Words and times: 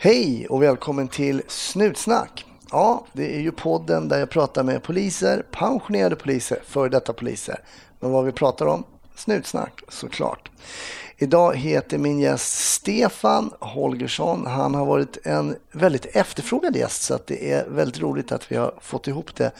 Hej 0.00 0.46
och 0.48 0.62
välkommen 0.62 1.08
till 1.08 1.42
Snutsnack. 1.48 2.44
Ja, 2.70 3.06
det 3.12 3.36
är 3.36 3.40
ju 3.40 3.52
podden 3.52 4.08
där 4.08 4.18
jag 4.18 4.30
pratar 4.30 4.62
med 4.62 4.82
poliser, 4.82 5.46
pensionerade 5.50 6.16
poliser, 6.16 6.58
före 6.64 6.88
detta 6.88 7.12
poliser. 7.12 7.60
Men 8.00 8.10
vad 8.10 8.24
vi 8.24 8.32
pratar 8.32 8.66
om? 8.66 8.84
Snutsnack 9.18 9.82
såklart. 9.88 10.50
Idag 11.16 11.56
heter 11.56 11.98
min 11.98 12.18
gäst 12.18 12.72
Stefan 12.74 13.50
Holgersson. 13.60 14.46
Han 14.46 14.74
har 14.74 14.86
varit 14.86 15.26
en 15.26 15.56
väldigt 15.72 16.06
efterfrågad 16.06 16.76
gäst 16.76 17.02
så 17.02 17.14
att 17.14 17.26
det 17.26 17.52
är 17.52 17.68
väldigt 17.68 18.00
roligt 18.00 18.32
att 18.32 18.52
vi 18.52 18.56
har 18.56 18.74
fått 18.80 19.08
ihop 19.08 19.34
det 19.34 19.50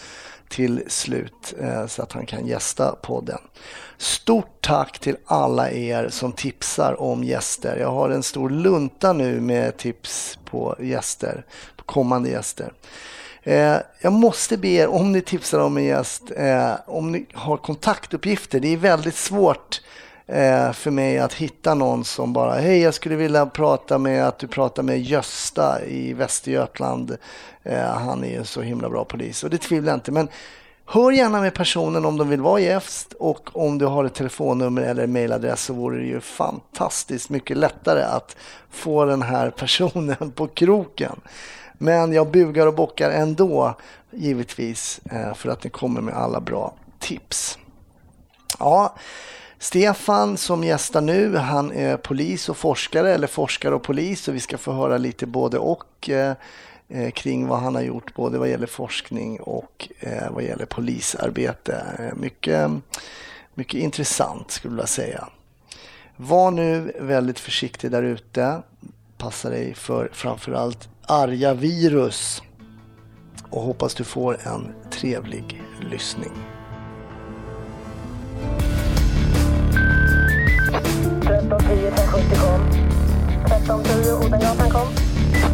till 0.48 0.82
slut 0.86 1.54
eh, 1.60 1.86
så 1.86 2.02
att 2.02 2.12
han 2.12 2.26
kan 2.26 2.46
gästa 2.46 2.96
podden. 3.02 3.38
Stort 3.96 4.60
tack 4.60 4.98
till 4.98 5.16
alla 5.24 5.70
er 5.70 6.08
som 6.08 6.32
tipsar 6.32 7.00
om 7.00 7.24
gäster. 7.24 7.76
Jag 7.76 7.90
har 7.90 8.10
en 8.10 8.22
stor 8.22 8.50
lunta 8.50 9.12
nu 9.12 9.40
med 9.40 9.76
tips 9.76 10.38
på 10.44 10.76
gäster, 10.80 11.44
på 11.76 11.84
kommande 11.84 12.28
gäster. 12.28 12.72
Eh, 13.48 13.76
jag 14.00 14.12
måste 14.12 14.56
be 14.56 14.68
er, 14.68 14.88
om 14.88 15.12
ni 15.12 15.20
tipsar 15.20 15.58
om 15.58 15.76
en 15.76 15.84
gäst, 15.84 16.22
eh, 16.36 16.72
om 16.86 17.12
ni 17.12 17.26
har 17.32 17.56
kontaktuppgifter. 17.56 18.60
Det 18.60 18.72
är 18.72 18.76
väldigt 18.76 19.14
svårt 19.14 19.80
eh, 20.26 20.72
för 20.72 20.90
mig 20.90 21.18
att 21.18 21.32
hitta 21.32 21.74
någon 21.74 22.04
som 22.04 22.32
bara, 22.32 22.54
hej 22.54 22.78
jag 22.78 22.94
skulle 22.94 23.16
vilja 23.16 23.46
prata 23.46 23.98
med 23.98 24.28
att 24.28 24.38
du 24.38 24.46
pratar 24.46 24.82
med 24.82 25.02
Gösta 25.02 25.84
i 25.84 26.12
Västergötland. 26.12 27.16
Eh, 27.62 27.84
han 27.84 28.24
är 28.24 28.38
ju 28.38 28.44
så 28.44 28.62
himla 28.62 28.88
bra 28.90 29.04
polis 29.04 29.44
och 29.44 29.50
det 29.50 29.58
tvivlar 29.58 29.92
jag 29.92 29.96
inte. 29.96 30.12
Men 30.12 30.28
Hör 30.90 31.10
gärna 31.10 31.40
med 31.40 31.54
personen 31.54 32.04
om 32.04 32.16
de 32.16 32.28
vill 32.28 32.40
vara 32.40 32.60
gäst 32.60 33.12
och 33.12 33.50
om 33.52 33.78
du 33.78 33.86
har 33.86 34.04
ett 34.04 34.14
telefonnummer 34.14 34.82
eller 34.82 35.06
mejladress 35.06 35.64
så 35.64 35.72
vore 35.72 35.98
det 35.98 36.06
ju 36.06 36.20
fantastiskt 36.20 37.30
mycket 37.30 37.56
lättare 37.56 38.02
att 38.02 38.36
få 38.70 39.04
den 39.04 39.22
här 39.22 39.50
personen 39.50 40.32
på 40.34 40.46
kroken. 40.46 41.20
Men 41.78 42.12
jag 42.12 42.30
bugar 42.30 42.66
och 42.66 42.74
bockar 42.74 43.10
ändå 43.10 43.74
givetvis 44.10 45.00
eh, 45.10 45.34
för 45.34 45.48
att 45.48 45.64
ni 45.64 45.70
kommer 45.70 46.00
med 46.00 46.14
alla 46.14 46.40
bra 46.40 46.74
tips. 46.98 47.58
Ja, 48.58 48.94
Stefan 49.58 50.36
som 50.36 50.64
gästar 50.64 51.00
nu, 51.00 51.36
han 51.36 51.72
är 51.72 51.96
polis 51.96 52.48
och 52.48 52.56
forskare 52.56 53.14
eller 53.14 53.26
forskare 53.26 53.74
och 53.74 53.82
polis 53.82 54.28
och 54.28 54.34
vi 54.34 54.40
ska 54.40 54.58
få 54.58 54.72
höra 54.72 54.98
lite 54.98 55.26
både 55.26 55.58
och 55.58 56.10
eh, 56.10 56.34
eh 56.88 57.10
kring 57.10 57.46
vad 57.46 57.58
han 57.58 57.74
har 57.74 57.82
gjort 57.82 58.14
både 58.14 58.38
vad 58.38 58.48
gäller 58.48 58.66
forskning 58.66 59.40
och 59.40 59.88
eh, 60.00 60.30
vad 60.30 60.44
gäller 60.44 60.66
polisarbete. 60.66 61.82
Eh, 61.98 62.16
mycket, 62.16 62.70
mycket 63.54 63.80
intressant 63.80 64.50
skulle 64.50 64.72
jag 64.72 64.76
vilja 64.76 64.86
säga. 64.86 65.28
Var 66.16 66.50
nu 66.50 66.92
väldigt 67.00 67.38
försiktig 67.38 67.90
där 67.90 68.02
ute. 68.02 68.62
Passa 69.16 69.50
dig 69.50 69.74
för 69.74 70.10
framförallt 70.12 70.88
arga 71.08 71.54
virus. 71.54 72.42
Och 73.50 73.62
hoppas 73.62 73.94
du 73.94 74.04
får 74.04 74.38
en 74.46 74.74
trevlig 74.90 75.62
lyssning. 75.80 76.32
1310 81.20 81.86
1070 81.86 82.36
kom. 82.36 82.60
1310 83.44 84.26
Odengatan 84.26 84.70
kom. 84.70 84.88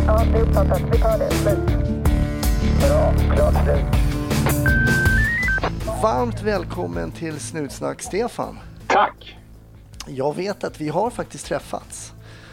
Ja, 0.06 0.24
det 0.32 0.38
är 0.38 0.42
uppfattat. 0.42 0.82
Vi 0.92 0.98
tar 0.98 1.18
det. 1.18 1.30
Slut. 1.30 1.58
Bra. 2.80 3.14
Klart 3.34 3.64
slut. 3.64 3.84
Varmt 6.02 6.42
välkommen 6.42 7.12
till 7.12 7.40
Snutsnack, 7.40 8.02
Stefan. 8.02 8.58
Tack. 8.86 9.38
Jag 10.06 10.36
vet 10.36 10.64
att 10.64 10.80
vi 10.80 10.88
har 10.88 11.10
faktiskt 11.10 11.46
träffats. 11.46 12.12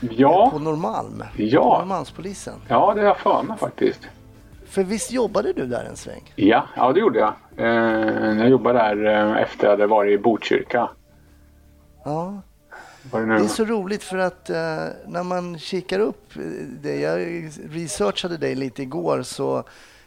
Ja. 0.10 0.50
På 0.50 0.60
Norrmalm. 0.60 1.24
Ja. 1.38 1.62
På 1.62 1.78
Norrmalmspolisen. 1.78 2.54
Ja, 2.68 2.94
det 2.94 3.02
har 3.02 3.08
jag 3.08 3.20
för 3.20 3.44
mig 3.44 3.58
faktiskt. 3.58 4.08
För 4.66 4.84
visst 4.84 5.12
jobbade 5.12 5.54
du 5.54 5.66
där 5.66 5.86
en 5.86 5.96
sväng? 5.96 6.34
Ja, 6.36 6.64
ja 6.76 6.94
det 6.94 7.00
gjorde 7.00 7.20
jag. 7.20 7.34
Eh, 7.58 8.38
jag 8.40 8.50
jobbade 8.50 8.80
där 8.80 9.06
eh, 9.06 9.42
efter 9.42 9.58
att 9.58 9.64
jag 9.64 9.70
hade 9.70 9.88
varit 9.88 10.20
i 10.20 10.24
Botkyrka. 10.24 10.90
Ja. 12.06 12.42
Det 13.12 13.18
är 13.18 13.48
så 13.48 13.66
roligt 13.66 14.04
för 14.04 14.18
att 14.18 14.50
uh, 14.50 14.56
när 15.08 15.24
man 15.24 15.60
kikar 15.60 16.00
upp 16.00 16.34
det, 16.82 16.96
jag 16.96 17.20
researchade 17.70 18.38
dig 18.38 18.56
lite 18.56 18.82
igår 18.82 19.22
så 19.22 19.64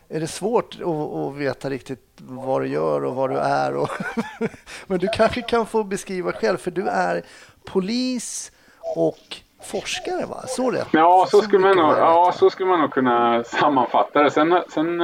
är 0.09 0.21
det 0.21 0.27
svårt 0.27 0.78
att, 0.81 0.87
att 0.87 1.34
veta 1.34 1.71
riktigt 1.71 2.09
vad 2.16 2.62
du 2.62 2.69
gör 2.69 3.04
och 3.04 3.15
vad 3.15 3.31
du 3.31 3.38
är. 3.38 3.77
Och 3.77 3.91
Men 4.87 4.99
du 4.99 5.09
kanske 5.09 5.43
kan 5.43 5.66
få 5.66 5.84
beskriva 5.84 6.33
själv 6.33 6.56
för 6.56 6.71
du 6.71 6.88
är 6.88 7.25
polis 7.65 8.53
och 8.97 9.37
forskare 9.64 10.26
va? 10.26 10.47
Så 10.47 10.70
rätt? 10.70 10.88
Ja, 10.92 11.26
så, 11.30 11.36
så 11.36 11.42
skulle, 11.42 11.58
man 11.58 11.76
nog, 11.76 11.91
ja, 11.98 12.32
så 12.34 12.50
skulle 12.50 12.69
man 12.69 12.80
nog 12.80 12.91
kunna 12.91 13.44
sammanfatta 13.44 14.22
det. 14.22 14.30
Sen, 14.30 14.62
sen 14.69 15.00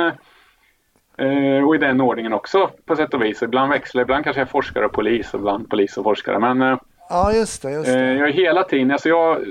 eh, 1.16 1.65
och 1.66 1.75
i 1.75 1.78
den 1.78 2.00
ordningen 2.00 2.32
också 2.32 2.70
på 2.84 2.97
sätt 2.97 3.15
och 3.15 3.22
vis. 3.22 3.43
Ibland 3.43 3.70
växlar, 3.70 4.03
ibland 4.03 4.25
kanske 4.25 4.41
jag 4.41 4.47
är 4.47 4.50
forskare 4.50 4.87
och 4.87 4.93
polis, 4.93 5.34
ibland 5.34 5.70
polis 5.70 5.97
och 5.97 6.04
forskare. 6.04 6.38
Men 6.38 6.62
eh, 6.62 6.78
Ja, 7.10 7.32
just 7.32 7.62
det. 7.62 7.70
Just 7.70 7.87
det. 7.87 8.00
Eh, 8.00 8.19
jag 8.19 8.28
är 8.28 8.32
hela 8.32 8.62
tiden, 8.62 8.91
alltså 8.91 9.09
jag, 9.09 9.44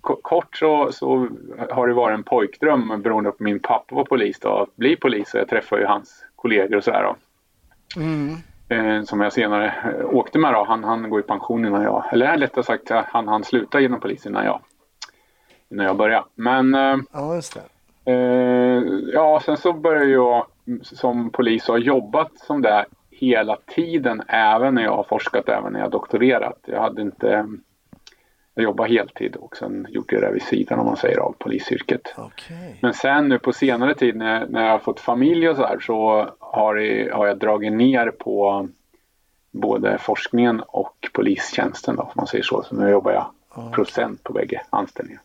kort 0.00 0.56
så, 0.56 0.92
så 0.92 1.28
har 1.70 1.88
det 1.88 1.94
varit 1.94 2.14
en 2.14 2.24
pojkdröm 2.24 3.02
beroende 3.02 3.30
på 3.30 3.42
min 3.42 3.60
pappa 3.60 3.94
var 3.94 4.04
polis 4.04 4.40
då, 4.40 4.58
att 4.58 4.76
bli 4.76 4.96
polis 4.96 5.34
och 5.34 5.40
jag 5.40 5.48
träffade 5.48 5.82
ju 5.82 5.88
hans 5.88 6.24
kollegor 6.36 6.76
och 6.76 6.84
sådär. 6.84 7.14
Mm. 7.96 8.36
Eh, 8.68 9.02
som 9.02 9.20
jag 9.20 9.32
senare 9.32 9.66
eh, 9.66 10.14
åkte 10.14 10.38
med 10.38 10.52
då. 10.52 10.64
Han, 10.64 10.84
han 10.84 11.10
går 11.10 11.20
i 11.20 11.22
pension 11.22 11.64
innan 11.64 11.82
jag, 11.82 12.04
eller 12.12 12.36
lättare 12.36 12.64
sagt 12.64 12.90
han, 12.90 13.28
han 13.28 13.44
slutade 13.44 13.82
genom 13.82 14.00
polis 14.00 14.26
innan 14.26 14.44
jag, 14.44 14.60
innan 15.70 15.86
jag 15.86 15.96
började. 15.96 16.24
Men 16.34 16.74
ja, 17.12 17.34
just 17.34 17.54
det. 17.54 18.12
ja, 19.12 19.42
sen 19.44 19.56
så 19.56 19.72
började 19.72 20.10
jag 20.10 20.46
som 20.82 21.30
polis 21.30 21.68
och 21.68 21.74
har 21.74 21.80
jobbat 21.80 22.38
som 22.38 22.62
det 22.62 22.84
hela 23.10 23.56
tiden, 23.66 24.22
även 24.28 24.74
när 24.74 24.82
jag 24.82 24.96
har 24.96 25.04
forskat, 25.04 25.48
även 25.48 25.72
när 25.72 25.80
jag 25.80 25.86
har 25.86 25.90
doktorerat. 25.90 26.58
Jag 26.66 26.80
hade 26.80 27.02
inte 27.02 27.46
jag 28.54 28.64
jobbade 28.64 28.92
heltid 28.92 29.36
och 29.36 29.56
sen 29.56 29.86
gjort 29.90 30.10
det 30.10 30.30
vid 30.32 30.42
sidan 30.42 30.78
om 30.78 30.86
man 30.86 30.96
säger 30.96 31.18
av 31.18 31.34
polisyrket. 31.38 32.14
Okay. 32.18 32.74
Men 32.80 32.94
sen 32.94 33.28
nu 33.28 33.38
på 33.38 33.52
senare 33.52 33.94
tid 33.94 34.16
när, 34.16 34.46
när 34.46 34.64
jag 34.64 34.72
har 34.72 34.78
fått 34.78 35.00
familj 35.00 35.48
och 35.48 35.56
så 35.56 35.66
här 35.66 35.78
så 35.78 36.28
har, 36.52 37.10
har 37.12 37.26
jag 37.26 37.38
dragit 37.38 37.72
ner 37.72 38.10
på 38.10 38.68
både 39.50 39.98
forskningen 39.98 40.60
och 40.60 41.08
polistjänsten 41.12 41.96
då, 41.96 42.02
om 42.02 42.12
man 42.14 42.26
säger 42.26 42.44
så. 42.44 42.62
Så 42.62 42.74
nu 42.74 42.90
jobbar 42.90 43.12
jag 43.12 43.26
procent 43.72 44.22
på 44.22 44.32
bägge 44.32 44.62
anställningar. 44.70 45.22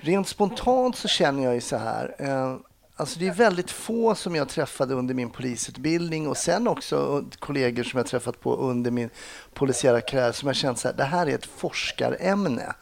Rent 0.00 0.28
spontant 0.28 0.96
så 0.96 1.08
känner 1.08 1.44
jag 1.44 1.54
ju 1.54 1.60
så 1.60 1.76
här. 1.76 2.14
Eh, 2.18 2.56
Alltså 3.00 3.18
det 3.20 3.28
är 3.28 3.32
väldigt 3.32 3.70
få 3.70 4.14
som 4.14 4.34
jag 4.34 4.48
träffade 4.48 4.94
under 4.94 5.14
min 5.14 5.30
polisutbildning 5.30 6.28
och 6.28 6.36
sen 6.36 6.68
också 6.68 7.24
kollegor 7.38 7.82
som 7.82 7.98
jag 7.98 8.06
träffat 8.06 8.40
på 8.40 8.56
under 8.56 8.90
min 8.90 9.10
polisiära 9.54 10.00
karriär 10.00 10.32
som 10.32 10.46
jag 10.46 10.56
känt 10.56 10.78
så 10.78 10.88
här, 10.88 10.94
det 10.96 11.04
här 11.04 11.26
är 11.26 11.34
ett 11.34 11.46
forskarämne. 11.46 12.74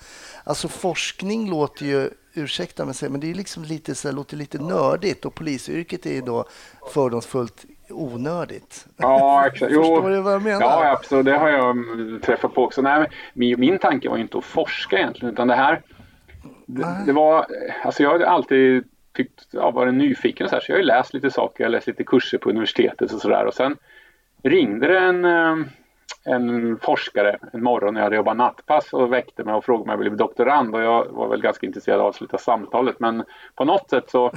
Alltså 0.44 0.68
forskning 0.68 1.50
låter 1.50 1.86
ju, 1.86 2.10
ursäkta 2.34 2.84
mig, 2.84 2.94
men 3.00 3.20
det 3.20 3.30
är 3.30 3.34
liksom 3.34 3.64
lite, 3.64 3.94
så 3.94 4.08
här, 4.08 4.14
låter 4.14 4.36
lite 4.36 4.58
nördigt 4.58 5.24
och 5.24 5.34
polisyrket 5.34 6.06
är 6.06 6.12
ju 6.12 6.20
då 6.20 6.44
fördomsfullt 6.92 7.64
onödigt. 7.88 8.86
Ja, 8.96 9.46
exakt. 9.46 9.72
Förstår 9.74 10.10
du 10.10 10.20
vad 10.20 10.34
jag 10.34 10.42
menar? 10.42 10.60
Ja, 10.60 10.90
absolut. 10.92 11.24
Det 11.24 11.38
har 11.38 11.48
jag 11.48 11.76
träffat 12.22 12.54
på 12.54 12.64
också. 12.64 12.82
Nej, 12.82 13.08
min, 13.34 13.60
min 13.60 13.78
tanke 13.78 14.08
var 14.08 14.18
inte 14.18 14.38
att 14.38 14.44
forska 14.44 14.98
egentligen, 14.98 15.32
utan 15.32 15.48
det 15.48 15.54
här 15.54 15.82
det, 16.66 17.02
det 17.06 17.12
var, 17.12 17.46
alltså 17.84 18.02
jag 18.02 18.10
har 18.10 18.20
alltid 18.20 18.84
tyckt, 19.12 19.46
ja, 19.50 19.70
varit 19.70 19.94
nyfiken 19.94 20.44
och 20.44 20.50
så 20.50 20.56
här, 20.56 20.60
så 20.60 20.72
jag 20.72 20.76
har 20.76 20.80
ju 20.80 20.86
läst 20.86 21.14
lite 21.14 21.30
saker, 21.30 21.64
jag 21.64 21.68
har 21.68 21.72
läst 21.72 21.86
lite 21.86 22.04
kurser 22.04 22.38
på 22.38 22.50
universitetet 22.50 23.12
och 23.12 23.20
sådär 23.20 23.44
och 23.44 23.54
sen 23.54 23.76
ringde 24.42 24.86
det 24.86 24.98
en, 24.98 25.24
eh, 25.24 25.56
en 26.24 26.78
forskare 26.78 27.38
en 27.52 27.62
morgon 27.62 27.94
när 27.94 28.00
jag 28.00 28.04
hade 28.04 28.16
jobbat 28.16 28.36
nattpass 28.36 28.92
och 28.92 29.12
väckte 29.12 29.44
mig 29.44 29.54
och 29.54 29.64
frågade 29.64 29.82
om 29.82 29.90
jag 29.90 29.96
ville 29.96 30.10
bli 30.10 30.18
doktorand 30.18 30.74
och 30.74 30.82
jag 30.82 31.04
var 31.04 31.28
väl 31.28 31.42
ganska 31.42 31.66
intresserad 31.66 32.00
av 32.00 32.06
att 32.06 32.14
avsluta 32.14 32.38
samtalet 32.38 33.00
men 33.00 33.24
på 33.54 33.64
något 33.64 33.90
sätt 33.90 34.10
så 34.10 34.32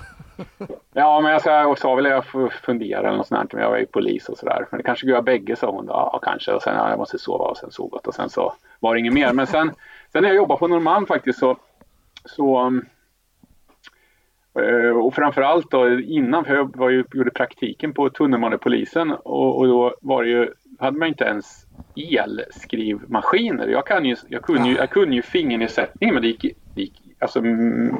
Ja 0.93 1.21
men 1.21 1.31
jag 1.31 1.41
sa, 1.41 1.75
sa 1.75 1.95
väl 1.95 2.05
jag 2.05 2.25
fundera 2.63 3.07
eller 3.07 3.17
något 3.17 3.27
sånt 3.27 3.53
men 3.53 3.61
jag 3.61 3.69
var 3.69 3.77
ju 3.77 3.85
polis 3.85 4.29
och 4.29 4.37
sådär. 4.37 4.67
Men 4.71 4.77
det 4.77 4.83
kanske 4.83 5.07
går 5.07 5.15
jag 5.15 5.23
bägge 5.23 5.55
sa 5.55 5.71
hon. 5.71 5.85
Ja 5.87 6.19
kanske 6.23 6.53
och 6.53 6.61
sen 6.61 6.75
ja, 6.75 6.89
jag 6.89 6.99
måste 6.99 7.19
sova 7.19 7.45
och 7.45 7.57
sen 7.57 7.71
sov 7.71 7.93
och 7.93 8.13
sen 8.13 8.29
så 8.29 8.53
var 8.79 8.93
det 8.93 8.99
inget 8.99 9.13
mer. 9.13 9.33
Men 9.33 9.47
sen, 9.47 9.71
sen 10.11 10.21
när 10.21 10.29
jag 10.29 10.35
jobbade 10.35 10.59
på 10.59 10.67
Norrmalm 10.67 11.05
faktiskt 11.05 11.39
så, 11.39 11.57
så 12.25 12.81
Eh, 14.59 14.97
och 14.97 15.13
framförallt 15.13 15.71
då 15.71 15.99
innan, 15.99 16.45
för 16.45 16.55
jag 16.55 16.77
var 16.77 16.89
ju, 16.89 17.03
gjorde 17.13 17.31
praktiken 17.31 17.93
på 17.93 18.09
tunnelbanepolisen 18.09 19.11
och, 19.11 19.57
och 19.57 19.67
då 19.67 19.95
var 20.01 20.23
det 20.23 20.29
ju, 20.29 20.53
hade 20.79 20.97
man 20.97 21.07
inte 21.07 21.23
ens 21.23 21.65
elskrivmaskiner. 21.95 23.67
Jag, 23.67 23.87
kan 23.87 24.05
ju, 24.05 24.15
jag, 24.27 24.41
kunde 24.41 24.69
ju, 24.69 24.75
jag 24.75 24.89
kunde 24.89 25.15
ju 25.15 25.21
fingernedsättning 25.21 26.13
men 26.13 26.21
det 26.21 26.27
gick, 26.27 26.41
det 26.75 26.81
gick 26.81 27.01
alltså, 27.19 27.39
mm, 27.39 27.95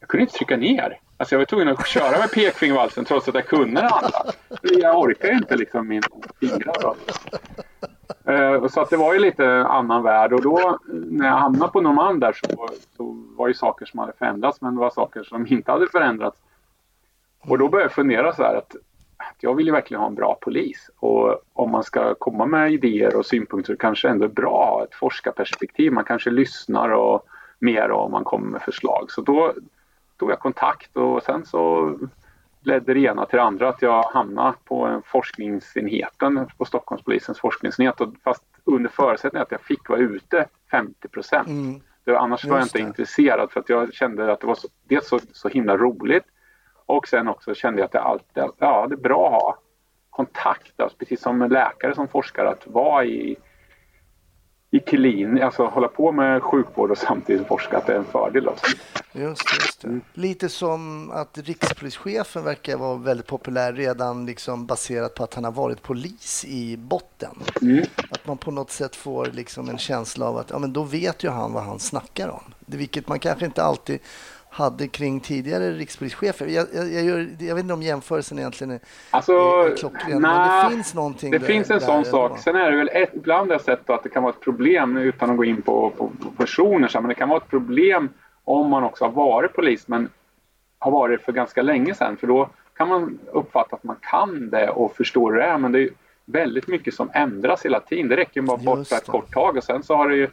jag 0.00 0.08
kunde 0.08 0.22
inte 0.22 0.34
trycka 0.34 0.56
ner. 0.56 0.98
Alltså 1.16 1.34
jag 1.34 1.38
var 1.38 1.46
tvungen 1.46 1.68
att 1.68 1.86
köra 1.86 2.18
med 2.18 2.30
pekfingervalsen 2.32 3.04
trots 3.04 3.28
att 3.28 3.34
jag 3.34 3.46
kunde 3.46 3.80
det 3.80 3.88
andra. 3.88 4.32
Jag 4.62 4.98
orkar 4.98 5.32
inte 5.32 5.56
liksom 5.56 5.88
min 5.88 6.02
fingrar. 6.40 6.94
Eh, 8.24 8.66
så 8.66 8.80
att 8.80 8.90
det 8.90 8.96
var 8.96 9.12
ju 9.12 9.18
lite 9.18 9.64
annan 9.64 10.02
värld 10.02 10.32
och 10.32 10.42
då 10.42 10.78
när 10.88 11.26
jag 11.26 11.36
hamnade 11.36 11.72
på 11.72 11.80
Norrmalm 11.80 12.20
där 12.20 12.32
så, 12.32 12.68
så 12.96 13.16
var 13.36 13.48
det 13.48 13.54
saker 13.54 13.86
som 13.86 13.98
hade 13.98 14.12
förändrats 14.12 14.60
men 14.60 14.74
det 14.74 14.80
var 14.80 14.90
saker 14.90 15.22
som 15.22 15.46
inte 15.46 15.72
hade 15.72 15.88
förändrats. 15.88 16.38
Och 17.40 17.58
då 17.58 17.68
började 17.68 17.84
jag 17.84 17.92
fundera 17.92 18.34
så 18.34 18.42
här 18.42 18.54
att, 18.54 18.76
att 19.16 19.36
jag 19.40 19.54
vill 19.54 19.66
ju 19.66 19.72
verkligen 19.72 20.00
ha 20.00 20.08
en 20.08 20.14
bra 20.14 20.38
polis 20.40 20.90
och 20.98 21.40
om 21.52 21.70
man 21.70 21.82
ska 21.84 22.14
komma 22.14 22.46
med 22.46 22.72
idéer 22.72 23.16
och 23.16 23.26
synpunkter 23.26 23.76
kanske 23.78 24.08
ändå 24.08 24.24
är 24.24 24.28
bra 24.28 24.62
att 24.62 24.70
ha 24.70 24.84
ett 24.84 24.94
forskarperspektiv. 24.94 25.92
Man 25.92 26.04
kanske 26.04 26.30
lyssnar 26.30 26.88
och 26.88 27.26
mer 27.58 27.90
om 27.90 28.12
man 28.12 28.24
kommer 28.24 28.46
med 28.46 28.62
förslag. 28.62 29.06
Så 29.08 29.20
då 29.20 29.52
tog 30.16 30.30
jag 30.30 30.38
kontakt 30.38 30.96
och 30.96 31.22
sen 31.22 31.46
så 31.46 31.92
ledde 32.66 32.94
det 32.94 33.00
ena 33.00 33.26
till 33.26 33.36
det 33.36 33.42
andra 33.42 33.68
att 33.68 33.82
jag 33.82 34.02
hamnade 34.02 34.54
på 34.64 35.02
forskningsenheten 35.06 36.46
på 36.58 36.64
Stockholmspolisens 36.64 37.40
forskningsenhet. 37.40 38.00
Och 38.00 38.14
fast 38.24 38.42
under 38.64 38.90
förutsättning 38.90 39.42
att 39.42 39.50
jag 39.50 39.60
fick 39.60 39.88
vara 39.88 40.00
ute 40.00 40.46
50 40.70 41.08
procent. 41.08 41.48
Mm. 41.48 41.80
Annars 42.06 42.44
var 42.44 42.56
jag 42.56 42.64
inte 42.64 42.78
det. 42.78 42.82
intresserad 42.82 43.50
för 43.50 43.60
att 43.60 43.68
jag 43.68 43.94
kände 43.94 44.32
att 44.32 44.40
det 44.40 44.46
var 44.46 44.54
så, 44.54 44.68
dels 44.84 45.08
så, 45.08 45.18
så 45.32 45.48
himla 45.48 45.76
roligt 45.76 46.24
och 46.86 47.08
sen 47.08 47.28
också 47.28 47.54
kände 47.54 47.80
jag 47.80 47.86
att 47.86 47.92
det 47.92 48.00
alltid 48.00 48.44
ja, 48.58 48.86
det 48.88 48.94
är 48.94 48.96
bra 48.96 49.26
att 49.26 49.42
ha 49.42 49.58
kontakt, 50.10 50.80
alltså, 50.80 50.98
precis 50.98 51.20
som 51.20 51.48
läkare 51.50 51.94
som 51.94 52.08
forskare, 52.08 52.48
att 52.48 52.66
vara 52.66 53.04
i 53.04 53.36
i 54.70 54.80
klin, 54.80 55.42
alltså 55.42 55.66
hålla 55.66 55.88
på 55.88 56.12
med 56.12 56.42
sjukvård 56.42 56.90
och 56.90 56.98
samtidigt 56.98 57.46
forska, 57.46 57.78
att 57.78 57.86
det 57.86 57.92
är 57.92 57.98
en 57.98 58.04
fördel. 58.04 58.48
Alltså. 58.48 58.66
Just, 59.12 59.42
just 59.60 59.80
det. 59.80 59.88
Mm. 59.88 60.00
Lite 60.14 60.48
som 60.48 61.10
att 61.10 61.38
rikspolischefen 61.38 62.44
verkar 62.44 62.76
vara 62.76 62.96
väldigt 62.96 63.26
populär 63.26 63.72
redan 63.72 64.26
liksom 64.26 64.66
baserat 64.66 65.14
på 65.14 65.24
att 65.24 65.34
han 65.34 65.44
har 65.44 65.52
varit 65.52 65.82
polis 65.82 66.44
i 66.48 66.76
botten. 66.76 67.42
Mm. 67.62 67.84
Att 68.10 68.26
man 68.26 68.38
på 68.38 68.50
något 68.50 68.70
sätt 68.70 68.96
får 68.96 69.26
liksom 69.26 69.68
en 69.68 69.78
känsla 69.78 70.26
av 70.26 70.36
att 70.36 70.50
ja, 70.50 70.58
men 70.58 70.72
då 70.72 70.82
vet 70.82 71.24
ju 71.24 71.28
han 71.28 71.52
vad 71.52 71.62
han 71.62 71.78
snackar 71.78 72.28
om. 72.28 72.42
Det, 72.60 72.76
vilket 72.76 73.08
man 73.08 73.18
kanske 73.18 73.46
inte 73.46 73.62
alltid 73.62 74.00
hade 74.56 74.88
kring 74.88 75.20
tidigare 75.20 75.70
rikspolischefer. 75.70 76.46
Jag, 76.46 76.66
jag, 76.74 76.92
jag, 76.92 77.04
gör, 77.04 77.28
jag 77.38 77.54
vet 77.54 77.62
inte 77.62 77.74
om 77.74 77.82
jämförelsen 77.82 78.38
egentligen 78.38 78.70
är, 78.70 78.80
alltså, 79.10 79.32
är 79.32 79.76
klockren, 79.76 80.22
men 80.22 80.64
det 80.64 80.70
finns 80.70 80.94
någonting 80.94 81.30
Det 81.30 81.38
där, 81.38 81.46
finns 81.46 81.70
en 81.70 81.80
sån 81.80 82.04
sak. 82.04 82.38
Sen 82.38 82.56
är 82.56 82.70
det 82.70 82.76
väl 82.76 82.90
ett, 82.92 83.10
ibland 83.14 83.50
jag 83.50 83.60
sett 83.60 83.90
att 83.90 84.02
det 84.02 84.08
kan 84.08 84.22
vara 84.22 84.32
ett 84.32 84.40
problem, 84.40 84.96
utan 84.96 85.30
att 85.30 85.36
gå 85.36 85.44
in 85.44 85.62
på, 85.62 85.90
på, 85.90 86.10
på 86.22 86.30
personer, 86.36 86.90
men 87.00 87.08
det 87.08 87.14
kan 87.14 87.28
vara 87.28 87.38
ett 87.38 87.48
problem 87.48 88.08
om 88.44 88.70
man 88.70 88.84
också 88.84 89.04
har 89.04 89.12
varit 89.12 89.52
polis 89.52 89.88
men 89.88 90.08
har 90.78 90.90
varit 90.90 91.22
för 91.22 91.32
ganska 91.32 91.62
länge 91.62 91.94
sedan. 91.94 92.16
För 92.16 92.26
då 92.26 92.48
kan 92.76 92.88
man 92.88 93.18
uppfatta 93.32 93.76
att 93.76 93.84
man 93.84 93.96
kan 94.00 94.50
det 94.50 94.68
och 94.68 94.96
förstår 94.96 95.32
hur 95.32 95.38
det 95.38 95.46
är, 95.46 95.58
men 95.58 95.72
det 95.72 95.82
är 95.82 95.90
väldigt 96.24 96.68
mycket 96.68 96.94
som 96.94 97.10
ändras 97.14 97.64
hela 97.64 97.80
tiden. 97.80 98.08
Det 98.08 98.16
räcker 98.16 98.42
bara 98.42 98.56
bort 98.56 98.88
för 98.88 98.96
ett 98.96 99.06
kort 99.06 99.32
tag 99.32 99.56
och 99.56 99.64
sen 99.64 99.82
så 99.82 99.96
har 99.96 100.08
det 100.08 100.16
ju 100.16 100.28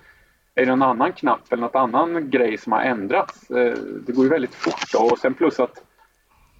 är 0.55 0.65
det 0.65 0.75
någon 0.75 0.89
annan 0.89 1.13
knapp 1.13 1.53
eller 1.53 1.61
något 1.61 1.75
annan 1.75 2.29
grej 2.29 2.57
som 2.57 2.71
har 2.71 2.81
ändrats. 2.81 3.51
Eh, 3.51 3.77
det 4.05 4.11
går 4.11 4.23
ju 4.23 4.29
väldigt 4.29 4.55
fort 4.55 4.91
då. 4.93 4.99
och 4.99 5.19
sen 5.19 5.33
plus 5.33 5.59
att 5.59 5.83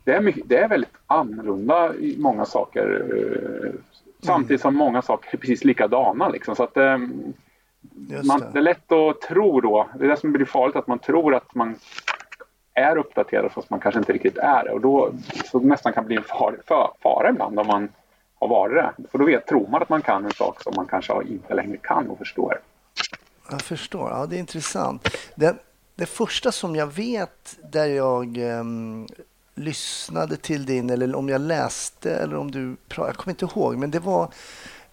det 0.03 0.11
är, 0.11 0.21
mycket, 0.21 0.43
det 0.45 0.57
är 0.57 0.69
väldigt 0.69 0.93
annorlunda 1.07 1.95
i 1.95 2.15
många 2.19 2.45
saker. 2.45 3.05
Eh, 3.15 3.71
samtidigt 4.23 4.61
som 4.61 4.75
många 4.75 5.01
saker 5.01 5.29
är 5.33 5.37
precis 5.37 5.63
likadana. 5.63 6.29
Liksom. 6.29 6.55
Så 6.55 6.63
att, 6.63 6.77
eh, 6.77 6.97
man, 6.97 8.39
det. 8.39 8.49
det. 8.53 8.59
är 8.59 8.61
lätt 8.61 8.91
att 8.91 9.21
tro 9.21 9.61
då, 9.61 9.89
det 9.99 10.05
är 10.05 10.09
det 10.09 10.17
som 10.17 10.31
blir 10.31 10.45
farligt, 10.45 10.75
att 10.75 10.87
man 10.87 10.99
tror 10.99 11.35
att 11.35 11.55
man 11.55 11.75
är 12.73 12.97
uppdaterad 12.97 13.51
fast 13.51 13.69
man 13.69 13.79
kanske 13.79 13.99
inte 13.99 14.13
riktigt 14.13 14.37
är 14.37 14.63
det. 14.63 14.71
Och 14.71 14.81
då 14.81 15.11
så 15.45 15.59
nästan 15.59 15.93
kan 15.93 16.05
bli 16.05 16.15
en 16.15 16.23
far, 16.23 16.57
för, 16.67 16.91
fara 17.03 17.29
ibland 17.29 17.59
om 17.59 17.67
man 17.67 17.89
har 18.39 18.47
varit 18.47 18.75
det. 18.75 19.07
För 19.11 19.17
då 19.17 19.25
vet, 19.25 19.47
tror 19.47 19.67
man 19.67 19.81
att 19.81 19.89
man 19.89 20.01
kan 20.01 20.25
en 20.25 20.31
sak 20.31 20.63
som 20.63 20.73
man 20.75 20.85
kanske 20.85 21.13
inte 21.23 21.53
längre 21.53 21.77
kan 21.77 22.09
och 22.09 22.17
förstår. 22.17 22.59
Jag 23.49 23.61
förstår. 23.61 24.09
Ja, 24.09 24.25
det 24.25 24.35
är 24.35 24.39
intressant. 24.39 25.09
Det, 25.35 25.55
det 25.95 26.05
första 26.05 26.51
som 26.51 26.75
jag 26.75 26.87
vet 26.87 27.57
där 27.71 27.85
jag 27.85 28.37
um, 28.37 29.07
lyssnade 29.55 30.37
till 30.37 30.65
din, 30.65 30.89
eller 30.89 31.15
om 31.15 31.29
jag 31.29 31.41
läste, 31.41 32.15
eller 32.15 32.35
om 32.35 32.51
du 32.51 32.75
pratade, 32.87 33.09
jag 33.09 33.17
kommer 33.17 33.33
inte 33.33 33.45
ihåg, 33.45 33.77
men 33.77 33.91
det 33.91 33.99
var 33.99 34.33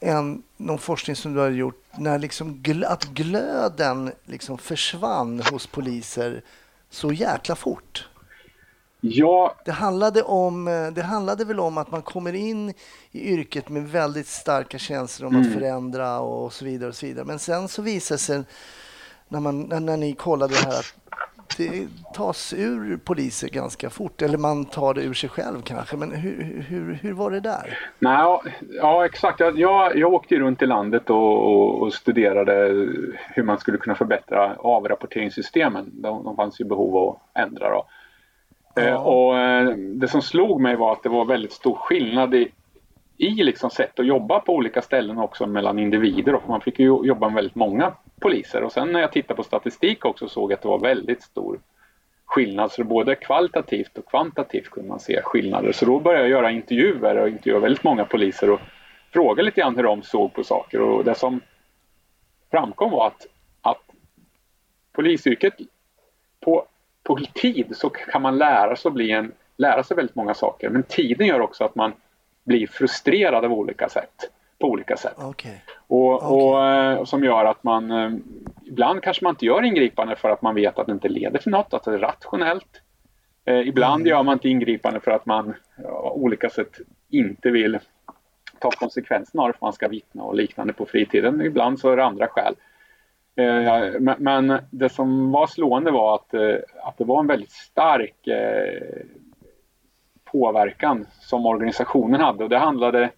en, 0.00 0.42
någon 0.56 0.78
forskning 0.78 1.16
som 1.16 1.34
du 1.34 1.40
har 1.40 1.50
gjort 1.50 1.84
när 1.98 2.18
liksom 2.18 2.62
gl 2.62 2.84
att 2.84 3.04
glöden 3.04 4.12
liksom 4.24 4.58
försvann 4.58 5.42
hos 5.50 5.66
poliser 5.66 6.42
så 6.90 7.12
jäkla 7.12 7.56
fort. 7.56 8.08
Ja. 9.00 9.54
Det 9.64 9.72
handlade, 9.72 10.22
om, 10.22 10.64
det 10.94 11.02
handlade 11.02 11.44
väl 11.44 11.60
om 11.60 11.78
att 11.78 11.90
man 11.90 12.02
kommer 12.02 12.32
in 12.32 12.74
i 13.10 13.32
yrket 13.32 13.68
med 13.68 13.88
väldigt 13.88 14.26
starka 14.26 14.78
känslor 14.78 15.28
om 15.28 15.34
mm. 15.34 15.46
att 15.46 15.54
förändra 15.54 16.20
och 16.20 16.52
så 16.52 16.64
vidare. 16.64 16.88
och 16.88 16.94
så 16.94 17.06
vidare. 17.06 17.24
Men 17.24 17.38
sen 17.38 17.68
så 17.68 17.82
visade 17.82 18.18
sig 18.18 18.42
när, 19.28 19.40
man, 19.40 19.60
när, 19.60 19.80
när 19.80 19.96
ni 19.96 20.12
kollade 20.12 20.54
det 20.54 20.66
här 20.66 20.84
att 21.50 21.58
det 21.58 21.88
tas 22.14 22.54
ur 22.56 22.96
poliser 22.96 23.48
ganska 23.48 23.90
fort, 23.90 24.22
eller 24.22 24.38
man 24.38 24.64
tar 24.64 24.94
det 24.94 25.02
ur 25.02 25.14
sig 25.14 25.30
själv 25.30 25.62
kanske. 25.62 25.96
Men 25.96 26.12
hur, 26.12 26.64
hur, 26.68 26.98
hur 27.02 27.12
var 27.12 27.30
det 27.30 27.40
där? 27.40 27.78
Nej, 27.98 28.38
ja, 28.70 29.04
exakt. 29.04 29.40
Jag, 29.40 29.96
jag 29.96 30.12
åkte 30.12 30.38
runt 30.38 30.62
i 30.62 30.66
landet 30.66 31.10
och, 31.10 31.52
och, 31.52 31.82
och, 31.82 31.92
studerade 31.92 32.52
hur 33.34 33.42
man 33.42 33.58
skulle 33.58 33.78
kunna 33.78 33.94
förbättra 33.94 34.54
avrapporteringssystemen. 34.58 35.90
De, 35.92 36.24
de 36.24 36.36
fanns 36.36 36.60
ju 36.60 36.64
behov 36.64 36.96
av 36.96 37.08
att 37.08 37.42
ändra. 37.42 37.70
Då. 37.70 37.86
Ja. 38.74 38.82
Eh, 38.82 39.06
och 39.06 39.38
eh, 39.38 39.76
det 39.76 40.08
som 40.08 40.22
slog 40.22 40.60
mig 40.60 40.76
var 40.76 40.92
att 40.92 41.02
det 41.02 41.08
var 41.08 41.24
väldigt 41.24 41.52
stor 41.52 41.74
skillnad 41.74 42.34
i, 42.34 42.48
i 43.16 43.30
liksom 43.30 43.70
sätt 43.70 44.00
att 44.00 44.06
jobba 44.06 44.40
på 44.40 44.54
olika 44.54 44.82
ställen 44.82 45.18
också 45.18 45.46
mellan 45.46 45.78
individer. 45.78 46.34
Och 46.34 46.48
man 46.48 46.60
fick 46.60 46.78
ju 46.78 46.86
jobba 47.04 47.28
med 47.28 47.34
väldigt 47.34 47.54
många 47.54 47.92
poliser. 48.20 48.62
Och 48.62 48.72
sen 48.72 48.92
när 48.92 49.00
jag 49.00 49.12
tittade 49.12 49.36
på 49.36 49.42
statistik 49.42 50.04
också 50.04 50.28
såg 50.28 50.50
jag 50.50 50.56
att 50.56 50.62
det 50.62 50.68
var 50.68 50.78
väldigt 50.78 51.22
stor 51.22 51.60
skillnad. 52.24 52.72
Så 52.72 52.84
både 52.84 53.14
kvalitativt 53.14 53.98
och 53.98 54.10
kvantitativt 54.10 54.70
kunde 54.70 54.88
man 54.88 55.00
se 55.00 55.20
skillnader. 55.22 55.72
Så 55.72 55.84
då 55.84 56.00
började 56.00 56.22
jag 56.22 56.30
göra 56.30 56.50
intervjuer 56.50 57.16
och 57.16 57.28
intervjua 57.28 57.58
väldigt 57.58 57.84
många 57.84 58.04
poliser 58.04 58.50
och 58.50 58.60
fråga 59.12 59.42
lite 59.42 59.60
grann 59.60 59.76
hur 59.76 59.82
de 59.82 60.02
såg 60.02 60.32
på 60.34 60.44
saker. 60.44 60.80
Och 60.80 61.04
det 61.04 61.14
som 61.14 61.40
framkom 62.50 62.90
var 62.90 63.06
att, 63.06 63.26
att 63.60 63.82
polisyrket 64.92 65.54
på 66.40 66.66
på 67.10 67.24
tid 67.34 67.76
så 67.76 67.90
kan 67.90 68.22
man 68.22 68.38
lära 68.38 68.76
sig, 68.76 68.90
bli 68.90 69.10
en, 69.10 69.32
lära 69.56 69.82
sig 69.82 69.96
väldigt 69.96 70.16
många 70.16 70.34
saker. 70.34 70.68
Men 70.68 70.82
tiden 70.82 71.26
gör 71.26 71.40
också 71.40 71.64
att 71.64 71.74
man 71.74 71.92
blir 72.44 72.66
frustrerad 72.66 73.44
av 73.44 73.52
olika 73.52 73.88
sätt. 73.88 74.30
På 74.58 74.68
olika 74.68 74.96
sätt. 74.96 75.18
Okay. 75.18 75.54
Och, 75.86 76.14
okay. 76.14 76.28
och, 76.28 76.66
eh, 76.66 77.04
som 77.04 77.24
gör 77.24 77.44
att 77.44 77.64
man 77.64 77.90
eh, 77.90 78.10
ibland 78.66 79.02
kanske 79.02 79.24
man 79.24 79.32
inte 79.32 79.46
gör 79.46 79.62
ingripande 79.62 80.16
för 80.16 80.30
att 80.30 80.42
man 80.42 80.54
vet 80.54 80.78
att 80.78 80.86
det 80.86 80.92
inte 80.92 81.08
leder 81.08 81.38
till 81.38 81.50
något, 81.50 81.74
att 81.74 81.84
det 81.84 81.94
är 81.94 81.98
rationellt. 81.98 82.82
Eh, 83.44 83.68
ibland 83.68 84.00
mm. 84.00 84.10
gör 84.10 84.22
man 84.22 84.32
inte 84.32 84.48
ingripande 84.48 85.00
för 85.00 85.10
att 85.10 85.26
man 85.26 85.54
ja, 85.76 86.12
olika 86.16 86.50
sätt 86.50 86.78
inte 87.08 87.50
vill 87.50 87.78
ta 88.58 88.70
konsekvenserna 88.70 89.42
av 89.42 89.48
det 89.48 89.58
för 89.58 89.66
man 89.66 89.72
ska 89.72 89.88
vittna 89.88 90.22
och 90.22 90.34
liknande 90.34 90.72
på 90.72 90.86
fritiden. 90.86 91.40
Ibland 91.40 91.80
så 91.80 91.90
är 91.90 91.96
det 91.96 92.04
andra 92.04 92.26
skäl. 92.26 92.54
Eh, 93.40 94.00
men 94.18 94.58
det 94.70 94.88
som 94.88 95.32
var 95.32 95.46
slående 95.46 95.90
var 95.90 96.14
att, 96.14 96.34
eh, 96.34 96.56
att 96.82 96.98
det 96.98 97.04
var 97.04 97.20
en 97.20 97.26
väldigt 97.26 97.52
stark 97.52 98.26
eh, 98.26 99.02
påverkan 100.24 101.06
som 101.20 101.46
organisationen 101.46 102.20
hade 102.20 102.44
och 102.44 102.50
det 102.50 102.58
handlade 102.58 103.10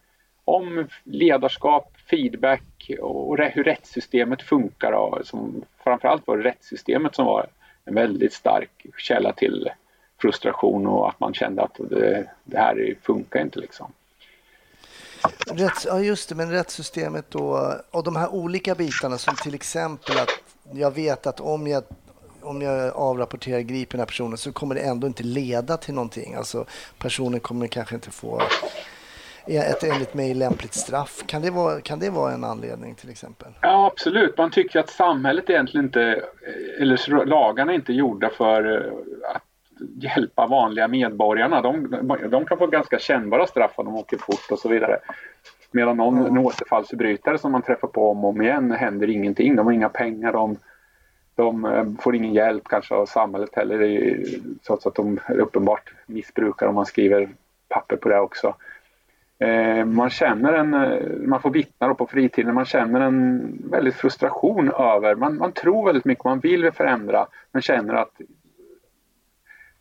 om 0.45 0.88
ledarskap, 1.05 1.97
feedback 2.11 2.91
och 3.00 3.38
hur 3.38 3.64
rättssystemet 3.64 4.43
funkar. 4.43 4.93
Och 4.93 5.26
som, 5.26 5.62
framförallt 5.85 6.26
var 6.26 6.37
det 6.37 6.45
rättssystemet 6.45 7.14
som 7.14 7.26
var 7.26 7.47
en 7.85 7.95
väldigt 7.95 8.33
stark 8.33 8.87
källa 8.99 9.33
till 9.33 9.71
frustration 10.21 10.87
och 10.87 11.09
att 11.09 11.21
man 11.21 11.35
kände 11.35 11.62
att 11.62 11.81
det, 11.91 12.31
det 12.45 12.59
här 12.59 12.95
funkar 13.02 13.41
inte. 13.41 13.61
Liksom. 13.61 13.93
Rätts, 15.47 15.87
ja, 15.87 16.00
just 16.00 16.29
det, 16.29 16.35
men 16.35 16.50
rättssystemet 16.50 17.31
då 17.31 17.75
och 17.91 18.05
de 18.05 18.17
här 18.17 18.29
olika 18.29 18.75
bitarna 18.75 19.19
som 19.19 19.35
till 19.35 19.55
exempel 19.55 20.19
att 20.19 20.31
jag 20.73 20.91
vet 20.91 21.26
att 21.26 21.41
om 21.41 21.67
jag 21.67 21.85
om 22.43 22.62
jag 22.62 22.97
avrapporterar 22.97 23.61
griper 23.61 23.93
den 23.93 24.00
här 24.00 24.07
personen 24.07 24.38
så 24.38 24.52
kommer 24.52 24.75
det 24.75 24.81
ändå 24.81 25.07
inte 25.07 25.23
leda 25.23 25.76
till 25.76 25.95
någonting. 25.95 26.35
Alltså 26.35 26.67
personen 26.99 27.41
kommer 27.41 27.67
kanske 27.67 27.95
inte 27.95 28.11
få 28.11 28.43
ett 29.47 29.85
enligt 29.85 30.14
mig 30.14 30.35
lämpligt 30.35 30.75
straff. 30.75 31.23
Kan 31.26 31.43
det, 31.43 31.50
vara, 31.50 31.81
kan 31.81 31.99
det 31.99 32.11
vara 32.11 32.33
en 32.33 32.45
anledning 32.45 32.95
till 32.95 33.11
exempel? 33.11 33.49
Ja 33.61 33.87
absolut, 33.87 34.38
man 34.38 34.50
tycker 34.50 34.81
att 34.81 34.91
samhället 34.91 35.50
egentligen 35.50 35.87
inte, 35.87 36.25
eller 36.81 37.26
lagarna 37.26 37.73
är 37.73 37.76
inte 37.76 37.93
gjorda 37.93 38.31
för 38.37 38.93
att 39.35 39.43
hjälpa 39.95 40.47
vanliga 40.47 40.89
medborgarna. 40.89 41.62
De, 41.62 41.97
de 42.31 42.45
kan 42.45 42.59
få 42.59 42.67
ganska 42.67 42.99
kännbara 42.99 43.47
straff 43.47 43.73
om 43.77 43.85
de 43.85 43.97
åker 43.97 44.17
fort 44.17 44.51
och 44.51 44.59
så 44.59 44.69
vidare. 44.69 44.99
Medan 45.71 45.97
någon 45.97 46.27
mm. 46.27 46.45
återfallsförbrytare 46.45 47.39
som 47.39 47.53
man 47.53 47.62
träffar 47.62 47.89
på 47.89 48.11
om 48.11 48.25
och 48.25 48.31
om 48.31 48.43
igen 48.43 48.71
händer 48.71 49.11
ingenting. 49.11 49.57
De 49.57 49.67
har 49.67 49.73
inga 49.73 49.89
pengar, 49.89 50.33
de, 50.33 50.57
de 51.35 51.65
eh, 51.65 51.85
får 52.01 52.17
ingen 52.17 52.33
hjälp 52.33 52.69
kanske 52.69 52.95
av 52.95 53.07
samhället 53.07 53.55
heller 53.55 54.19
trots 54.67 54.87
att 54.87 54.95
de 54.95 55.21
är 55.27 55.39
uppenbart 55.39 55.93
missbrukar 56.07 56.67
om 56.67 56.75
man 56.75 56.87
skriver 56.87 57.29
papper 57.69 57.97
på 57.97 58.09
det 58.09 58.21
också. 58.21 58.55
Eh, 59.39 59.85
man 59.85 60.11
känner 60.11 60.53
en, 60.53 60.75
eh, 60.75 61.29
man 61.29 61.43
får 61.43 61.51
vittna 61.51 61.95
på 61.95 62.07
fritiden, 62.07 62.55
man 62.55 62.65
känner 62.65 63.01
en 63.01 63.59
väldigt 63.71 63.95
frustration 63.95 64.71
över, 64.71 65.15
man, 65.15 65.37
man 65.37 65.53
tror 65.53 65.87
väldigt 65.87 66.05
mycket, 66.05 66.25
man 66.25 66.41
vill 66.41 66.73
förändra 66.73 67.27
men 67.53 67.62
känner 67.62 67.95
att 67.95 68.21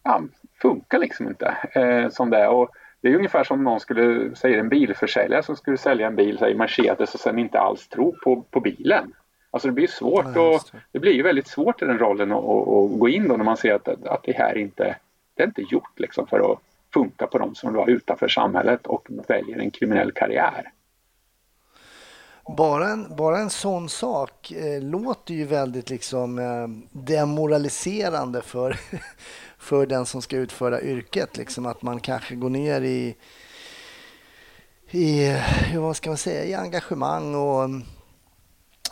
ja, 0.03 0.21
funkar 0.61 0.99
liksom 0.99 1.27
inte 1.27 1.57
eh, 1.71 2.09
som 2.09 2.29
det 2.29 2.37
är. 2.37 2.49
Och 2.49 2.69
det 3.01 3.07
är 3.07 3.15
ungefär 3.15 3.43
som 3.43 3.63
någon 3.63 3.79
skulle 3.79 4.35
säga 4.35 4.59
en 4.59 4.69
bilförsäljare 4.69 5.43
som 5.43 5.55
skulle 5.55 5.77
sälja 5.77 6.07
en 6.07 6.15
bil, 6.15 6.37
säg 6.37 6.55
Mercedes 6.55 7.13
och 7.13 7.19
sen 7.19 7.39
inte 7.39 7.59
alls 7.59 7.87
tro 7.87 8.15
på, 8.23 8.41
på 8.41 8.59
bilen. 8.59 9.13
Alltså 9.51 9.67
det 9.67 9.73
blir 9.73 9.87
svårt 9.87 10.25
ja, 10.35 10.55
och 10.55 10.61
det 10.91 10.99
blir 10.99 11.13
ju 11.13 11.23
väldigt 11.23 11.47
svårt 11.47 11.81
i 11.81 11.85
den 11.85 11.99
rollen 11.99 12.31
att, 12.31 12.43
att, 12.43 12.99
gå 12.99 13.09
in 13.09 13.27
då 13.27 13.37
när 13.37 13.45
man 13.45 13.57
ser 13.57 13.73
att, 13.73 13.87
att 13.87 14.23
det 14.23 14.31
här 14.31 14.57
inte 14.57 14.95
det 15.35 15.43
är 15.43 15.47
inte 15.47 15.61
gjort 15.61 15.99
liksom 15.99 16.27
för 16.27 16.51
att 16.51 16.59
funka 16.93 17.27
på 17.27 17.37
de 17.37 17.55
som 17.55 17.73
var 17.73 17.89
utanför 17.89 18.27
samhället 18.27 18.87
och 18.87 19.07
väljer 19.27 19.59
en 19.59 19.71
kriminell 19.71 20.11
karriär. 20.11 20.71
Bara 22.47 22.89
en, 22.89 23.15
bara 23.15 23.39
en 23.39 23.49
sån 23.49 23.89
sak 23.89 24.51
eh, 24.51 24.81
låter 24.81 25.33
ju 25.33 25.45
väldigt 25.45 25.89
liksom 25.89 26.39
eh, 26.39 26.67
demoraliserande 26.91 28.41
för, 28.41 28.79
för 29.57 29.85
den 29.85 30.05
som 30.05 30.21
ska 30.21 30.37
utföra 30.37 30.81
yrket. 30.81 31.37
Liksom 31.37 31.65
att 31.65 31.81
man 31.81 31.99
kanske 31.99 32.35
går 32.35 32.49
ner 32.49 32.81
i, 32.81 33.15
i 34.91 35.27
eh, 35.27 35.81
vad 35.81 35.95
ska 35.95 36.09
man 36.09 36.17
säga, 36.17 36.45
i 36.45 36.53
engagemang 36.53 37.35
och 37.35 37.63
mm, 37.63 37.83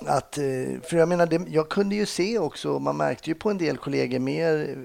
att, 0.05 0.37
eh, 0.37 0.81
för 0.83 0.97
jag 0.97 1.09
menar, 1.09 1.25
det, 1.25 1.41
jag 1.47 1.69
kunde 1.69 1.95
ju 1.95 2.05
se 2.05 2.39
också, 2.39 2.79
man 2.79 2.97
märkte 2.97 3.29
ju 3.29 3.35
på 3.35 3.49
en 3.49 3.57
del 3.57 3.77
kollegor 3.77 4.19
mer 4.19 4.75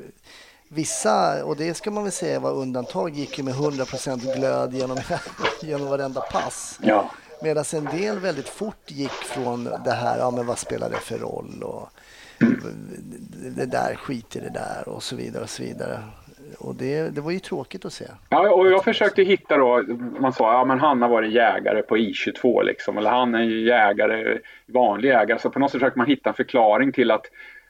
Vissa, 0.68 1.44
och 1.44 1.56
det 1.56 1.74
ska 1.74 1.90
man 1.90 2.02
väl 2.02 2.12
säga 2.12 2.40
var 2.40 2.52
undantag, 2.52 3.14
gick 3.14 3.38
ju 3.38 3.44
med 3.44 3.54
100% 3.54 4.36
glöd 4.36 4.74
genom, 4.74 4.98
genom 5.62 5.88
varenda 5.88 6.20
pass. 6.20 6.78
Ja. 6.82 7.10
Medan 7.42 7.64
en 7.74 7.84
del 7.84 8.18
väldigt 8.18 8.48
fort 8.48 8.90
gick 8.90 9.10
från 9.10 9.64
det 9.64 9.92
här, 9.92 10.18
ja 10.18 10.30
men 10.30 10.46
vad 10.46 10.58
spelar 10.58 10.90
det 10.90 10.96
för 10.96 11.18
roll 11.18 11.62
och 11.62 11.88
det 13.56 13.66
där, 13.66 13.94
skit 13.94 14.36
i 14.36 14.40
det 14.40 14.50
där 14.50 14.88
och 14.88 15.02
så 15.02 15.16
vidare 15.16 15.42
och 15.42 15.48
så 15.48 15.62
vidare. 15.62 15.98
Och 16.58 16.74
det, 16.74 17.14
det 17.14 17.20
var 17.20 17.30
ju 17.30 17.38
tråkigt 17.38 17.84
att 17.84 17.92
se. 17.92 18.04
Ja, 18.28 18.50
och 18.50 18.66
jag 18.66 18.84
försökte 18.84 19.22
hitta 19.22 19.56
då, 19.56 19.82
man 20.20 20.32
sa 20.32 20.52
ja 20.52 20.64
men 20.64 20.80
han 20.80 21.02
har 21.02 21.08
varit 21.08 21.32
jägare 21.32 21.82
på 21.82 21.96
I22 21.96 22.62
liksom, 22.64 22.98
eller 22.98 23.10
han 23.10 23.34
är 23.34 23.42
jägare, 23.42 24.38
vanlig 24.66 25.08
jägare. 25.08 25.38
Så 25.38 25.50
på 25.50 25.58
något 25.58 25.70
sätt 25.70 25.80
försöker 25.80 25.98
man 25.98 26.06
hitta 26.06 26.30
en 26.30 26.34
förklaring 26.34 26.92
till 26.92 27.10
att 27.10 27.26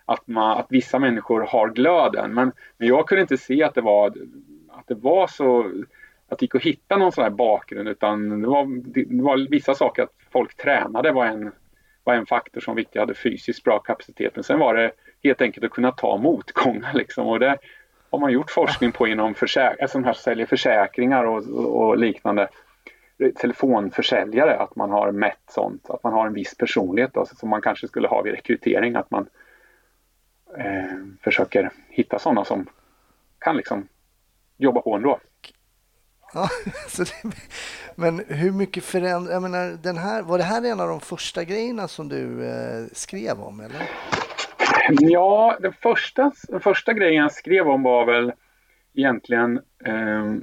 att, 0.07 0.27
man, 0.27 0.59
att 0.59 0.67
vissa 0.69 0.99
människor 0.99 1.41
har 1.41 1.69
glöden. 1.69 2.35
Men, 2.35 2.53
men 2.79 2.89
jag 2.89 3.09
kunde 3.09 3.23
inte 3.23 3.37
se 3.37 3.63
att 3.63 3.75
det 3.75 3.81
var, 3.81 4.07
att 4.69 4.87
det 4.87 4.95
var 4.95 5.27
så 5.27 5.73
att 6.29 6.39
det 6.39 6.45
gick 6.45 6.55
att 6.55 6.63
hitta 6.63 6.97
någon 6.97 7.13
sån 7.13 7.25
här 7.25 7.31
bakgrund 7.31 7.89
utan 7.89 8.43
det 8.43 8.49
var, 8.49 8.67
det 8.95 9.23
var 9.23 9.51
vissa 9.51 9.75
saker 9.75 10.03
att 10.03 10.13
folk 10.33 10.57
tränade 10.57 11.13
var 11.13 11.27
en, 11.27 11.53
var 12.05 12.15
en 12.15 12.27
faktor 12.27 12.61
som 12.61 12.77
viktig, 12.77 13.01
hade 13.01 13.15
fysiskt 13.15 13.65
bra 13.65 13.79
kapacitet. 13.79 14.33
Men 14.35 14.45
sen 14.45 14.59
var 14.59 14.75
det 14.75 14.93
helt 15.23 15.41
enkelt 15.41 15.65
att 15.65 15.71
kunna 15.71 15.93
ta 15.93 16.17
motgångar 16.17 16.93
liksom. 16.95 17.27
Och 17.27 17.41
det 17.41 17.59
har 18.11 18.19
man 18.19 18.33
gjort 18.33 18.51
forskning 18.51 18.93
på 18.93 19.07
inom 19.07 19.35
försäk 19.35 19.81
alltså 19.81 20.01
här 20.01 20.13
säljer 20.13 20.47
försäkringar 20.47 21.25
och, 21.25 21.49
och 21.49 21.99
liknande 21.99 22.49
telefonförsäljare, 23.37 24.57
att 24.57 24.77
man 24.77 24.91
har 24.91 25.13
mätt 25.13 25.43
sånt, 25.51 25.91
att 25.91 26.03
man 26.03 26.13
har 26.13 26.27
en 26.27 26.35
viss 26.35 26.57
personlighet 26.57 27.15
då, 27.15 27.27
som 27.27 27.49
man 27.49 27.63
kanske 27.63 27.89
skulle 27.89 28.09
ha 28.09 28.23
vid 28.23 28.35
rekrytering, 28.35 28.95
att 28.95 29.11
man 29.11 29.27
eh, 30.59 30.99
försöker 31.23 31.71
hitta 31.89 32.19
sådana 32.19 32.45
som 32.45 32.67
kan 33.39 33.57
liksom 33.57 33.89
jobba 34.57 34.81
på 34.81 34.95
ändå. 34.95 35.21
Ja, 36.35 36.49
så 36.89 37.03
det, 37.03 37.13
men 37.95 38.25
hur 38.29 38.53
mycket 38.53 38.85
förändrar... 38.85 39.33
Jag 39.33 39.43
menar, 39.43 39.79
den 39.83 39.99
här, 39.99 40.23
var 40.23 40.39
det 40.39 40.45
här 40.45 40.65
en 40.65 40.81
av 40.81 40.89
de 40.89 41.01
första 41.01 41.45
grejerna 41.45 41.89
som 41.89 42.09
du 42.09 42.47
eh, 42.47 42.85
skrev 42.93 43.41
om? 43.41 43.61
eller? 43.61 43.91
Ja, 44.89 45.57
den 45.61 45.73
första, 45.73 46.33
den 46.49 46.61
första 46.61 46.93
grejen 46.93 47.23
jag 47.23 47.33
skrev 47.33 47.69
om 47.69 47.83
var 47.83 48.07
väl 48.07 48.33
egentligen 48.95 49.61
eh, 49.85 50.35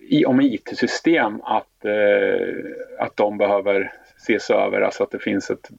i, 0.00 0.24
om 0.24 0.40
IT-system 0.40 1.40
att, 1.40 1.84
eh, 1.84 3.04
att 3.04 3.16
de 3.16 3.38
behöver 3.38 3.92
ses 4.16 4.50
över, 4.50 4.80
alltså 4.80 5.02
att 5.02 5.10
det 5.10 5.18
finns 5.18 5.50
ett 5.50 5.70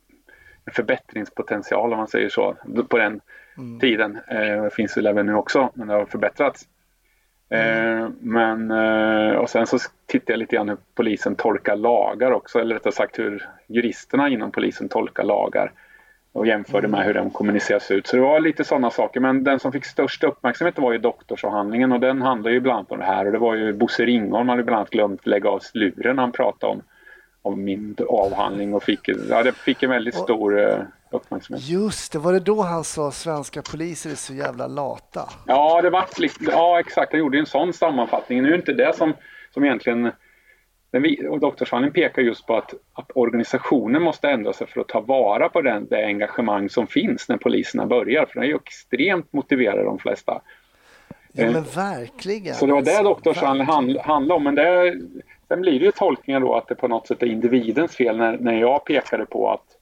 en 0.66 0.74
förbättringspotential 0.74 1.92
om 1.92 1.98
man 1.98 2.08
säger 2.08 2.30
så 2.30 2.58
på 2.90 2.98
den 2.98 3.22
mm. 3.58 3.80
tiden. 3.80 4.20
Eh, 4.28 4.70
finns 4.70 4.98
väl 4.98 5.08
även 5.08 5.26
nu 5.26 5.34
också, 5.36 5.72
men 5.74 5.88
det 5.88 5.94
har 5.94 6.06
förbättrats. 6.06 6.68
Mm. 7.50 8.04
Eh, 8.04 8.10
men, 8.20 8.72
eh, 8.72 9.36
och 9.36 9.50
sen 9.50 9.68
så 9.68 9.78
tittade 10.06 10.34
jag 10.34 10.40
lite 10.40 10.56
grann 10.56 10.70
hur 10.70 10.78
polisen 10.96 11.36
tolkar 11.36 11.76
lagar 11.76 12.32
också, 12.32 12.60
eller 12.60 12.76
rättare 12.76 12.94
sagt 12.94 13.20
hur 13.20 13.50
juristerna 13.68 14.30
inom 14.30 14.52
polisen 14.52 14.90
tolkar 14.90 15.24
lagar 15.24 15.72
och 16.34 16.48
jämförde 16.48 16.88
med 16.88 16.98
mm. 16.98 17.08
hur 17.08 17.14
de 17.14 17.30
kommuniceras 17.30 17.92
ut. 17.92 18.08
Så 18.08 18.16
det 18.16 18.22
var 18.22 18.40
lite 18.40 18.64
sådana 18.64 18.90
saker. 18.90 19.20
Men 19.20 19.44
den 19.44 19.60
som 19.60 19.72
fick 19.72 19.86
störst 19.86 20.24
uppmärksamhet 20.24 20.80
var 20.80 20.92
ju 20.92 20.98
doktorsavhandlingen 20.98 21.92
och 21.92 22.00
den 22.00 22.22
handlar 22.22 22.52
ju 22.52 22.60
bland 22.60 22.78
annat 22.78 22.92
om 22.92 23.00
det 23.00 23.06
här. 23.06 23.26
Och 23.26 23.32
det 23.32 23.38
var 23.38 23.56
ju 23.56 23.74
Bosse 23.74 24.06
Ringholm 24.06 24.50
hade 24.50 24.64
bland 24.64 24.78
annat 24.78 24.90
glömt 24.90 25.28
lägga 25.28 25.50
av 25.50 25.62
luren 25.74 26.18
han 26.18 26.32
pratade 26.32 26.74
om, 26.74 26.82
om 27.44 27.64
min 27.64 27.96
avhandling 28.10 28.74
och 28.74 28.84
fick, 28.84 29.10
ja, 29.30 29.44
det 29.44 29.52
fick 29.52 29.84
en 29.84 29.90
väldigt 29.90 30.16
stor 30.16 30.60
eh, 30.60 30.80
uppmärksamhet. 31.12 31.68
Just 31.68 32.12
det, 32.12 32.20
var 32.20 32.34
det 32.34 32.40
då 32.40 32.62
han 32.62 32.84
sa 32.84 33.12
svenska 33.12 33.62
poliser 33.62 34.10
är 34.10 34.16
så 34.16 34.34
jävla 34.34 34.68
lata? 34.68 35.30
Ja, 35.46 35.82
det 35.82 35.90
var 35.90 36.06
ja 36.40 36.80
exakt, 36.80 37.14
jag 37.14 37.20
gjorde 37.20 37.40
en 37.40 37.46
sån 37.46 37.74
sammanfattning. 37.74 38.42
Nu 38.42 38.52
är 38.52 38.56
inte 38.56 38.74
det 38.74 38.96
som, 38.96 39.14
som 39.54 39.64
egentligen 39.64 40.12
den, 40.92 41.40
doktorsavhandlingen 41.40 41.94
pekar 41.94 42.22
just 42.22 42.46
på 42.46 42.58
att, 42.58 42.74
att 42.94 43.12
organisationen 43.16 44.02
måste 44.02 44.30
ändra 44.30 44.54
sig 44.54 44.68
för 44.68 44.82
att 44.82 44.88
ta 44.88 45.02
vara 45.02 45.50
på 45.50 45.62
den, 45.62 45.88
det 45.90 46.06
engagemang 46.06 46.70
som 46.70 46.88
finns 46.88 47.30
när 47.30 47.38
poliserna 47.38 47.86
börjar. 47.86 48.26
För 48.26 48.40
de 48.40 48.46
är 48.46 48.50
ju 48.50 48.56
extremt 48.56 49.34
motiverade 49.34 49.84
de 49.84 50.00
flesta. 50.00 50.42
Ja 51.32 51.52
men 51.52 51.64
verkligen. 51.64 52.56
Så 52.56 52.66
det 52.66 52.74
var 52.74 52.82
det 52.82 52.92
alltså, 52.92 53.04
doktorsavhandlingen 53.04 54.04
handlade 54.06 54.34
om. 54.34 54.44
Men 54.44 54.56
det, 54.56 54.96
sen 55.48 55.62
blir 55.62 55.80
det 55.80 55.86
ju 55.86 55.92
tolkningar 55.92 56.40
då 56.40 56.56
att 56.56 56.68
det 56.68 56.76
på 56.76 56.88
något 56.88 57.08
sätt 57.08 57.24
är 57.24 57.28
individens 57.28 57.96
fel 57.96 58.18
när, 58.18 58.38
när 58.38 58.54
jag 58.54 58.86
pekade 58.86 59.26
på 59.26 59.52
att 59.52 59.78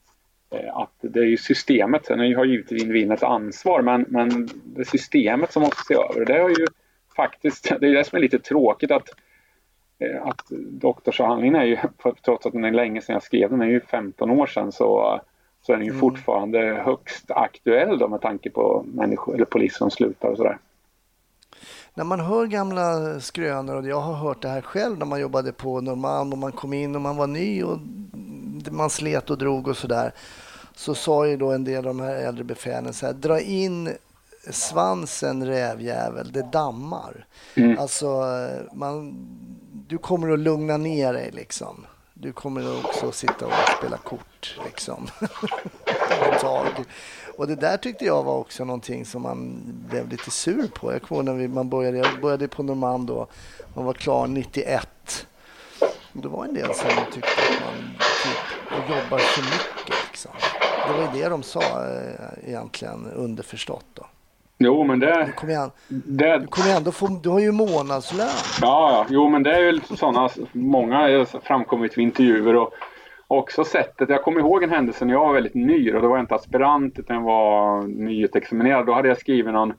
Eh, 0.52 0.78
att 0.78 0.96
det 1.02 1.20
är 1.20 1.26
ju 1.26 1.38
systemet, 1.38 2.06
sen 2.06 2.20
har 2.20 2.46
givetvis 2.46 2.82
individen 2.82 3.12
ett 3.12 3.24
ansvar 3.24 3.82
men, 3.82 4.06
men 4.08 4.50
det 4.64 4.82
är 4.82 4.86
systemet 4.86 5.52
som 5.52 5.62
måste 5.62 5.84
se 5.88 5.94
över. 5.94 6.26
Det 6.26 6.42
har 6.42 6.50
ju 6.50 6.68
faktiskt, 7.16 7.64
det 7.80 7.88
är 7.88 7.94
det 7.94 8.04
som 8.04 8.18
är 8.18 8.22
lite 8.22 8.40
tråkigt 8.40 8.92
att, 8.92 9.10
eh, 10.00 10.26
att 10.26 10.46
doktorsavhandlingen 10.70 11.56
är 11.56 11.66
ju, 11.66 11.78
trots 12.26 12.46
att 12.46 12.54
den 12.54 12.66
är 12.66 12.72
länge 12.72 13.02
sedan 13.02 13.14
jag 13.14 13.24
skrev 13.24 13.50
den, 13.50 13.62
är 13.62 13.66
ju 13.66 13.82
15 13.82 14.32
år 14.32 14.48
sedan 14.48 14.72
så, 14.72 15.22
så 15.62 15.74
är 15.74 15.78
den 15.78 15.86
ju 15.86 15.92
mm. 15.92 16.00
fortfarande 16.00 16.60
högst 16.86 17.32
aktuell 17.32 17.98
då 17.98 18.08
med 18.08 18.22
tanke 18.22 18.50
på 18.50 18.86
människor 18.94 19.36
eller 19.36 19.46
poliser 19.46 19.78
som 19.78 19.92
slutar 19.92 20.30
och 20.30 20.38
sådär. 20.38 20.58
När 21.94 22.04
man 22.04 22.20
hör 22.20 22.46
gamla 22.46 23.20
skrönor 23.20 23.76
och 23.76 23.88
jag 23.88 24.02
har 24.02 24.14
hört 24.14 24.42
det 24.42 24.50
här 24.50 24.62
själv 24.62 24.98
när 24.98 25.06
man 25.06 25.22
jobbade 25.22 25.52
på 25.52 25.82
Norrmalm 25.82 26.32
och 26.32 26.38
man 26.38 26.52
kom 26.52 26.74
in 26.74 26.96
och 26.96 27.02
man 27.02 27.18
var 27.18 27.28
ny 27.28 27.64
och 27.64 27.80
man 28.72 28.90
slet 28.90 29.30
och 29.30 29.38
drog 29.38 29.68
och 29.68 29.78
sådär. 29.78 30.14
Så 30.76 30.96
sa 30.96 31.28
ju 31.28 31.38
då 31.38 31.52
en 31.52 31.64
del 31.64 31.78
av 31.78 31.84
de 31.84 32.00
här 32.00 32.16
äldre 32.16 32.44
befälen 32.44 32.94
så 32.94 33.06
här, 33.06 33.14
dra 33.14 33.40
in 33.40 33.90
svansen 34.50 35.46
rävjävel, 35.46 36.32
det 36.32 36.52
dammar. 36.52 37.26
Mm. 37.56 37.80
Alltså, 37.80 38.24
man, 38.74 39.14
du 39.88 39.98
kommer 39.98 40.34
att 40.34 40.40
lugna 40.40 40.78
ner 40.78 41.14
dig 41.14 41.32
liksom. 41.34 41.86
Du 42.14 42.34
kommer 42.34 42.80
också 42.86 43.12
sitta 43.12 43.46
och 43.46 43.54
spela 43.78 43.98
kort 43.98 44.60
liksom. 44.66 45.08
ett 46.22 46.40
tag. 46.42 46.68
Och 47.42 47.48
det 47.48 47.56
där 47.56 47.78
tyckte 47.78 48.06
jag 48.06 48.24
var 48.24 48.38
också 48.38 48.66
någonting 48.66 49.06
som 49.06 49.22
man 49.22 49.62
blev 49.90 50.10
lite 50.10 50.32
sur 50.32 50.68
på. 50.68 50.92
Jag 50.92 51.02
kommer 51.02 51.24
när 51.24 51.34
vi, 51.34 51.48
man 51.48 51.70
började, 51.70 51.98
jag 51.98 52.22
började 52.22 52.48
på 52.48 52.64
Normand 52.64 53.08
då, 53.08 53.28
man 53.76 53.86
var 53.86 53.94
klar 53.94 54.28
91. 54.28 55.28
Det 56.14 56.28
var 56.28 56.46
en 56.46 56.54
del 56.54 56.74
som 56.74 56.90
tyckte 57.12 57.30
att 57.30 57.62
man 57.62 57.94
typ 58.24 58.90
jobbar 58.90 59.18
för 59.18 59.42
mycket. 59.42 60.08
Liksom. 60.10 60.32
Det 60.88 60.94
var 60.94 61.14
ju 61.14 61.22
det 61.22 61.30
de 61.30 61.44
sa 61.44 61.62
eh, 61.62 62.50
egentligen 62.50 63.08
underförstått. 63.16 63.86
Då. 63.94 64.06
Jo, 64.58 64.84
men 64.84 65.00
det... 65.00 65.26
Du 65.26 65.32
kommer, 65.32 65.58
an, 65.58 65.72
det... 65.88 66.38
du 66.38 66.48
kommer 66.48 66.76
ändå 66.76 66.92
få... 66.92 67.08
Du 67.08 67.30
har 67.30 67.40
ju 67.40 67.52
månadslön. 67.52 68.28
Ja, 68.62 68.92
ja. 68.92 69.06
Jo, 69.10 69.30
men 69.30 69.44
det 69.44 69.56
är 69.56 69.60
ju 69.60 69.82
sådana... 69.98 70.30
Många 70.52 70.98
har 70.98 71.40
framkommit 71.40 71.98
vid 71.98 72.04
intervjuer 72.04 72.56
och 72.56 72.74
också 73.32 73.64
sättet. 73.64 74.10
Jag 74.10 74.24
kommer 74.24 74.40
ihåg 74.40 74.64
en 74.64 74.70
händelse 74.70 75.06
när 75.06 75.14
jag 75.14 75.26
var 75.26 75.34
väldigt 75.34 75.54
ny 75.54 75.94
och 75.94 76.02
då 76.02 76.08
var 76.08 76.18
jag 76.18 76.24
inte 76.24 76.36
aspirant 76.36 77.00
utan 77.00 77.16
jag 77.16 77.24
var 77.24 77.82
nyutexaminerad. 77.84 78.86
Då 78.86 78.94
hade 78.94 79.08
jag 79.08 79.18
skrivit 79.18 79.54
någon 79.54 79.74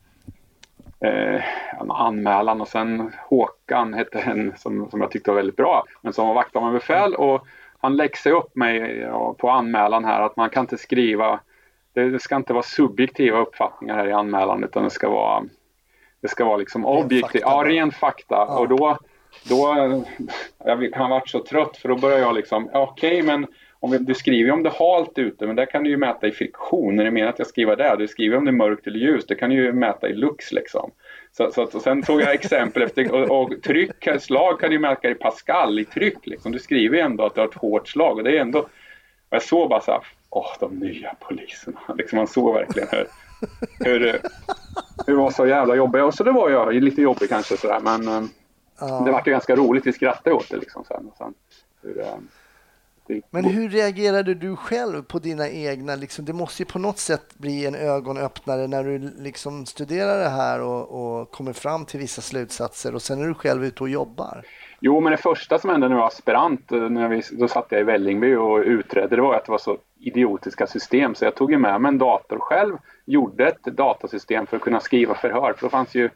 eh, 1.00 1.42
en 1.80 1.90
anmälan 1.90 2.60
och 2.60 2.68
sen 2.68 3.12
Håkan 3.28 3.94
hette 3.94 4.20
en 4.20 4.52
som, 4.56 4.90
som 4.90 5.00
jag 5.00 5.10
tyckte 5.10 5.30
var 5.30 5.36
väldigt 5.36 5.56
bra 5.56 5.84
men 6.00 6.12
som 6.12 6.26
var 6.26 6.34
vakthavande 6.34 6.78
befäl 6.78 7.14
och 7.14 7.46
han 7.80 7.96
läxade 7.96 8.34
upp 8.34 8.56
mig 8.56 8.98
ja, 8.98 9.34
på 9.38 9.50
anmälan 9.50 10.04
här 10.04 10.20
att 10.20 10.36
man 10.36 10.50
kan 10.50 10.60
inte 10.60 10.78
skriva 10.78 11.40
det, 11.94 12.10
det, 12.10 12.20
ska 12.20 12.36
inte 12.36 12.52
vara 12.52 12.62
subjektiva 12.62 13.38
uppfattningar 13.38 13.96
här 13.96 14.08
i 14.08 14.12
anmälan 14.12 14.64
utan 14.64 14.84
det 14.84 14.90
ska 14.90 15.10
vara 15.10 15.44
det 16.20 16.28
ska 16.28 16.44
vara 16.44 16.56
liksom 16.56 16.86
objektivt, 16.86 17.42
ja 17.42 17.62
ren 17.66 17.90
fakta 17.90 18.34
ja. 18.34 18.58
och 18.58 18.68
då 18.68 18.98
då, 19.48 19.74
jag 20.64 20.76
har 20.76 21.08
varit 21.08 21.28
så 21.28 21.44
trött 21.44 21.76
för 21.76 21.88
då 21.88 21.96
börjar 21.96 22.18
jag 22.18 22.34
liksom, 22.34 22.70
okej 22.72 23.10
okay, 23.10 23.22
men 23.22 23.46
om 23.80 23.90
vi, 23.90 23.98
du 23.98 24.14
skriver 24.14 24.50
om 24.50 24.62
det 24.62 24.68
är 24.68 24.78
halt 24.78 25.18
ute, 25.18 25.46
men 25.46 25.56
där 25.56 25.66
kan 25.66 25.84
du 25.84 25.90
ju 25.90 25.96
mäta 25.96 26.26
i 26.26 26.32
friktion. 26.32 27.00
är 27.00 27.04
det 27.04 27.10
menar 27.10 27.28
att 27.28 27.38
jag 27.38 27.48
skriver 27.48 27.76
det, 27.76 27.96
du 27.98 28.08
skriver 28.08 28.36
om 28.36 28.44
det 28.44 28.50
är 28.50 28.52
mörkt 28.52 28.86
eller 28.86 28.98
ljust, 28.98 29.28
det 29.28 29.34
kan 29.34 29.50
du 29.50 29.56
ju 29.56 29.72
mäta 29.72 30.08
i 30.08 30.14
lux 30.14 30.52
liksom. 30.52 30.90
Så, 31.32 31.50
så 31.52 31.62
att, 31.62 31.82
sen 31.82 32.02
tog 32.02 32.20
jag 32.20 32.34
exempel 32.34 32.82
efter, 32.82 33.12
och, 33.12 33.42
och 33.42 33.62
tryck, 33.62 34.20
slag 34.20 34.60
kan 34.60 34.70
du 34.70 34.78
mäta 34.78 35.08
i 35.08 35.14
Pascal 35.14 35.78
i 35.78 35.84
tryck 35.84 36.26
liksom. 36.26 36.52
Du 36.52 36.58
skriver 36.58 36.96
ju 36.96 37.02
ändå 37.02 37.24
att 37.24 37.34
du 37.34 37.40
har 37.40 37.48
ett 37.48 37.54
hårt 37.54 37.88
slag 37.88 38.16
och 38.16 38.24
det 38.24 38.36
är 38.36 38.40
ändå, 38.40 38.58
och 38.58 38.68
jag 39.30 39.42
såg 39.42 39.68
bara 39.68 39.80
så 39.80 39.90
här, 39.90 40.00
åh 40.30 40.56
de 40.60 40.74
nya 40.74 41.14
poliserna. 41.20 41.80
Liksom 41.98 42.16
man 42.16 42.26
såg 42.26 42.54
verkligen 42.54 42.88
hur, 42.90 43.06
hur, 43.84 44.20
hur 45.06 45.16
var 45.16 45.30
så 45.30 45.46
jävla 45.46 45.74
jobbiga. 45.74 46.04
Och 46.04 46.14
så 46.14 46.24
det 46.24 46.32
var 46.32 46.50
jag 46.50 46.74
lite 46.74 47.02
jobbig 47.02 47.28
kanske 47.28 47.56
sådär 47.56 47.80
men 47.80 48.08
ehm, 48.08 48.28
ja. 48.88 49.02
det 49.04 49.12
var 49.12 49.22
ju 49.26 49.32
ganska 49.32 49.56
roligt. 49.56 49.86
Vi 49.86 49.92
skrattade 49.92 50.36
åt 50.36 50.50
det 50.50 50.56
liksom 50.56 50.84
sen. 50.84 51.08
Och 51.08 51.16
sen 51.16 51.34
hur, 51.82 52.00
eh, 52.00 52.14
men 53.30 53.44
hur 53.44 53.68
reagerade 53.68 54.34
du 54.34 54.56
själv 54.56 55.02
på 55.02 55.18
dina 55.18 55.48
egna, 55.48 55.96
liksom, 55.96 56.24
det 56.24 56.32
måste 56.32 56.62
ju 56.62 56.66
på 56.66 56.78
något 56.78 56.98
sätt 56.98 57.34
bli 57.38 57.66
en 57.66 57.74
ögonöppnare 57.74 58.66
när 58.66 58.84
du 58.84 58.98
liksom 59.18 59.66
studerar 59.66 60.18
det 60.18 60.28
här 60.28 60.60
och, 60.60 61.20
och 61.20 61.30
kommer 61.30 61.52
fram 61.52 61.84
till 61.84 62.00
vissa 62.00 62.22
slutsatser 62.22 62.94
och 62.94 63.02
sen 63.02 63.22
är 63.22 63.26
du 63.26 63.34
själv 63.34 63.64
ute 63.64 63.82
och 63.82 63.88
jobbar. 63.88 64.42
Jo, 64.80 65.00
men 65.00 65.10
det 65.10 65.16
första 65.16 65.58
som 65.58 65.70
hände 65.70 65.88
när 65.88 65.94
jag 65.94 66.00
var 66.00 66.08
aspirant, 66.08 66.70
när 66.70 67.08
vi, 67.08 67.22
då 67.32 67.48
satt 67.48 67.66
jag 67.68 67.80
i 67.80 67.84
Vällingby 67.84 68.34
och 68.34 68.58
utredde, 68.58 69.16
det 69.16 69.22
var 69.22 69.34
att 69.34 69.44
det 69.44 69.50
var 69.50 69.58
så 69.58 69.78
idiotiska 70.00 70.66
system 70.66 71.14
så 71.14 71.24
jag 71.24 71.34
tog 71.34 71.50
med 71.50 71.80
mig 71.80 71.88
en 71.88 71.98
dator 71.98 72.38
själv, 72.38 72.76
gjorde 73.04 73.46
ett 73.46 73.64
datasystem 73.64 74.46
för 74.46 74.56
att 74.56 74.62
kunna 74.62 74.80
skriva 74.80 75.14
förhör, 75.14 75.54
för 75.56 75.66
då 75.66 75.70
fanns 75.70 75.94
ju 75.94 76.10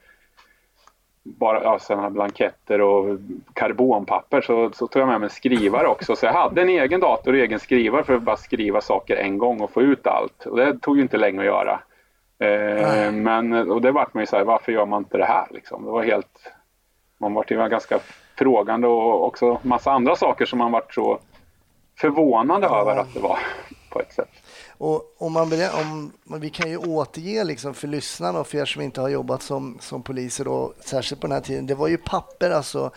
bara 1.26 1.62
ja, 1.62 1.78
sådana 1.78 2.10
blanketter 2.10 2.80
och 2.80 3.18
karbonpapper 3.54 4.40
så, 4.40 4.70
så 4.72 4.86
tog 4.86 5.02
jag 5.02 5.08
med 5.08 5.20
mig 5.20 5.26
en 5.26 5.30
skrivare 5.30 5.86
också. 5.86 6.16
Så 6.16 6.26
jag 6.26 6.32
hade 6.32 6.62
en 6.62 6.68
egen 6.68 7.00
dator 7.00 7.32
och 7.32 7.38
egen 7.38 7.60
skrivare 7.60 8.04
för 8.04 8.14
att 8.14 8.22
bara 8.22 8.36
skriva 8.36 8.80
saker 8.80 9.16
en 9.16 9.38
gång 9.38 9.60
och 9.60 9.70
få 9.70 9.82
ut 9.82 10.06
allt. 10.06 10.46
Och 10.46 10.56
det 10.56 10.78
tog 10.78 10.96
ju 10.96 11.02
inte 11.02 11.16
länge 11.16 11.40
att 11.40 11.46
göra. 11.46 11.80
Eh, 12.38 13.12
men 13.12 13.70
och 13.70 13.80
det 13.82 13.92
vart 13.92 14.14
man 14.14 14.22
ju 14.22 14.26
så 14.26 14.36
här, 14.36 14.44
varför 14.44 14.72
gör 14.72 14.86
man 14.86 15.02
inte 15.02 15.18
det 15.18 15.24
här 15.24 15.46
liksom? 15.50 15.84
Det 15.84 15.90
var 15.90 16.02
helt, 16.02 16.52
man 17.18 17.34
vart 17.34 17.50
ju 17.50 17.68
ganska 17.68 17.98
frågande 18.38 18.86
och 18.86 19.26
också 19.26 19.58
massa 19.62 19.92
andra 19.92 20.16
saker 20.16 20.46
som 20.46 20.58
man 20.58 20.72
vart 20.72 20.94
så 20.94 21.18
förvånande 21.98 22.66
över 22.66 22.96
att 22.96 23.14
det 23.14 23.20
var 23.20 23.38
på 23.90 24.00
ett 24.00 24.12
sätt. 24.12 24.30
Och 24.78 25.14
om 25.18 25.32
man, 25.32 25.52
om, 25.52 26.12
vi 26.40 26.50
kan 26.50 26.70
ju 26.70 26.76
återge 26.76 27.44
liksom 27.44 27.74
för 27.74 27.88
lyssnarna 27.88 28.40
och 28.40 28.46
för 28.46 28.58
er 28.58 28.64
som 28.64 28.82
inte 28.82 29.00
har 29.00 29.08
jobbat 29.08 29.42
som, 29.42 29.78
som 29.80 30.02
poliser, 30.02 30.44
då, 30.44 30.72
särskilt 30.84 31.20
på 31.20 31.26
den 31.26 31.34
här 31.34 31.40
tiden. 31.42 31.66
Det 31.66 31.74
var 31.74 31.88
ju 31.88 31.96
papper 31.96 32.50
alltså. 32.50 32.90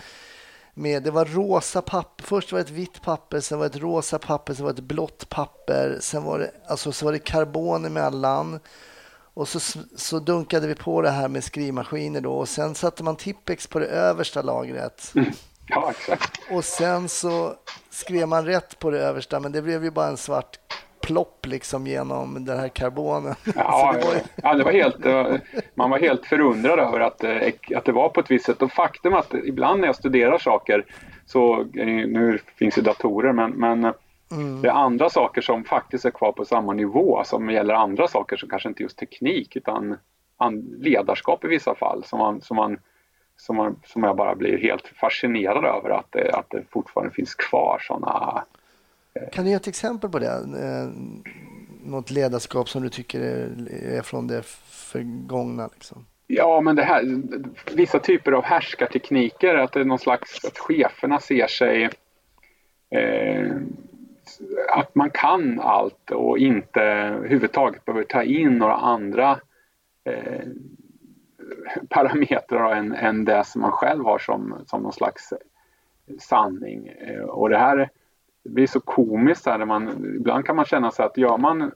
Med, 0.74 1.04
det 1.04 1.12
var 1.12 1.26
rosa 1.26 1.82
papper. 1.82 2.24
Först 2.24 2.52
var 2.52 2.60
det 2.60 2.66
ett 2.66 2.72
vitt 2.72 3.02
papper, 3.02 3.40
sen 3.40 3.60
var 3.60 3.70
det 3.70 3.76
ett 3.76 3.82
rosa 3.82 4.20
papper, 4.20 4.54
sen 4.54 4.66
var 4.66 4.74
det 4.74 4.80
ett 4.80 4.86
blått 4.86 5.30
papper. 5.30 5.98
Sen 6.02 6.24
var 6.24 6.40
det, 6.40 6.52
alltså, 6.68 6.92
så 6.92 7.06
var 7.06 7.12
det 7.12 7.20
karbon 7.20 7.86
emellan. 7.86 8.60
Och 9.34 9.48
så, 9.48 9.60
så 9.96 10.20
dunkade 10.20 10.68
vi 10.68 10.76
på 10.76 11.02
det 11.02 11.10
här 11.10 11.28
med 11.28 11.44
skrivmaskiner 11.44 12.22
då 12.22 12.34
och 12.34 12.50
sen 12.50 12.76
satte 12.76 13.04
man 13.04 13.16
Tippex 13.16 13.68
på 13.68 13.80
det 13.80 13.86
översta 13.86 14.42
lagret. 14.42 15.12
Mm. 15.16 15.32
Ja, 15.68 15.92
exakt. 15.92 16.40
Och 16.52 16.66
sen 16.66 17.10
så 17.10 17.56
skrev 17.90 18.28
man 18.28 18.46
rätt 18.46 18.80
på 18.80 18.90
det 18.90 19.00
översta, 19.00 19.40
men 19.40 19.52
det 19.52 19.62
blev 19.62 19.84
ju 19.84 19.92
bara 19.92 20.08
en 20.08 20.18
svart 20.18 20.60
plopp 21.10 21.46
liksom 21.46 21.88
genom 21.88 22.46
den 22.46 22.60
här 22.60 22.68
karbonen. 22.68 23.36
Ja, 23.56 23.94
det 24.00 24.06
var... 24.06 24.16
ja 24.44 24.54
det 24.54 24.64
var 24.64 24.72
helt, 24.72 25.06
man 25.76 25.90
var 25.90 26.00
helt 26.00 26.26
förundrad 26.26 26.80
över 26.80 27.00
att, 27.00 27.24
eh, 27.24 27.38
att 27.76 27.86
det 27.86 27.92
var 27.92 28.10
på 28.10 28.20
ett 28.20 28.32
visst 28.32 28.46
sätt. 28.46 28.62
Och 28.62 28.72
faktum 28.72 29.14
att 29.14 29.34
ibland 29.34 29.80
när 29.82 29.88
jag 29.88 29.96
studerar 29.96 30.38
saker 30.38 30.86
så, 31.26 31.64
nu 31.74 32.40
finns 32.56 32.76
det 32.76 32.82
datorer, 32.82 33.34
men, 33.34 33.52
men 33.52 33.94
Mm. 34.32 34.62
Det 34.62 34.68
är 34.68 34.74
andra 34.74 35.10
saker 35.10 35.42
som 35.42 35.64
faktiskt 35.64 36.06
är 36.06 36.12
kvar 36.12 36.32
på 36.32 36.46
samma 36.46 36.74
nivå 36.74 37.24
som 37.26 37.50
gäller 37.50 37.74
andra 37.74 38.08
saker 38.08 38.38
som 38.38 38.50
kanske 38.50 38.70
inte 38.70 38.84
just 38.84 38.98
teknik 38.98 39.56
utan 39.56 39.98
ledarskap 40.78 41.46
i 41.46 41.48
vissa 41.48 41.76
fall 41.76 42.04
som, 42.04 42.20
man, 42.20 42.42
som, 42.42 42.58
man, 42.58 42.78
som, 43.38 43.56
man, 43.56 43.80
som 43.86 44.04
jag 44.04 44.16
bara 44.16 44.36
blir 44.36 44.58
helt 44.58 44.88
fascinerad 44.88 45.66
över 45.66 45.90
att 45.90 46.12
det, 46.12 46.32
att 46.32 46.50
det 46.50 46.64
fortfarande 46.70 47.14
finns 47.14 47.36
kvar 47.36 47.80
sådana 47.88 48.44
kan 49.32 49.44
du 49.44 49.50
ge 49.50 49.56
ett 49.56 49.68
exempel 49.68 50.10
på 50.10 50.20
det? 50.20 50.28
Eh, 50.28 50.90
något 51.84 52.12
ledarskap 52.12 52.70
som 52.70 52.84
du 52.84 52.90
tycker 52.90 53.22
är 53.84 54.02
från 54.02 54.28
det 54.28 54.46
förgångna? 54.70 55.70
Liksom? 55.74 56.06
Ja, 56.28 56.62
men 56.62 56.76
det 56.76 56.84
här, 56.84 57.22
vissa 57.76 58.00
typer 58.00 58.32
av 58.32 58.44
härskartekniker, 58.44 59.56
att 59.56 59.74
det 59.74 59.80
är 59.80 59.86
någon 59.86 60.00
slags, 60.00 60.46
att 60.46 60.58
cheferna 60.58 61.20
ser 61.20 61.48
sig 61.48 61.90
eh, 62.90 63.52
att 64.70 64.96
man 64.96 65.10
kan 65.10 65.60
allt 65.60 66.12
och 66.12 66.38
inte 66.38 66.82
överhuvudtaget 66.82 67.86
behöver 67.86 68.06
ta 68.06 68.24
in 68.24 68.58
några 68.58 68.76
andra 68.76 69.40
eh, 70.04 70.48
parametrar 71.90 72.76
än, 72.76 72.94
än 72.94 73.26
det 73.26 73.44
som 73.44 73.62
man 73.62 73.72
själv 73.72 74.04
har 74.04 74.20
som, 74.20 74.64
som 74.68 74.82
någon 74.82 74.94
slags 74.94 75.34
sanning. 76.20 76.88
Eh, 76.88 77.22
och 77.22 77.50
det 77.50 77.58
här 77.58 77.90
det 78.50 78.54
blir 78.54 78.68
så 78.68 78.80
komiskt 78.80 79.46
här 79.46 79.58
när 79.58 79.66
man, 79.66 80.16
ibland 80.16 80.46
kan 80.46 80.56
man 80.56 80.66
känna 80.66 80.92
sig 80.92 81.06
att 81.06 81.18
gör 81.18 81.38
man 81.38 81.72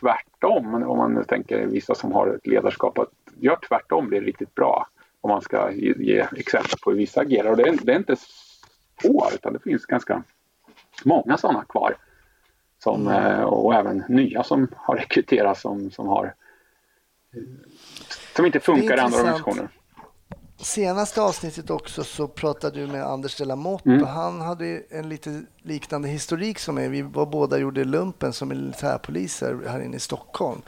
tvärtom, 0.00 0.74
om 0.74 0.98
man 0.98 1.24
tänker 1.24 1.66
vissa 1.66 1.94
som 1.94 2.12
har 2.12 2.26
ett 2.26 2.46
ledarskap, 2.46 2.98
att 2.98 3.08
gör 3.36 3.58
tvärtom 3.68 4.08
blir 4.08 4.20
riktigt 4.20 4.54
bra. 4.54 4.88
Om 5.20 5.30
man 5.30 5.42
ska 5.42 5.72
ge, 5.72 5.94
ge 5.98 6.26
exempel 6.36 6.78
på 6.82 6.90
hur 6.90 6.98
vissa 6.98 7.20
agerar. 7.20 7.50
Och 7.50 7.56
det 7.56 7.62
är, 7.62 7.78
det 7.82 7.92
är 7.92 7.96
inte 7.96 8.16
få, 9.02 9.28
utan 9.34 9.52
det 9.52 9.58
finns 9.58 9.86
ganska 9.86 10.22
många 11.04 11.36
sådana 11.36 11.64
kvar. 11.64 11.96
Som, 12.78 13.06
mm. 13.06 13.24
Eh, 13.24 13.42
och 13.42 13.74
även 13.74 14.04
nya 14.08 14.42
som 14.42 14.68
har 14.76 14.96
rekryterats 14.96 15.60
som, 15.60 15.90
som 15.90 16.06
har 16.06 16.34
som 18.36 18.46
inte 18.46 18.60
funkar 18.60 18.96
i 18.96 19.00
andra 19.00 19.18
organisationer 19.18 19.68
senaste 20.60 21.22
avsnittet 21.22 21.70
också 21.70 22.04
så 22.04 22.28
pratade 22.28 22.80
du 22.80 22.86
med 22.86 23.04
Anders 23.04 23.36
de 23.36 23.44
la 23.44 23.56
Motte 23.56 23.88
mm. 23.88 24.02
och 24.02 24.08
han 24.08 24.40
hade 24.40 24.82
en 24.90 25.08
lite 25.08 25.42
liknande 25.62 26.08
historik 26.08 26.58
som 26.58 26.74
mig. 26.74 26.88
Vi 26.88 27.02
var 27.02 27.26
båda 27.26 27.58
gjorde 27.58 27.84
lumpen 27.84 28.32
som 28.32 28.48
militärpoliser 28.48 29.60
här 29.68 29.80
inne 29.80 29.96
i 29.96 30.00
Stockholm. 30.00 30.62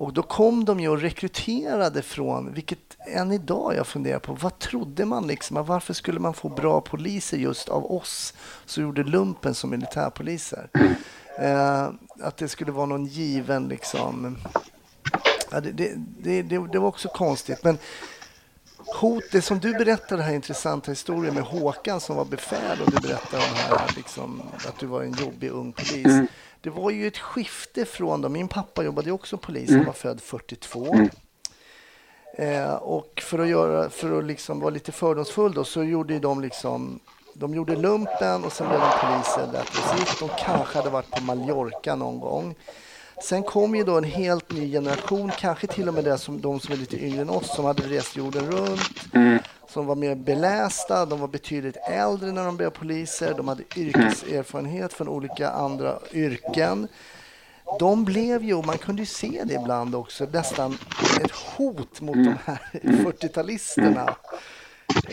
Och 0.00 0.12
då 0.12 0.22
kom 0.22 0.64
de 0.64 0.80
ju 0.80 0.88
och 0.88 1.00
rekryterade 1.00 2.02
från, 2.02 2.54
vilket 2.54 2.78
än 3.06 3.32
idag 3.32 3.74
jag 3.76 3.86
funderar 3.86 4.18
på, 4.18 4.32
vad 4.32 4.58
trodde 4.58 5.04
man 5.04 5.26
liksom? 5.26 5.66
Varför 5.66 5.94
skulle 5.94 6.20
man 6.20 6.34
få 6.34 6.48
bra 6.48 6.80
poliser 6.80 7.36
just 7.36 7.68
av 7.68 7.92
oss 7.92 8.34
som 8.64 8.82
gjorde 8.82 9.04
lumpen 9.04 9.54
som 9.54 9.70
militärpoliser? 9.70 10.68
Mm. 10.74 10.94
Eh, 11.38 11.90
att 12.20 12.36
det 12.36 12.48
skulle 12.48 12.72
vara 12.72 12.86
någon 12.86 13.06
given 13.06 13.68
liksom... 13.68 14.38
Ja, 15.50 15.60
det, 15.60 15.72
det, 15.72 16.42
det, 16.42 16.58
det, 16.72 16.78
var 16.78 16.88
också 16.88 17.08
konstigt. 17.08 17.64
Men 17.64 17.78
hot, 18.86 19.24
det 19.32 19.42
som 19.42 19.58
du 19.58 19.72
berättar, 19.72 20.16
den 20.16 20.26
här 20.26 20.34
intressanta 20.34 20.90
historien 20.90 21.34
med 21.34 21.42
Håkan 21.42 22.00
som 22.00 22.16
var 22.16 22.24
befäl 22.24 22.80
och 22.80 22.90
du 22.90 23.00
berättar 23.00 23.38
om 23.38 23.54
här, 23.54 23.92
liksom, 23.96 24.42
att 24.68 24.78
du 24.78 24.86
var 24.86 25.02
en 25.02 25.12
jobbig 25.12 25.50
ung 25.50 25.72
polis. 25.72 26.06
Mm. 26.06 26.26
Det 26.60 26.70
var 26.70 26.90
ju 26.90 27.06
ett 27.06 27.18
skifte 27.18 27.84
från 27.84 28.20
dem. 28.20 28.32
Min 28.32 28.48
pappa 28.48 28.82
jobbade 28.82 29.12
också 29.12 29.36
polis, 29.36 29.68
han 29.68 29.74
mm. 29.74 29.86
var 29.86 29.92
född 29.92 30.20
42. 30.20 30.94
Mm. 30.94 31.10
Eh, 32.38 32.74
och 32.74 33.22
för 33.24 33.38
att, 33.38 33.48
göra, 33.48 33.90
för 33.90 34.18
att 34.18 34.24
liksom 34.24 34.60
vara 34.60 34.70
lite 34.70 34.92
fördomsfull 34.92 35.52
då, 35.52 35.64
så 35.64 35.84
gjorde 35.84 36.18
de 36.18 36.40
liksom 36.40 37.00
de 37.34 37.54
gjorde 37.54 37.76
lumpen 37.76 38.44
och 38.44 38.52
sen 38.52 38.68
blev 38.68 38.80
de 38.80 38.90
poliser 39.00 39.52
där 39.52 39.64
De 40.20 40.30
kanske 40.44 40.78
hade 40.78 40.90
varit 40.90 41.10
på 41.10 41.22
Mallorca 41.22 41.94
någon 41.94 42.20
gång. 42.20 42.54
Sen 43.22 43.42
kom 43.42 43.74
ju 43.74 43.84
då 43.84 43.98
en 43.98 44.04
helt 44.04 44.52
ny 44.52 44.72
generation, 44.72 45.30
kanske 45.38 45.66
till 45.66 45.88
och 45.88 45.94
med 45.94 46.04
det 46.04 46.18
som, 46.18 46.40
de 46.40 46.60
som 46.60 46.72
är 46.72 46.76
lite 46.76 47.04
yngre 47.04 47.22
än 47.22 47.30
oss, 47.30 47.54
som 47.56 47.64
hade 47.64 47.82
rest 47.82 48.16
jorden 48.16 48.50
runt, 48.50 49.14
mm. 49.14 49.38
som 49.68 49.86
var 49.86 49.94
mer 49.94 50.14
belästa, 50.14 51.06
de 51.06 51.20
var 51.20 51.28
betydligt 51.28 51.76
äldre 51.76 52.32
när 52.32 52.44
de 52.44 52.56
blev 52.56 52.70
poliser, 52.70 53.34
de 53.36 53.48
hade 53.48 53.62
yrkeserfarenhet 53.76 54.92
från 54.92 55.08
olika 55.08 55.50
andra 55.50 55.98
yrken. 56.12 56.88
De 57.78 58.04
blev 58.04 58.44
ju, 58.44 58.62
man 58.62 58.78
kunde 58.78 59.02
ju 59.02 59.06
se 59.06 59.42
det 59.44 59.54
ibland 59.54 59.94
också, 59.94 60.24
nästan 60.32 60.78
ett 61.24 61.30
hot 61.30 62.00
mot 62.00 62.16
de 62.16 62.36
här 62.44 62.60
40-talisterna 62.72 64.14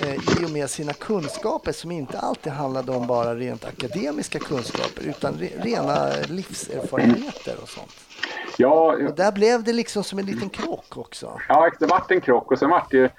eh, 0.03 0.13
i 0.13 0.45
och 0.45 0.49
med 0.49 0.69
sina 0.69 0.93
kunskaper 0.93 1.71
som 1.71 1.91
inte 1.91 2.19
alltid 2.19 2.53
handlade 2.53 2.91
om 2.91 3.07
bara 3.07 3.35
rent 3.35 3.65
akademiska 3.65 4.39
kunskaper 4.39 5.03
utan 5.09 5.33
re, 5.33 5.49
rena 5.61 6.09
livserfarenheter 6.29 7.55
och 7.61 7.69
sånt. 7.69 7.95
Ja, 8.57 8.95
och 9.07 9.15
där 9.15 9.31
blev 9.31 9.63
det 9.63 9.73
liksom 9.73 10.03
som 10.03 10.19
en 10.19 10.25
liten 10.25 10.49
krock 10.49 10.97
också. 10.97 11.39
Ja, 11.49 11.71
det 11.79 11.85
vart 11.85 12.11
en 12.11 12.21
krock 12.21 12.51
och 12.51 12.59
sen 12.59 12.69
vart 12.69 12.91
det 12.91 12.97
ju... 12.97 13.09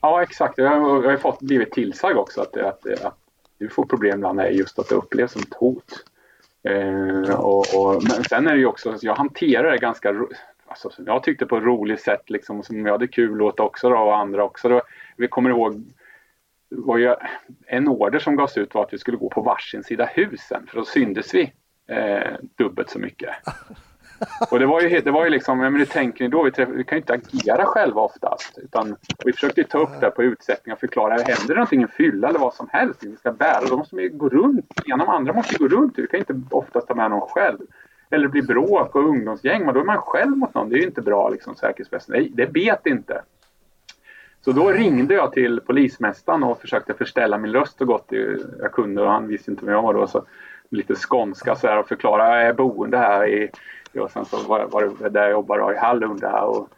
Ja, 0.00 0.22
exakt. 0.22 0.58
Jag 0.58 0.68
har, 0.68 1.02
jag 1.04 1.10
har 1.10 1.16
fått, 1.16 1.40
blivit 1.40 1.72
tillsagd 1.72 2.16
också 2.16 2.40
att, 2.40 2.56
att, 2.56 2.86
att, 2.86 3.04
att 3.04 3.16
du 3.58 3.68
får 3.68 3.84
problem 3.84 4.18
ibland 4.18 4.40
är 4.40 4.48
just 4.50 4.78
att 4.78 4.88
det 4.88 4.94
upplevs 4.94 5.32
som 5.32 5.42
ett 5.42 5.54
hot. 5.54 6.04
Eh, 6.62 7.40
och, 7.40 7.64
och, 7.74 8.02
men 8.02 8.24
sen 8.24 8.46
är 8.46 8.52
det 8.52 8.58
ju 8.58 8.66
också, 8.66 8.96
jag 9.00 9.14
hanterar 9.14 9.70
det 9.70 9.78
ganska, 9.78 10.14
alltså, 10.66 10.90
jag 11.06 11.22
tyckte 11.22 11.46
på 11.46 11.56
ett 11.56 11.62
roligt 11.62 12.00
sätt 12.00 12.30
liksom, 12.30 12.62
som 12.62 12.86
jag 12.86 12.92
hade 12.92 13.08
kul 13.08 13.42
åt 13.42 13.60
också 13.60 13.88
då, 13.90 13.96
och 13.96 14.16
andra 14.16 14.44
också. 14.44 14.68
Då, 14.68 14.82
vi 15.16 15.28
kommer 15.28 15.50
ihåg 15.50 15.84
var 16.68 16.98
ju 16.98 17.14
en 17.66 17.88
order 17.88 18.18
som 18.18 18.36
gavs 18.36 18.56
ut 18.56 18.74
var 18.74 18.82
att 18.82 18.92
vi 18.92 18.98
skulle 18.98 19.16
gå 19.16 19.30
på 19.30 19.40
varsin 19.40 19.84
sida 19.84 20.08
husen 20.14 20.66
för 20.66 20.76
då 20.76 20.84
syndes 20.84 21.34
vi 21.34 21.52
eh, 21.88 22.32
dubbelt 22.58 22.90
så 22.90 22.98
mycket. 22.98 23.30
Och 24.50 24.58
det 24.58 24.66
var 24.66 24.80
ju, 24.80 25.00
det 25.00 25.10
var 25.10 25.24
ju 25.24 25.30
liksom, 25.30 25.58
men 25.58 25.76
hur 25.76 25.84
tänker 25.84 26.24
ni 26.24 26.30
då? 26.30 26.42
Vi, 26.42 26.50
träff, 26.50 26.68
vi 26.68 26.84
kan 26.84 26.96
ju 26.96 27.00
inte 27.00 27.12
agera 27.12 27.64
själva 27.64 28.00
oftast. 28.00 28.58
Utan 28.58 28.96
vi 29.24 29.32
försökte 29.32 29.64
ta 29.64 29.78
upp 29.78 30.00
det 30.00 30.10
på 30.10 30.22
utsättningar 30.22 30.74
och 30.74 30.80
förklara, 30.80 31.12
händer 31.12 31.48
det 31.48 31.54
någonting, 31.54 31.82
en 31.82 31.88
fylla 31.88 32.28
eller 32.28 32.38
vad 32.38 32.54
som 32.54 32.68
helst, 32.72 33.04
vi 33.04 33.16
ska 33.16 33.32
bära, 33.32 33.66
då 33.68 33.76
måste 33.76 33.96
vi 33.96 34.08
gå 34.08 34.28
runt. 34.28 34.66
Ena 34.86 35.04
och 35.04 35.14
andra 35.14 35.32
måste 35.32 35.58
gå 35.58 35.68
runt, 35.68 35.98
vi 35.98 36.06
kan 36.06 36.20
inte 36.20 36.40
oftast 36.50 36.88
ta 36.88 36.94
med 36.94 37.10
någon 37.10 37.28
själv. 37.28 37.58
Eller 38.10 38.28
bli 38.28 38.42
bråk 38.42 38.94
och 38.94 39.08
ungdomsgäng, 39.08 39.64
men 39.64 39.74
då 39.74 39.80
är 39.80 39.84
man 39.84 39.98
själv 39.98 40.36
mot 40.36 40.54
någon. 40.54 40.68
Det 40.68 40.76
är 40.76 40.78
ju 40.78 40.86
inte 40.86 41.02
bra 41.02 41.28
liksom 41.28 41.56
säkerhetsmässigt. 41.56 42.08
Nej, 42.08 42.30
det 42.34 42.46
bet 42.46 42.86
inte. 42.86 43.22
Så 44.46 44.52
då 44.52 44.70
ringde 44.70 45.14
jag 45.14 45.32
till 45.32 45.60
polismästaren 45.60 46.42
och 46.42 46.60
försökte 46.60 46.94
förställa 46.94 47.38
min 47.38 47.52
röst 47.52 47.78
så 47.78 47.84
gott 47.84 48.08
jag 48.58 48.72
kunde 48.72 49.02
och 49.02 49.10
han 49.10 49.28
visste 49.28 49.50
inte 49.50 49.64
vem 49.64 49.74
jag 49.74 49.82
var 49.82 49.94
då. 49.94 50.06
Så 50.06 50.24
lite 50.70 50.94
skånska 50.94 51.56
så 51.56 51.66
här 51.66 51.78
och 51.78 51.88
förklara, 51.88 52.36
jag 52.36 52.48
är 52.48 52.52
boende 52.52 52.98
här 52.98 53.28
i 53.28 53.50
och 54.00 54.10
sen 54.10 54.24
så 54.24 54.36
var, 54.36 54.66
var 54.66 54.92
det 55.02 55.08
där 55.08 55.22
jag 55.22 55.30
jobbade 55.30 55.74
i 55.74 55.76
Hallunda 55.76 56.42
och 56.42 56.68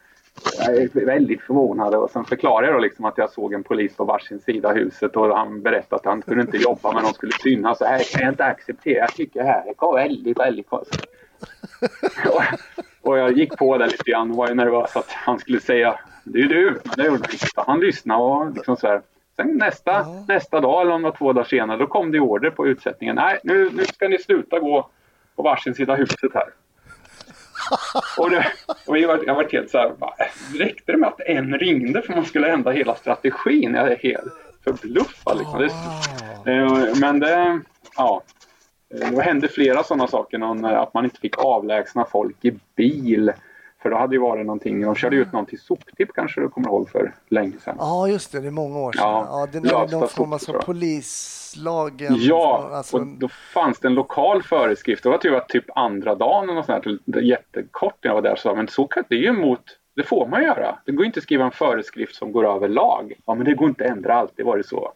jag 0.58 0.76
är 0.76 1.06
väldigt 1.06 1.42
förvånad 1.42 1.94
och 1.94 2.10
sen 2.10 2.24
förklarade 2.24 2.66
jag 2.66 2.76
då 2.76 2.80
liksom 2.80 3.04
att 3.04 3.18
jag 3.18 3.30
såg 3.30 3.54
en 3.54 3.62
polis 3.62 3.96
på 3.96 4.04
varsin 4.04 4.40
sida 4.40 4.72
huset 4.72 5.16
och 5.16 5.36
han 5.36 5.62
berättade 5.62 6.00
att 6.00 6.06
han 6.06 6.22
kunde 6.22 6.42
inte 6.42 6.56
jobba 6.56 6.92
men 6.92 7.02
de 7.02 7.12
skulle 7.12 7.32
synas. 7.32 7.78
Så 7.78 7.84
här 7.84 8.02
kan 8.12 8.22
jag 8.22 8.32
inte 8.32 8.44
acceptera. 8.44 8.98
Jag 8.98 9.14
tycker 9.14 9.40
det 9.40 9.46
här 9.46 9.62
är 9.68 9.94
väldigt, 9.94 10.38
väldigt 10.38 10.68
konstigt. 10.68 11.06
och, 12.34 12.42
och 13.10 13.18
jag 13.18 13.32
gick 13.32 13.56
på 13.56 13.78
det 13.78 13.86
lite 13.86 14.10
grann 14.10 14.30
och 14.30 14.36
var 14.36 14.48
ju 14.48 14.54
nervös 14.54 14.96
att 14.96 15.10
han 15.10 15.38
skulle 15.38 15.60
säga 15.60 15.98
det 16.32 16.40
är 16.40 16.48
du. 16.48 16.80
Men 16.84 16.94
det 16.96 17.06
gjorde 17.06 17.28
han 17.56 17.80
lyssnade 17.80 18.22
och 18.22 18.54
liksom 18.54 18.76
så 18.76 18.86
här. 18.86 19.02
Sen 19.36 19.58
nästa, 19.58 19.90
ja. 19.92 20.24
nästa 20.28 20.60
dag 20.60 20.82
eller 20.82 20.92
om 20.92 21.02
det 21.02 21.08
var 21.08 21.16
två 21.16 21.32
dagar 21.32 21.48
senare 21.48 21.78
då 21.78 21.86
kom 21.86 22.12
det 22.12 22.20
order 22.20 22.50
på 22.50 22.66
utsättningen. 22.66 23.16
Nej, 23.16 23.38
nu, 23.44 23.70
nu 23.72 23.84
ska 23.84 24.08
ni 24.08 24.18
sluta 24.18 24.58
gå 24.58 24.90
på 25.36 25.42
varsin 25.42 25.74
sida 25.74 25.94
huset 25.94 26.34
här 26.34 26.48
och, 28.18 28.30
det, 28.30 28.46
och 28.86 28.98
jag, 28.98 29.08
var, 29.08 29.24
jag 29.26 29.34
var 29.34 29.48
helt 29.52 29.70
så 29.70 29.78
här, 29.78 29.92
räckte 30.58 30.92
det 30.92 30.98
med 30.98 31.08
att 31.08 31.20
en 31.20 31.58
ringde 31.58 32.02
för 32.02 32.14
man 32.14 32.24
skulle 32.24 32.52
ändra 32.52 32.72
hela 32.72 32.94
strategin? 32.94 33.74
Jag 33.74 33.92
är 33.92 33.96
helt 33.96 34.32
förbluffad. 34.64 35.38
Liksom. 35.38 35.68
Det, 36.44 36.52
eh, 36.52 37.00
men 37.00 37.20
det, 37.20 37.60
ja, 37.96 38.22
det 38.88 39.22
hände 39.22 39.48
flera 39.48 39.82
sådana 39.82 40.06
saker. 40.06 40.38
Någon, 40.38 40.64
att 40.64 40.94
man 40.94 41.04
inte 41.04 41.20
fick 41.20 41.38
avlägsna 41.38 42.04
folk 42.04 42.44
i 42.44 42.58
bil. 42.76 43.32
För 43.82 43.90
då 43.90 43.96
hade 43.96 44.14
det 44.14 44.18
varit 44.18 44.46
någonting, 44.46 44.80
de 44.80 44.94
körde 44.94 45.16
ut 45.16 45.32
någon 45.32 45.46
till 45.46 45.60
soptipp 45.60 46.08
kanske 46.14 46.40
du 46.40 46.48
kommer 46.48 46.68
ihåg 46.68 46.90
för 46.90 47.14
länge 47.28 47.58
sedan. 47.64 47.76
Ja 47.78 48.08
just 48.08 48.32
det, 48.32 48.40
det 48.40 48.46
är 48.46 48.50
många 48.50 48.78
år 48.78 48.92
sedan. 48.92 49.02
Ja, 49.04 49.26
ja 49.30 49.48
det 49.52 49.68
är 49.68 49.92
någon 49.98 50.08
form 50.08 50.32
av 50.32 50.62
polislagen. 50.62 52.14
Ja, 52.18 52.70
alltså... 52.72 52.96
och 52.96 53.06
då 53.06 53.28
fanns 53.28 53.78
det 53.78 53.88
en 53.88 53.94
lokal 53.94 54.42
föreskrift. 54.42 55.02
Det 55.02 55.08
var 55.08 55.18
typ, 55.18 55.48
typ 55.48 55.64
andra 55.74 56.14
dagen 56.14 56.58
och 56.58 56.64
sånt 56.64 56.84
där, 57.04 57.20
jättekort 57.20 57.94
när 58.02 58.10
jag 58.10 58.14
var 58.14 58.22
där. 58.22 58.36
Så, 58.36 58.54
men 58.54 58.68
så 58.68 58.86
kan 58.86 59.04
det 59.08 59.14
är 59.14 59.18
ju 59.18 59.28
emot, 59.28 59.62
det 59.96 60.02
får 60.02 60.26
man 60.26 60.42
göra. 60.42 60.78
Det 60.84 60.92
går 60.92 61.06
inte 61.06 61.18
att 61.18 61.24
skriva 61.24 61.44
en 61.44 61.50
föreskrift 61.50 62.14
som 62.14 62.32
går 62.32 62.46
över 62.46 62.68
lag. 62.68 63.12
Ja 63.26 63.34
men 63.34 63.44
det 63.44 63.54
går 63.54 63.68
inte 63.68 63.84
att 63.84 63.90
ändra 63.90 64.14
alltid, 64.14 64.46
var 64.46 64.56
det 64.56 64.66
så. 64.66 64.92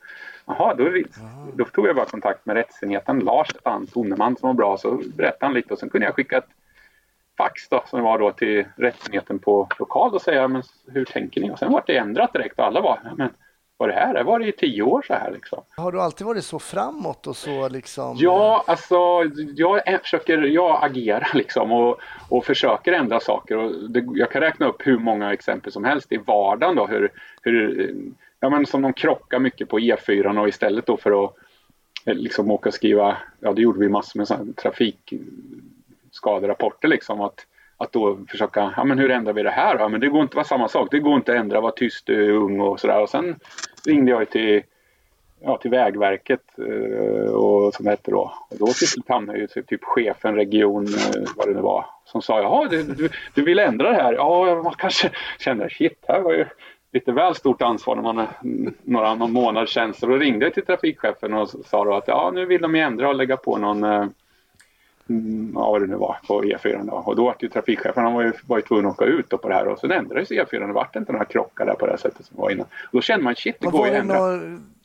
Jaha, 0.46 0.74
då, 0.74 0.88
då 1.54 1.64
tog 1.64 1.86
jag 1.86 1.96
bara 1.96 2.06
kontakt 2.06 2.46
med 2.46 2.56
rättsenheten, 2.56 3.18
Lars 3.18 3.48
Toneman 3.92 4.36
som 4.36 4.46
var 4.46 4.54
bra, 4.54 4.78
så 4.78 5.02
berättade 5.16 5.46
han 5.46 5.54
lite 5.54 5.72
och 5.72 5.78
sen 5.78 5.88
kunde 5.88 6.06
jag 6.06 6.14
skicka 6.14 6.38
ett 6.38 6.48
fax 7.42 7.68
då, 7.68 7.84
som 7.86 8.02
var 8.02 8.18
då 8.18 8.32
till 8.32 8.64
rättsenheten 8.76 9.38
på 9.38 9.68
lokal 9.78 10.14
och 10.14 10.22
säga 10.22 10.48
men 10.48 10.62
hur 10.86 11.04
tänker 11.04 11.40
ni? 11.40 11.50
Och 11.50 11.58
sen 11.58 11.72
var 11.72 11.82
det 11.86 11.96
ändrat 11.96 12.32
direkt 12.32 12.58
och 12.58 12.64
alla 12.64 12.82
bara 12.82 13.00
men 13.16 13.30
vad 13.76 13.88
det 13.88 13.94
här? 13.94 14.14
Det 14.14 14.22
var 14.22 14.38
det 14.38 14.48
i 14.48 14.52
tio 14.52 14.82
år 14.82 15.02
så 15.06 15.14
här 15.14 15.30
liksom. 15.32 15.62
Har 15.76 15.92
du 15.92 16.00
alltid 16.00 16.26
varit 16.26 16.44
så 16.44 16.58
framåt 16.58 17.26
och 17.26 17.36
så 17.36 17.68
liksom? 17.68 18.16
Ja, 18.20 18.64
alltså 18.66 18.96
jag 19.56 20.00
försöker, 20.02 20.38
jag 20.38 20.84
agerar 20.84 21.30
liksom 21.34 21.72
och, 21.72 22.00
och 22.28 22.44
försöker 22.44 22.92
ändra 22.92 23.20
saker 23.20 23.56
och 23.56 23.90
det, 23.90 24.06
jag 24.14 24.30
kan 24.30 24.40
räkna 24.40 24.66
upp 24.66 24.86
hur 24.86 24.98
många 24.98 25.32
exempel 25.32 25.72
som 25.72 25.84
helst 25.84 26.12
i 26.12 26.16
vardagen 26.16 26.76
då 26.76 26.86
hur, 26.86 27.12
hur 27.42 27.94
ja 28.40 28.50
men 28.50 28.66
som 28.66 28.82
de 28.82 28.92
krockar 28.92 29.38
mycket 29.38 29.68
på 29.68 29.78
E4 29.78 30.40
och 30.40 30.48
istället 30.48 30.86
då 30.86 30.96
för 30.96 31.24
att 31.24 31.34
liksom 32.04 32.50
åka 32.50 32.68
och 32.68 32.74
skriva, 32.74 33.16
ja 33.40 33.52
det 33.52 33.62
gjorde 33.62 33.80
vi 33.80 33.88
massor 33.88 34.18
med 34.18 34.56
trafik 34.56 35.12
skaderapporter 36.12 36.88
liksom. 36.88 37.20
Att, 37.20 37.46
att 37.76 37.92
då 37.92 38.18
försöka, 38.28 38.74
ja 38.76 38.84
men 38.84 38.98
hur 38.98 39.10
ändrar 39.10 39.32
vi 39.32 39.42
det 39.42 39.50
här 39.50 39.78
då? 39.78 39.88
Men 39.88 40.00
det 40.00 40.08
går 40.08 40.22
inte 40.22 40.30
att 40.30 40.36
vara 40.36 40.44
samma 40.44 40.68
sak. 40.68 40.88
Det 40.90 40.98
går 40.98 41.16
inte 41.16 41.32
att 41.32 41.38
ändra, 41.38 41.60
vara 41.60 41.72
tyst, 41.72 42.08
ung 42.08 42.60
och 42.60 42.80
sådär. 42.80 43.02
Och 43.02 43.10
sen 43.10 43.36
ringde 43.86 44.10
jag 44.10 44.30
till, 44.30 44.62
ja, 45.40 45.56
till 45.56 45.70
Vägverket 45.70 46.42
eh, 46.58 47.32
och 47.32 47.74
som 47.74 47.86
hette 47.86 48.10
då. 48.10 48.34
Och 48.50 48.56
då 48.58 48.66
hamnade 49.08 49.38
ju 49.38 49.46
typ, 49.46 49.66
typ, 49.66 49.84
chefen, 49.84 50.34
region, 50.34 50.86
eh, 50.86 51.22
vad 51.36 51.48
det 51.48 51.54
nu 51.54 51.60
var. 51.60 51.86
Som 52.04 52.22
sa, 52.22 52.40
jaha 52.40 52.68
du, 52.68 52.82
du, 52.82 53.08
du 53.34 53.44
vill 53.44 53.58
ändra 53.58 53.90
det 53.90 54.02
här? 54.02 54.12
Ja, 54.12 54.62
man 54.64 54.74
kanske 54.78 55.10
kände, 55.38 55.70
shit, 55.70 56.04
här 56.08 56.20
var 56.20 56.32
ju 56.32 56.46
lite 56.92 57.12
väl 57.12 57.34
stort 57.34 57.62
ansvar 57.62 57.96
när 57.96 58.02
man 58.02 58.18
är 58.18 58.28
några 58.82 59.14
någon 59.14 59.32
månad 59.32 59.68
tjänst. 59.68 60.02
Och 60.02 60.08
då 60.08 60.16
ringde 60.16 60.46
jag 60.46 60.54
till 60.54 60.66
trafikchefen 60.66 61.34
och 61.34 61.48
sa 61.48 61.84
då 61.84 61.94
att 61.94 62.08
ja, 62.08 62.30
nu 62.34 62.46
vill 62.46 62.62
de 62.62 62.74
ändra 62.74 63.08
och 63.08 63.14
lägga 63.14 63.36
på 63.36 63.58
någon 63.58 63.84
eh, 63.84 64.06
Mm, 65.08 65.52
ja, 65.54 65.70
vad 65.70 65.80
det 65.80 65.86
nu 65.86 65.96
var, 65.96 66.16
på 66.26 66.42
E4. 66.42 66.86
Då. 66.86 66.92
Och 66.92 67.16
då 67.16 67.24
var 67.24 67.36
ju 67.40 67.48
trafikchefen 67.48 68.04
han 68.04 68.14
var 68.14 68.22
ju, 68.22 68.32
var 68.46 68.56
ju 68.56 68.62
tvungen 68.62 68.86
att 68.86 68.92
åka 68.92 69.04
ut 69.04 69.28
på 69.28 69.48
det 69.48 69.54
här 69.54 69.68
och 69.68 69.78
sen 69.78 69.90
ändrades 69.90 70.30
E4. 70.30 70.66
Det 70.66 70.72
vart 70.72 70.96
inte 70.96 71.12
några 71.12 71.24
krockar 71.24 71.66
där 71.66 71.74
på 71.74 71.86
det 71.86 71.98
sättet 71.98 72.26
som 72.26 72.36
var 72.36 72.50
innan. 72.50 72.66
Och 72.66 72.92
då 72.92 73.00
kände 73.00 73.24
man 73.24 73.34
shit, 73.34 73.56
det 73.60 73.66
går 73.66 73.88
ju 73.88 73.94
ändra. 73.94 74.16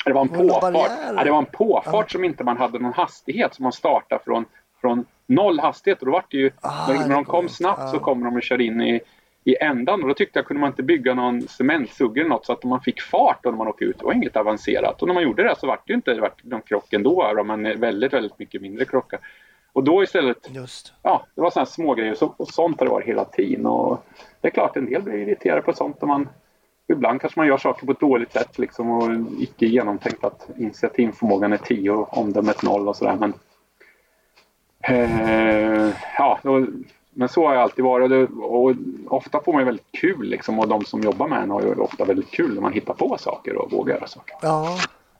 Det 0.06 0.13
var 0.13 0.21
en 0.21 0.30
påfart, 0.30 0.73
ja, 1.15 1.23
det 1.23 1.32
var 1.32 1.38
en 1.38 1.45
påfart 1.45 2.06
ja. 2.08 2.12
som 2.12 2.23
inte 2.23 2.43
man 2.43 2.58
hade 2.58 2.80
någon 2.80 2.93
hastighet. 2.93 3.56
Så 3.56 3.63
man 3.63 3.71
startade 3.71 4.23
från, 4.23 4.45
från 4.82 5.06
noll 5.27 5.60
hastighet 5.60 5.99
och 5.99 6.06
då 6.06 6.12
vart 6.12 6.32
det 6.32 6.38
ju, 6.38 6.51
ah, 6.62 6.88
när, 6.88 7.08
när 7.08 7.15
de 7.15 7.25
kom 7.25 7.49
snabbt 7.49 7.82
ja. 7.82 7.88
så 7.88 7.99
kom 7.99 8.23
de 8.23 8.36
och 8.36 8.43
körde 8.43 8.63
in 8.63 8.82
i, 8.82 9.01
i 9.43 9.56
ändan 9.62 10.01
och 10.01 10.08
då 10.08 10.13
tyckte 10.13 10.39
jag 10.39 10.45
kunde 10.45 10.62
man 10.62 10.69
inte 10.69 10.84
bygga 10.84 11.13
någon 11.13 11.41
cementsugga 11.41 12.21
eller 12.21 12.30
något 12.30 12.45
så 12.45 12.53
att 12.53 12.63
man 12.63 12.82
fick 12.82 13.01
fart 13.01 13.45
när 13.45 13.51
man 13.51 13.67
åkte 13.67 13.86
ut. 13.86 13.99
Det 13.99 14.06
var 14.06 14.13
inget 14.13 14.36
avancerat 14.36 15.01
och 15.01 15.08
när 15.08 15.13
man 15.13 15.23
gjorde 15.23 15.43
det 15.43 15.56
så 15.60 15.67
vart 15.67 15.88
det 15.88 15.93
ju 15.93 15.95
inte 15.95 16.30
någon 16.43 16.62
krock 16.62 16.93
ändå, 16.93 17.43
men 17.43 17.80
väldigt, 17.80 18.13
väldigt 18.13 18.39
mycket 18.39 18.62
mindre 18.62 18.86
krockar. 18.86 19.19
Och 19.77 19.83
då 19.83 20.03
istället, 20.03 20.37
Just. 20.49 20.93
ja, 21.01 21.25
det 21.35 21.41
var 21.41 21.49
sådana 21.49 21.65
små 21.65 21.93
grejer 21.93 22.15
så, 22.15 22.33
och 22.37 22.47
sånt 22.47 22.79
har 22.79 22.85
det 22.85 22.91
varit 22.91 23.07
hela 23.07 23.25
tiden. 23.25 23.65
Och 23.65 24.03
det 24.41 24.47
är 24.47 24.51
klart, 24.51 24.77
en 24.77 24.85
del 24.85 25.01
blir 25.01 25.15
irriterade 25.15 25.61
på 25.61 25.73
sånt. 25.73 26.01
Och 26.01 26.07
man, 26.07 26.29
ibland 26.87 27.21
kanske 27.21 27.39
man 27.39 27.47
gör 27.47 27.57
saker 27.57 27.85
på 27.85 27.91
ett 27.91 27.99
dåligt 27.99 28.33
sätt 28.33 28.59
liksom, 28.59 28.91
och 28.91 29.09
icke 29.39 29.65
genomtänkt 29.65 30.23
att 30.23 30.49
initiativförmågan 30.57 31.53
är 31.53 31.57
10 31.57 31.91
och 31.91 32.17
omdömet 32.17 32.63
0 32.63 32.87
och 32.87 32.95
sådär. 32.95 33.15
Men, 33.15 33.33
eh, 34.81 35.93
ja, 36.17 36.39
då, 36.43 36.67
men 37.09 37.29
så 37.29 37.47
har 37.47 37.53
jag 37.53 37.63
alltid 37.63 37.85
varit 37.85 38.29
och, 38.29 38.67
och 38.67 38.75
ofta 39.07 39.41
får 39.43 39.53
man 39.53 39.61
ju 39.61 39.65
väldigt 39.65 39.91
kul 39.91 40.29
liksom, 40.29 40.59
och 40.59 40.67
de 40.67 40.85
som 40.85 41.01
jobbar 41.01 41.27
med 41.27 41.43
en 41.43 41.49
har 41.49 41.61
ju 41.61 41.75
ofta 41.75 42.05
väldigt 42.05 42.31
kul 42.31 42.53
när 42.53 42.61
man 42.61 42.73
hittar 42.73 42.93
på 42.93 43.17
saker 43.19 43.55
och 43.55 43.71
vågar 43.71 43.95
göra 43.95 44.07
saker. 44.07 44.35
Ja, 44.41 44.77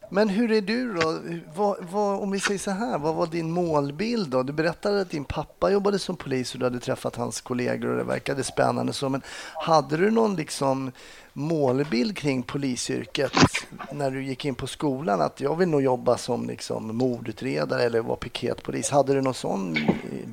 men 0.10 0.30
hur 0.30 0.52
är 0.52 0.62
du 0.62 0.94
då? 0.94 1.20
Vad, 1.56 1.78
vad, 1.92 2.20
om 2.20 2.32
vi 2.32 2.40
säger 2.40 2.60
så 2.60 2.72
här, 2.72 2.98
vad 2.98 3.16
var 3.16 3.28
din 3.28 3.52
målbild 3.52 4.30
då? 4.30 4.44
Du 4.44 4.54
berättade 4.54 5.02
att 5.02 5.10
din 5.10 5.26
pappa 5.26 5.72
jobbade 5.72 6.00
som 6.00 6.16
polis 6.16 6.54
och 6.54 6.60
du 6.60 6.66
hade 6.66 6.80
träffat 6.80 7.16
hans 7.16 7.42
kollegor 7.42 7.90
och 7.90 7.98
det 7.98 8.04
verkade 8.04 8.44
spännande 8.44 8.94
så. 8.94 9.10
Men 9.10 9.22
hade 9.56 9.98
du 9.98 10.12
någon 10.12 10.36
liksom 10.36 10.92
målbild 11.38 12.18
kring 12.18 12.44
polisyrket 12.44 13.34
när 13.92 14.12
du 14.12 14.24
gick 14.24 14.46
in 14.46 14.56
på 14.56 14.68
skolan? 14.68 15.22
Att 15.22 15.42
jag 15.42 15.56
vill 15.56 15.68
nog 15.68 15.82
jobba 15.82 16.18
som 16.18 16.48
liksom 16.48 16.98
mordutredare 16.98 17.84
eller 17.84 18.02
vara 18.02 18.16
piketpolis. 18.16 18.92
Hade 18.92 19.14
du 19.14 19.22
någon 19.22 19.34
sån 19.34 19.78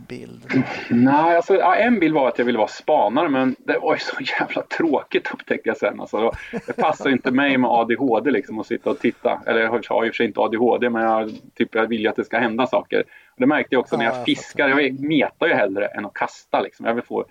bild? 0.09 0.64
Nej, 0.90 1.37
alltså, 1.37 1.61
en 1.61 2.01
bild 2.01 2.14
var 2.14 2.29
att 2.29 2.38
jag 2.38 2.45
ville 2.45 2.59
vara 2.59 2.69
spanare 2.69 3.29
men 3.29 3.57
det 3.59 3.79
var 3.79 3.95
ju 3.95 3.99
så 3.99 4.17
jävla 4.40 4.62
tråkigt 4.62 5.31
upptäckte 5.35 5.69
jag 5.69 5.77
sen. 5.77 6.01
Alltså, 6.01 6.33
det 6.67 6.77
passar 6.77 7.11
inte 7.11 7.31
mig 7.31 7.59
med 7.59 7.71
ADHD 7.71 8.31
liksom 8.31 8.59
att 8.59 8.67
sitta 8.67 8.90
och 8.90 8.99
titta. 8.99 9.43
Eller 9.47 9.61
jag 9.61 9.71
har 9.88 10.05
i 10.05 10.09
och 10.09 10.12
för 10.12 10.17
sig 10.17 10.27
inte 10.27 10.40
ADHD 10.40 10.90
men 10.90 11.03
jag, 11.03 11.31
typ, 11.55 11.75
jag 11.75 11.87
vill 11.87 12.01
ju 12.01 12.09
att 12.09 12.17
det 12.17 12.25
ska 12.25 12.38
hända 12.38 12.67
saker. 12.67 13.01
Och 13.01 13.40
det 13.40 13.47
märkte 13.47 13.75
jag 13.75 13.81
också 13.81 13.97
när 13.97 14.05
jag 14.05 14.25
fiskar. 14.25 14.69
Jag 14.69 15.01
metar 15.01 15.47
ju 15.47 15.55
hellre 15.55 15.87
än 15.87 16.07
att 16.07 16.14
kasta. 16.14 16.61
Liksom. 16.61 16.87
Jag 16.87 16.95
vill 16.95 17.05
få, 17.05 17.25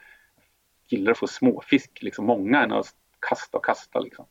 gillar 0.90 1.12
att 1.12 1.18
få 1.18 1.28
småfisk, 1.28 1.92
liksom, 2.02 2.26
många, 2.26 2.64
än 2.64 2.72
att 2.72 2.94
kasta 3.30 3.58
och 3.58 3.66
kasta. 3.66 4.00
Liksom. 4.00 4.26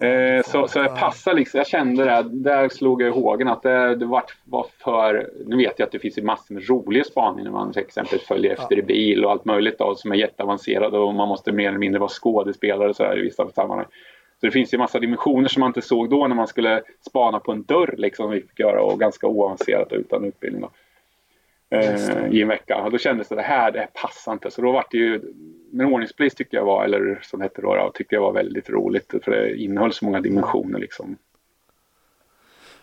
Eh, 0.00 0.42
så, 0.42 0.68
så 0.68 0.78
jag 0.78 0.98
passade 0.98 1.36
liksom, 1.36 1.58
jag 1.58 1.66
kände 1.66 2.04
det, 2.04 2.24
där 2.30 2.68
slog 2.68 3.02
jag 3.02 3.08
i 3.08 3.20
hågen 3.20 3.48
att 3.48 3.62
det, 3.62 3.96
det 3.96 4.06
var, 4.06 4.24
var 4.44 4.66
för, 4.78 5.30
nu 5.46 5.56
vet 5.56 5.78
jag 5.78 5.86
att 5.86 5.92
det 5.92 5.98
finns 5.98 6.18
massor 6.18 6.54
med 6.54 6.68
roliga 6.68 7.04
spaningar 7.04 7.44
när 7.44 7.50
man 7.50 7.72
till 7.72 7.82
exempel 7.82 8.18
följer 8.18 8.52
efter 8.52 8.78
i 8.78 8.82
bil 8.82 9.24
och 9.24 9.30
allt 9.30 9.44
möjligt 9.44 9.78
då, 9.78 9.94
som 9.94 10.12
är 10.12 10.16
jätteavancerade 10.16 10.98
och 10.98 11.14
man 11.14 11.28
måste 11.28 11.52
mer 11.52 11.68
eller 11.68 11.78
mindre 11.78 11.98
vara 11.98 12.10
skådespelare 12.10 12.94
så 12.94 13.04
här, 13.04 13.18
i 13.18 13.22
vissa 13.22 13.50
sammanhang. 13.50 13.86
Så 14.40 14.46
det 14.46 14.50
finns 14.50 14.74
ju 14.74 14.78
massa 14.78 14.98
dimensioner 14.98 15.48
som 15.48 15.60
man 15.60 15.68
inte 15.68 15.82
såg 15.82 16.10
då 16.10 16.26
när 16.26 16.36
man 16.36 16.46
skulle 16.46 16.82
spana 17.06 17.40
på 17.40 17.52
en 17.52 17.62
dörr 17.62 17.94
liksom, 17.98 18.30
vi 18.30 18.40
fick 18.40 18.58
göra 18.58 18.82
och 18.82 19.00
ganska 19.00 19.26
oavancerat 19.26 19.92
utan 19.92 20.24
utbildning. 20.24 20.62
Då 20.62 20.70
eh, 21.70 22.30
i 22.30 22.42
en 22.42 22.48
vecka. 22.48 22.76
Och 22.76 22.90
då 22.90 22.98
kändes 22.98 23.28
det, 23.28 23.34
det 23.34 23.42
här 23.42 23.72
det 23.72 23.88
passar 23.94 24.32
inte. 24.32 24.50
Så 24.50 24.62
då 24.62 24.72
var 24.72 24.86
det 24.90 24.96
ju, 24.96 25.20
men 25.72 25.86
ordningspolis 25.86 26.34
tyckte 26.34 26.56
jag 26.56 26.64
var, 26.64 26.84
eller 26.84 27.20
som 27.22 27.40
hette 27.40 27.62
då, 27.62 27.74
då, 27.74 27.90
tyckte 27.94 28.14
jag 28.14 28.22
var 28.22 28.32
väldigt 28.32 28.70
roligt. 28.70 29.14
För 29.24 29.30
det 29.30 29.56
innehöll 29.56 29.92
så 29.92 30.04
många 30.04 30.20
dimensioner 30.20 30.78
liksom. 30.78 31.16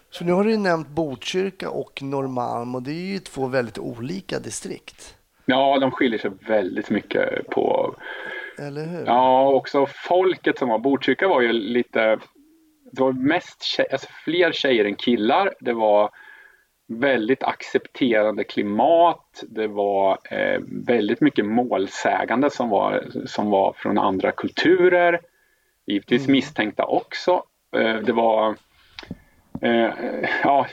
Så 0.10 0.26
nu 0.26 0.32
har 0.32 0.44
du 0.44 0.58
nämnt 0.58 0.88
Botkyrka 0.88 1.70
och 1.70 2.02
Norrmalm 2.02 2.76
och 2.76 2.84
det 2.84 2.92
är 2.92 3.14
ju 3.14 3.20
två 3.20 3.48
väldigt 3.48 3.80
olika 3.80 4.40
distrikt. 4.40 5.18
Ja, 5.46 5.80
de 5.80 5.92
skiljer 5.92 6.20
sig 6.20 6.32
väldigt 6.48 6.90
mycket 6.90 7.48
på... 7.48 7.96
Eller 8.60 8.86
hur? 8.86 9.06
Ja, 9.06 9.50
också 9.50 9.86
folket 9.86 10.58
som 10.58 10.70
var. 10.70 10.80
Botkyrka 10.80 11.28
var 11.28 11.42
ju 11.42 11.54
lite... 11.54 12.20
Det 12.92 13.02
var 13.02 13.12
mest 13.12 13.64
tjej, 13.64 13.88
alltså 13.92 14.08
fler 14.24 14.52
tjejer 14.52 14.86
än 14.86 14.96
killar. 14.96 15.54
Det 15.60 15.74
var 15.74 16.10
väldigt 16.88 17.44
accepterande 17.44 18.44
klimat. 18.44 19.44
Det 19.48 19.68
var 19.68 20.18
eh, 20.32 20.62
väldigt 20.86 21.22
mycket 21.22 21.46
målsägande 21.46 22.50
som 22.50 22.70
var, 22.70 23.04
som 23.26 23.50
var 23.50 23.74
från 23.74 23.98
andra 23.98 24.32
kulturer. 24.32 25.22
Givetvis 25.86 26.22
mm. 26.22 26.32
misstänkta 26.32 26.86
också. 26.86 27.44
Eh, 27.76 27.96
det 27.96 28.14
var... 28.14 28.56
Eh, 29.62 29.90
ja, 30.44 30.68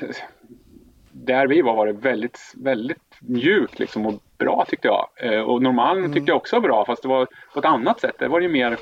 där 1.12 1.46
vi 1.46 1.62
var 1.62 1.76
var 1.76 1.86
det 1.86 1.92
väldigt, 1.92 2.54
väldigt 2.56 3.20
mjukt 3.20 3.78
liksom 3.78 4.06
och 4.06 4.14
bra 4.38 4.64
tyckte 4.68 4.88
jag. 4.88 5.08
Eh, 5.16 5.40
och 5.40 5.62
Norrmalm 5.62 5.98
mm. 5.98 6.12
tyckte 6.12 6.30
jag 6.30 6.36
också 6.36 6.56
var 6.56 6.60
bra 6.60 6.84
fast 6.84 7.02
det 7.02 7.08
var 7.08 7.26
på 7.52 7.58
ett 7.58 7.64
annat 7.64 8.00
sätt. 8.00 8.16
Det 8.18 8.28
var 8.28 8.40
ju 8.40 8.48
mer 8.48 8.78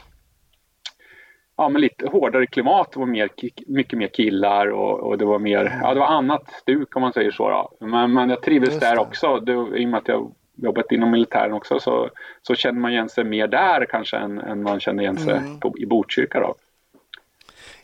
ja, 1.63 1.69
men 1.69 1.81
lite 1.81 2.07
hårdare 2.07 2.47
klimat. 2.47 2.93
Det 2.93 2.99
var 2.99 3.07
mer, 3.07 3.29
mycket 3.67 3.99
mer 3.99 4.09
killar 4.09 4.67
och, 4.67 5.01
och 5.01 5.19
det 5.19 5.25
var 5.25 5.39
mer, 5.39 5.79
ja 5.83 5.95
det 5.95 6.01
var 6.01 6.07
annat 6.07 6.43
stuk 6.53 6.97
om 6.97 7.03
man 7.03 7.13
säger 7.13 7.31
så. 7.31 7.49
Då. 7.51 7.87
Men, 7.87 8.13
men 8.13 8.31
jag 8.31 8.43
trivdes 8.43 8.81
där 8.81 8.99
också. 8.99 9.41
Det, 9.41 9.53
I 9.53 9.85
och 9.85 9.89
med 9.89 9.99
att 9.99 10.09
jag 10.09 10.35
jobbat 10.55 10.93
inom 10.93 11.11
militären 11.11 11.53
också 11.53 11.81
så, 11.81 12.11
så 12.43 12.55
känner 12.55 12.81
man 12.81 12.91
igen 12.91 13.09
sig 13.09 13.25
mer 13.25 13.47
där 13.47 13.87
kanske 13.91 14.17
än, 14.17 14.39
än 14.41 14.63
man 14.63 14.81
känner 14.81 15.03
igen 15.03 15.19
sig 15.19 15.37
mm. 15.37 15.61
på, 15.61 15.75
i 15.79 15.87
Botkyrka. 15.87 16.41
Då. 16.41 16.55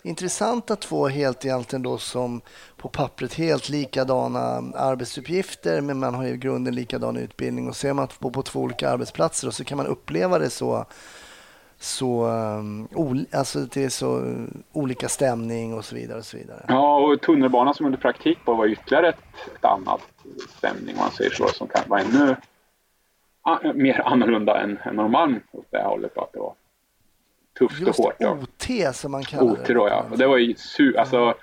Intressanta 0.03 0.77
två 0.77 1.09
helt 1.09 1.45
egentligen 1.45 1.83
då 1.83 1.99
som 1.99 2.41
på 2.77 2.88
pappret 2.88 3.35
helt 3.35 3.69
likadana 3.69 4.38
arbetsuppgifter 4.75 5.81
men 5.81 5.99
man 5.99 6.14
har 6.14 6.25
i 6.25 6.37
grunden 6.37 6.75
likadan 6.75 7.17
utbildning 7.17 7.69
och 7.69 7.77
ser 7.77 7.93
man 7.93 8.09
på, 8.21 8.31
på 8.31 8.43
två 8.43 8.61
olika 8.61 8.91
arbetsplatser 8.91 9.49
och 9.49 9.55
så 9.55 9.64
kan 9.64 9.77
man 9.77 9.87
uppleva 9.87 10.38
det 10.38 10.51
så 10.51 10.87
så, 11.81 12.27
um, 12.27 12.88
alltså 13.33 13.59
det 13.59 13.85
är 13.85 13.88
så 13.88 14.37
olika 14.73 15.09
stämning 15.09 15.75
och 15.75 15.85
så 15.85 15.95
vidare. 15.95 16.19
Och 16.19 16.25
så 16.25 16.37
vidare. 16.37 16.64
Ja, 16.69 16.99
och 16.99 17.21
tunnelbanan 17.21 17.75
som 17.75 17.87
under 17.87 17.99
praktik 17.99 18.38
på 18.45 18.55
var 18.55 18.67
ytterligare 18.67 19.09
ett, 19.09 19.23
ett 19.57 19.64
annat 19.64 20.01
stämning 20.57 20.95
om 20.95 21.01
man 21.01 21.11
säger 21.11 21.31
så, 21.31 21.49
som 21.49 21.69
kan 21.69 21.83
vara 21.88 22.01
ännu 22.01 22.37
a, 23.43 23.59
mer 23.75 24.01
annorlunda 24.01 24.61
än, 24.61 24.79
än 24.85 24.97
Norrmalm 24.97 25.41
åt 25.53 25.67
det 25.71 25.83
hållet. 25.83 26.19
Att 26.19 26.33
det 26.33 26.38
var 26.38 26.55
tufft 27.59 27.81
Just 27.81 27.99
och 27.99 28.05
hårt. 28.05 28.23
OT 28.23 28.97
som 28.97 29.12
man 29.12 29.23
kallar 29.23 29.53
OT 29.53 29.67
då, 29.67 29.88
ja. 29.88 30.07
Och 30.11 30.19
det 30.19 30.27
var 30.27 30.37
ju 30.37 30.55
su 30.55 30.97
alltså, 30.97 31.35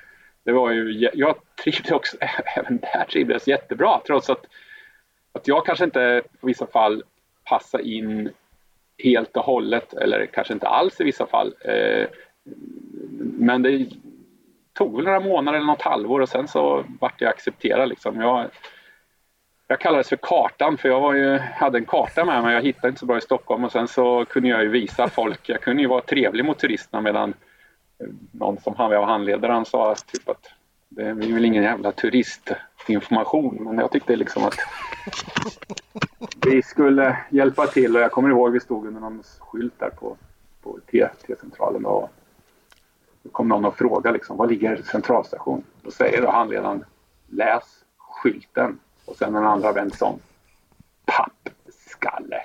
det 0.43 0.51
var 0.51 0.71
ju, 0.71 1.09
jag 1.13 1.35
trivdes 1.63 1.91
också, 1.91 2.17
även 2.57 2.77
där 2.77 3.05
trivdes 3.11 3.47
jättebra 3.47 4.01
trots 4.07 4.29
att, 4.29 4.45
att 5.31 5.47
jag 5.47 5.65
kanske 5.65 5.85
inte 5.85 6.21
i 6.41 6.45
vissa 6.45 6.67
fall 6.67 7.03
passade 7.43 7.83
in 7.83 8.31
helt 9.03 9.37
och 9.37 9.43
hållet 9.43 9.93
eller 9.93 10.25
kanske 10.25 10.53
inte 10.53 10.67
alls 10.67 11.01
i 11.01 11.03
vissa 11.03 11.25
fall. 11.25 11.53
Eh, 11.61 12.07
men 13.17 13.61
det 13.61 13.89
tog 14.73 14.95
väl 14.95 15.05
några 15.05 15.19
månader 15.19 15.57
eller 15.57 15.67
något 15.67 15.81
halvår 15.81 16.19
och 16.19 16.29
sen 16.29 16.47
så 16.47 16.85
vart 16.99 17.21
jag 17.21 17.29
accepterad 17.29 17.89
liksom. 17.89 18.21
Jag, 18.21 18.45
jag 19.67 19.79
kallades 19.79 20.09
för 20.09 20.15
kartan 20.15 20.77
för 20.77 20.89
jag 20.89 21.01
var 21.01 21.13
ju, 21.13 21.37
hade 21.37 21.77
en 21.77 21.85
karta 21.85 22.25
med 22.25 22.43
mig. 22.43 22.53
Jag 22.53 22.61
hittade 22.61 22.87
inte 22.87 22.99
så 22.99 23.05
bra 23.05 23.17
i 23.17 23.21
Stockholm 23.21 23.63
och 23.63 23.71
sen 23.71 23.87
så 23.87 24.25
kunde 24.25 24.49
jag 24.49 24.63
ju 24.63 24.69
visa 24.69 25.07
folk. 25.07 25.49
Jag 25.49 25.61
kunde 25.61 25.81
ju 25.81 25.87
vara 25.87 26.01
trevlig 26.01 26.45
mot 26.45 26.59
turisterna 26.59 27.01
medan 27.01 27.33
någon 28.31 28.57
som 28.59 28.75
han 28.75 28.91
var 28.91 29.05
handledare 29.05 29.51
han 29.51 29.65
sa 29.65 29.95
typ 29.95 30.29
att 30.29 30.51
det 30.95 31.03
är 31.03 31.13
väl 31.13 31.45
ingen 31.45 31.63
jävla 31.63 31.91
turistinformation 31.91 33.57
men 33.63 33.77
jag 33.77 33.91
tyckte 33.91 34.15
liksom 34.15 34.43
att 34.43 34.57
vi 36.45 36.61
skulle 36.61 37.17
hjälpa 37.29 37.67
till 37.67 37.95
och 37.95 38.01
jag 38.01 38.11
kommer 38.11 38.29
ihåg 38.29 38.51
vi 38.51 38.59
stod 38.59 38.87
under 38.87 39.01
någon 39.01 39.23
skylt 39.39 39.79
där 39.79 39.89
på, 39.89 40.17
på 40.63 40.79
T-centralen 40.91 41.85
och 41.85 42.11
då 43.23 43.29
kom 43.29 43.47
någon 43.47 43.65
och 43.65 43.77
frågade 43.77 44.13
liksom, 44.13 44.37
var 44.37 44.47
ligger 44.47 44.81
centralstation? 44.91 45.63
Då 45.81 45.91
säger 45.91 46.21
då 46.21 46.31
handledaren 46.31 46.85
läs 47.27 47.63
skylten 47.97 48.79
och 49.05 49.15
sen 49.15 49.33
den 49.33 49.45
andra 49.45 49.71
vänd 49.71 49.93
om. 49.99 50.19
Pappskalle! 51.05 52.43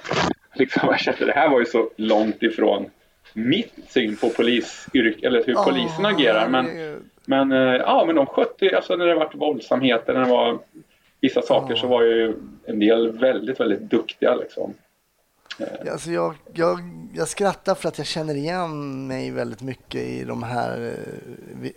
Liksom, 0.54 0.88
jag 0.88 1.00
kände, 1.00 1.26
det 1.26 1.32
här 1.32 1.48
var 1.48 1.58
ju 1.58 1.66
så 1.66 1.90
långt 1.96 2.42
ifrån 2.42 2.90
mitt 3.32 3.74
syn 3.88 4.16
på 4.16 4.30
polisyrk 4.30 5.22
eller 5.22 5.44
hur 5.46 5.54
oh, 5.54 5.64
polisen 5.64 6.06
agerar. 6.06 6.48
Men, 6.48 6.66
men, 7.24 7.52
eh, 7.52 7.58
ja, 7.58 8.04
men 8.06 8.16
de 8.16 8.26
skötte 8.26 8.76
alltså 8.76 8.96
när 8.96 9.06
det 9.06 9.14
var 9.14 9.30
våldsamheter, 9.34 10.14
när 10.14 10.20
det 10.24 10.30
var 10.30 10.58
vissa 11.20 11.42
saker 11.42 11.74
oh. 11.74 11.78
så 11.78 11.86
var 11.86 12.02
ju 12.02 12.34
en 12.66 12.78
del 12.78 13.18
väldigt, 13.18 13.60
väldigt 13.60 13.80
duktiga 13.80 14.34
liksom. 14.34 14.74
Eh. 15.58 15.92
Alltså 15.92 16.10
jag, 16.10 16.34
jag, 16.54 16.78
jag 17.14 17.28
skrattar 17.28 17.74
för 17.74 17.88
att 17.88 17.98
jag 17.98 18.06
känner 18.06 18.34
igen 18.34 19.06
mig 19.06 19.30
väldigt 19.30 19.62
mycket 19.62 20.00
i 20.00 20.24
de 20.24 20.42
här 20.42 20.94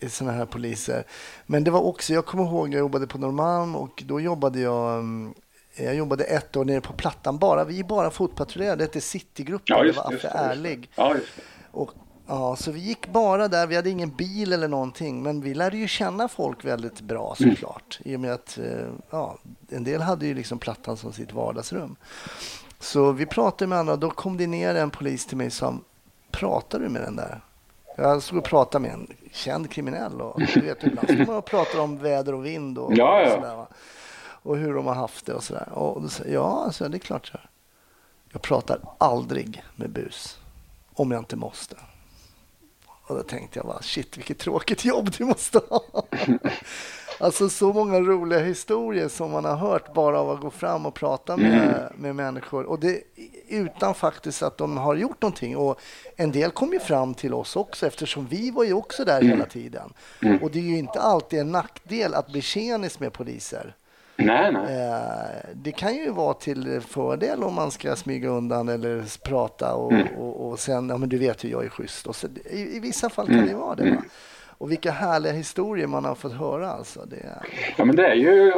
eh, 0.01 0.07
såna 0.09 0.31
här 0.31 0.45
poliser. 0.45 1.03
Men 1.45 1.63
det 1.63 1.71
var 1.71 1.81
också, 1.81 2.13
jag 2.13 2.25
kommer 2.25 2.43
ihåg 2.43 2.73
jag 2.73 2.79
jobbade 2.79 3.07
på 3.07 3.17
Norrmalm 3.17 3.75
och 3.75 4.03
då 4.05 4.19
jobbade 4.19 4.59
jag 4.59 4.99
mm, 4.99 5.33
jag 5.77 5.95
jobbade 5.95 6.23
ett 6.23 6.57
år 6.57 6.65
nere 6.65 6.81
på 6.81 6.93
Plattan 6.93 7.37
bara. 7.37 7.63
Vi 7.63 7.83
bara 7.83 8.09
fotpatrullerade. 8.09 8.75
Det 8.75 8.83
hette 8.83 9.01
Citygruppen. 9.01 9.77
Ja, 9.77 9.83
det 9.83 9.91
var 9.91 10.13
Affe 10.13 10.27
Ärlig. 10.27 10.89
Ja, 10.95 11.15
och, 11.71 11.91
ja, 12.27 12.55
så 12.55 12.71
vi 12.71 12.79
gick 12.79 13.07
bara 13.07 13.47
där. 13.47 13.67
Vi 13.67 13.75
hade 13.75 13.89
ingen 13.89 14.09
bil 14.09 14.53
eller 14.53 14.67
någonting. 14.67 15.23
Men 15.23 15.41
vi 15.41 15.53
lärde 15.53 15.77
ju 15.77 15.87
känna 15.87 16.27
folk 16.27 16.65
väldigt 16.65 17.01
bra 17.01 17.35
mm. 17.39 17.51
såklart. 17.51 17.99
Mm. 18.03 18.13
I 18.13 18.15
och 18.15 18.19
med 18.19 18.33
att 18.33 18.57
eh, 18.57 18.87
ja, 19.09 19.37
en 19.69 19.83
del 19.83 20.01
hade 20.01 20.25
ju 20.25 20.33
liksom 20.33 20.59
Plattan 20.59 20.97
som 20.97 21.13
sitt 21.13 21.33
vardagsrum. 21.33 21.95
Så 22.79 23.11
vi 23.11 23.25
pratade 23.25 23.69
med 23.69 23.77
andra. 23.77 23.95
Då 23.95 24.09
kom 24.09 24.37
det 24.37 24.47
ner 24.47 24.75
en 24.75 24.89
polis 24.89 25.25
till 25.25 25.37
mig 25.37 25.51
sa 25.51 25.75
Pratar 26.31 26.79
du 26.79 26.89
med 26.89 27.01
den 27.01 27.15
där? 27.15 27.41
Jag 27.97 28.23
stod 28.23 28.37
och 28.37 28.43
pratade 28.43 28.81
med 28.81 28.91
en 28.91 29.07
känd 29.31 29.71
kriminell. 29.71 30.21
Och, 30.21 30.41
du 30.53 30.61
vet, 30.61 30.83
ibland 30.83 31.07
står 31.07 31.25
man 31.25 31.35
och 31.35 31.45
pratar 31.45 31.79
om 31.79 31.97
väder 31.97 32.33
och 32.33 32.45
vind 32.45 32.77
och, 32.77 32.93
ja, 32.93 33.21
ja. 33.21 33.25
och 33.25 33.31
sådär 33.31 33.65
och 34.43 34.57
hur 34.57 34.73
de 34.73 34.87
har 34.87 34.93
haft 34.93 35.25
det 35.25 35.33
och 35.33 35.43
sådär. 35.43 35.69
Och 35.69 36.01
då 36.01 36.09
säger 36.09 36.33
ja, 36.33 36.63
alltså, 36.65 36.89
det 36.89 36.97
är 36.97 36.99
klart. 36.99 37.27
Så. 37.27 37.37
Jag 38.31 38.41
pratar 38.41 38.79
aldrig 38.97 39.63
med 39.75 39.89
bus 39.89 40.39
om 40.93 41.11
jag 41.11 41.21
inte 41.21 41.35
måste. 41.35 41.75
Och 43.03 43.15
då 43.15 43.23
tänkte 43.23 43.59
jag 43.59 43.65
bara, 43.65 43.81
shit 43.81 44.17
vilket 44.17 44.39
tråkigt 44.39 44.85
jobb 44.85 45.09
du 45.17 45.25
måste 45.25 45.61
ha. 45.69 45.83
alltså 47.19 47.49
så 47.49 47.73
många 47.73 47.99
roliga 47.99 48.39
historier 48.39 49.07
som 49.07 49.31
man 49.31 49.45
har 49.45 49.55
hört 49.55 49.93
bara 49.93 50.19
av 50.19 50.29
att 50.29 50.41
gå 50.41 50.49
fram 50.49 50.85
och 50.85 50.93
prata 50.93 51.37
med, 51.37 51.63
mm. 51.63 51.93
med 51.95 52.15
människor. 52.15 52.63
Och 52.63 52.79
det 52.79 53.03
utan 53.47 53.95
faktiskt 53.95 54.43
att 54.43 54.57
de 54.57 54.77
har 54.77 54.95
gjort 54.95 55.21
någonting. 55.21 55.57
Och 55.57 55.79
en 56.15 56.31
del 56.31 56.51
kom 56.51 56.73
ju 56.73 56.79
fram 56.79 57.13
till 57.13 57.33
oss 57.33 57.55
också 57.55 57.87
eftersom 57.87 58.27
vi 58.27 58.51
var 58.51 58.63
ju 58.63 58.73
också 58.73 59.05
där 59.05 59.21
hela 59.21 59.45
tiden. 59.45 59.93
Och 60.41 60.51
det 60.51 60.59
är 60.59 60.63
ju 60.63 60.77
inte 60.77 60.99
alltid 60.99 61.39
en 61.39 61.51
nackdel 61.51 62.13
att 62.13 62.27
bli 62.27 62.41
tjenis 62.41 62.99
med 62.99 63.13
poliser. 63.13 63.75
Nej, 64.15 64.51
nej. 64.51 64.87
Eh, 64.87 65.49
det 65.53 65.71
kan 65.71 65.95
ju 65.95 66.11
vara 66.11 66.33
till 66.33 66.81
fördel 66.81 67.43
om 67.43 67.53
man 67.53 67.71
ska 67.71 67.95
smyga 67.95 68.29
undan 68.29 68.69
eller 68.69 69.23
prata 69.23 69.75
och, 69.75 69.91
mm. 69.91 70.07
och, 70.07 70.49
och 70.49 70.59
sen, 70.59 70.89
ja 70.89 70.97
men 70.97 71.09
du 71.09 71.17
vet 71.17 71.43
hur 71.43 71.49
jag 71.49 71.65
är 71.65 71.69
schysst. 71.69 72.07
Och 72.07 72.15
så, 72.15 72.27
i, 72.51 72.75
i, 72.75 72.79
vissa 72.79 73.09
fall 73.09 73.25
kan 73.25 73.35
mm. 73.35 73.47
det 73.47 73.55
vara 73.55 73.75
det. 73.75 73.91
Va? 73.91 74.03
Och 74.57 74.71
vilka 74.71 74.91
härliga 74.91 75.33
historier 75.33 75.87
man 75.87 76.05
har 76.05 76.15
fått 76.15 76.33
höra 76.33 76.71
alltså. 76.71 77.05
Det. 77.05 77.39
Ja 77.77 77.85
men 77.85 77.95
det 77.95 78.07
är 78.07 78.15
ju 78.15 78.51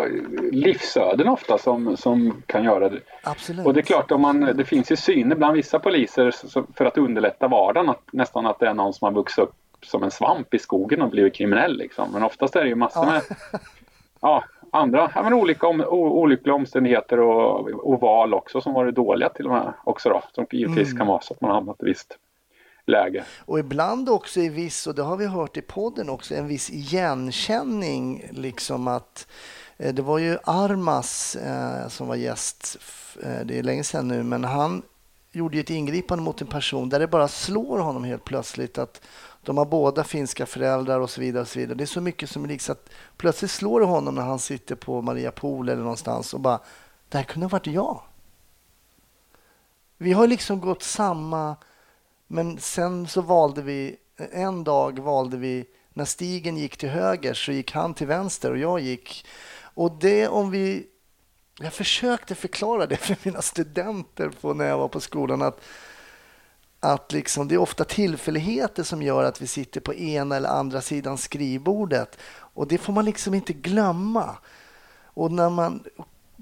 livsöden 0.52 1.28
ofta 1.28 1.58
som, 1.58 1.98
som 1.98 2.41
kan 2.46 2.63
göra 2.63 2.89
det. 2.89 3.00
Absolut. 3.24 3.65
Och 3.65 3.74
det 3.74 3.80
är 3.80 3.82
klart, 3.82 4.12
om 4.12 4.22
man, 4.22 4.39
det 4.39 4.65
finns 4.65 4.91
ju 4.91 4.96
syner 4.96 5.36
bland 5.36 5.54
vissa 5.54 5.80
poliser 5.80 6.36
för 6.78 6.86
att 6.86 6.98
underlätta 6.98 7.48
vardagen, 7.48 7.89
att, 7.89 8.04
nästan 8.13 8.46
att 8.46 8.60
det 8.60 8.68
är 8.68 8.74
någon 8.74 8.94
som 8.94 9.06
har 9.06 9.12
vuxit 9.12 9.44
upp 9.44 9.56
som 9.86 10.04
en 10.04 10.12
svamp 10.12 10.54
i 10.54 10.60
skogen 10.60 11.02
och 11.02 11.10
blivit 11.10 11.36
kriminell. 11.36 11.78
Liksom. 11.78 12.12
Men 12.12 12.24
oftast 12.24 12.56
är 12.56 12.63
det 12.63 12.70
ju 12.70 12.76
massor 12.76 13.06
ja. 13.06 13.12
med 13.12 13.22
ja, 14.22 14.44
andra 14.75 15.11
ja, 15.15 15.23
men 15.23 15.33
olika 15.33 15.67
om, 15.67 15.81
olyckliga 15.89 16.55
omständigheter 16.55 17.19
och, 17.19 17.69
och, 17.69 18.01
val 18.01 18.33
också 18.33 18.61
som 18.61 18.73
varit 18.73 18.95
dåliga 18.95 19.29
till 19.29 19.45
och 19.45 19.51
med 19.51 19.73
också 19.83 20.09
då. 20.09 20.21
Som 20.31 20.45
givetvis 20.51 20.88
mm. 20.88 20.97
kan 20.97 21.07
vara 21.07 21.21
så 21.21 21.33
att 21.33 21.41
man 21.41 21.51
har 21.51 21.55
hamnat 21.55 21.83
i 21.83 21.85
visst 21.85 22.17
läge. 22.85 23.23
Och 23.45 23.59
ibland 23.59 24.09
också 24.09 24.39
i 24.39 24.49
viss, 24.49 24.88
och 24.88 24.95
det 24.95 25.03
har 25.03 25.17
vi 25.17 25.25
hört 25.25 25.57
i 25.57 25.61
podden 25.61 26.09
också, 26.09 26.35
en 26.35 26.47
viss 26.47 26.69
igenkänning 26.69 28.25
liksom 28.31 28.88
att 28.88 29.27
eh, 29.77 29.93
det 29.93 30.01
var 30.01 30.17
ju 30.17 30.38
Armas 30.43 31.35
eh, 31.35 31.88
som 31.88 32.07
var 32.07 32.15
gäst, 32.15 32.77
eh, 33.23 33.45
det 33.45 33.59
är 33.59 33.63
länge 33.63 33.83
sedan 33.83 34.07
nu, 34.07 34.23
men 34.23 34.43
han 34.43 34.81
gjorde 35.31 35.59
ett 35.59 35.69
ingripande 35.69 36.23
mot 36.23 36.41
en 36.41 36.47
person 36.47 36.89
där 36.89 36.99
det 36.99 37.07
bara 37.07 37.27
slår 37.27 37.79
honom 37.79 38.03
helt 38.03 38.23
plötsligt 38.23 38.77
att 38.77 39.01
de 39.45 39.58
har 39.58 39.65
båda 39.65 40.03
finska 40.03 40.45
föräldrar 40.45 40.99
och 40.99 41.10
så 41.10 41.21
vidare. 41.21 41.41
Och 41.41 41.47
så 41.47 41.60
vidare. 41.60 41.77
Det 41.77 41.84
är 41.84 41.86
så 41.86 42.01
mycket 42.01 42.29
som 42.29 42.43
är 42.43 42.47
likt 42.47 42.69
att 42.69 42.89
plötsligt 43.17 43.51
slår 43.51 43.79
det 43.79 43.86
honom 43.86 44.15
när 44.15 44.21
han 44.21 44.39
sitter 44.39 44.75
på 44.75 45.01
Maria 45.01 45.31
Pool 45.31 45.69
eller 45.69 45.81
någonstans 45.81 46.34
och 46.34 46.39
bara, 46.39 46.60
det 47.10 47.17
här 47.17 47.25
kunde 47.25 47.45
ha 47.45 47.49
varit 47.49 47.67
jag. 47.67 48.01
Vi 49.97 50.13
har 50.13 50.27
liksom 50.27 50.62
gått 50.62 50.84
samma, 50.84 51.55
men 52.27 52.60
sen 52.60 53.08
så 53.08 53.21
valde 53.21 53.62
vi, 53.62 53.97
en 54.17 54.63
dag 54.63 54.99
valde 54.99 55.38
vi 55.38 55.65
När 55.93 56.05
stigen 56.05 56.58
gick 56.58 56.77
till 56.77 56.89
höger 56.89 57.34
så 57.34 57.51
gick 57.51 57.71
han 57.71 57.93
till 57.93 58.08
vänster 58.08 58.51
och 58.51 58.58
jag 58.58 58.79
gick. 58.79 59.25
Och 59.62 59.91
det 59.91 60.27
om 60.27 60.51
vi... 60.51 60.88
Jag 61.60 61.73
försökte 61.73 62.36
förklara 62.36 62.86
det 62.86 62.97
för 62.97 63.17
mina 63.23 63.41
studenter 63.41 64.29
på 64.41 64.53
när 64.53 64.65
jag 64.65 64.77
var 64.77 64.88
på 64.88 64.99
skolan 64.99 65.41
att, 65.41 65.62
att 66.93 67.12
liksom, 67.12 67.48
det 67.48 67.56
är 67.56 67.60
ofta 67.60 67.84
tillfälligheter 67.84 68.84
som 68.84 69.02
gör 69.02 69.24
att 69.24 69.41
vi 69.41 69.48
sitter 69.48 69.82
på 69.82 69.93
ena 69.93 70.36
eller 70.36 70.50
andra 70.50 70.82
sidan 70.82 71.17
skrivbordet. 71.17 72.19
Och 72.38 72.67
det 72.67 72.78
får 72.78 72.93
man 72.93 73.06
liksom 73.06 73.34
inte 73.34 73.54
glömma. 73.54 74.38
Och 75.13 75.32
när 75.32 75.50
man 75.50 75.84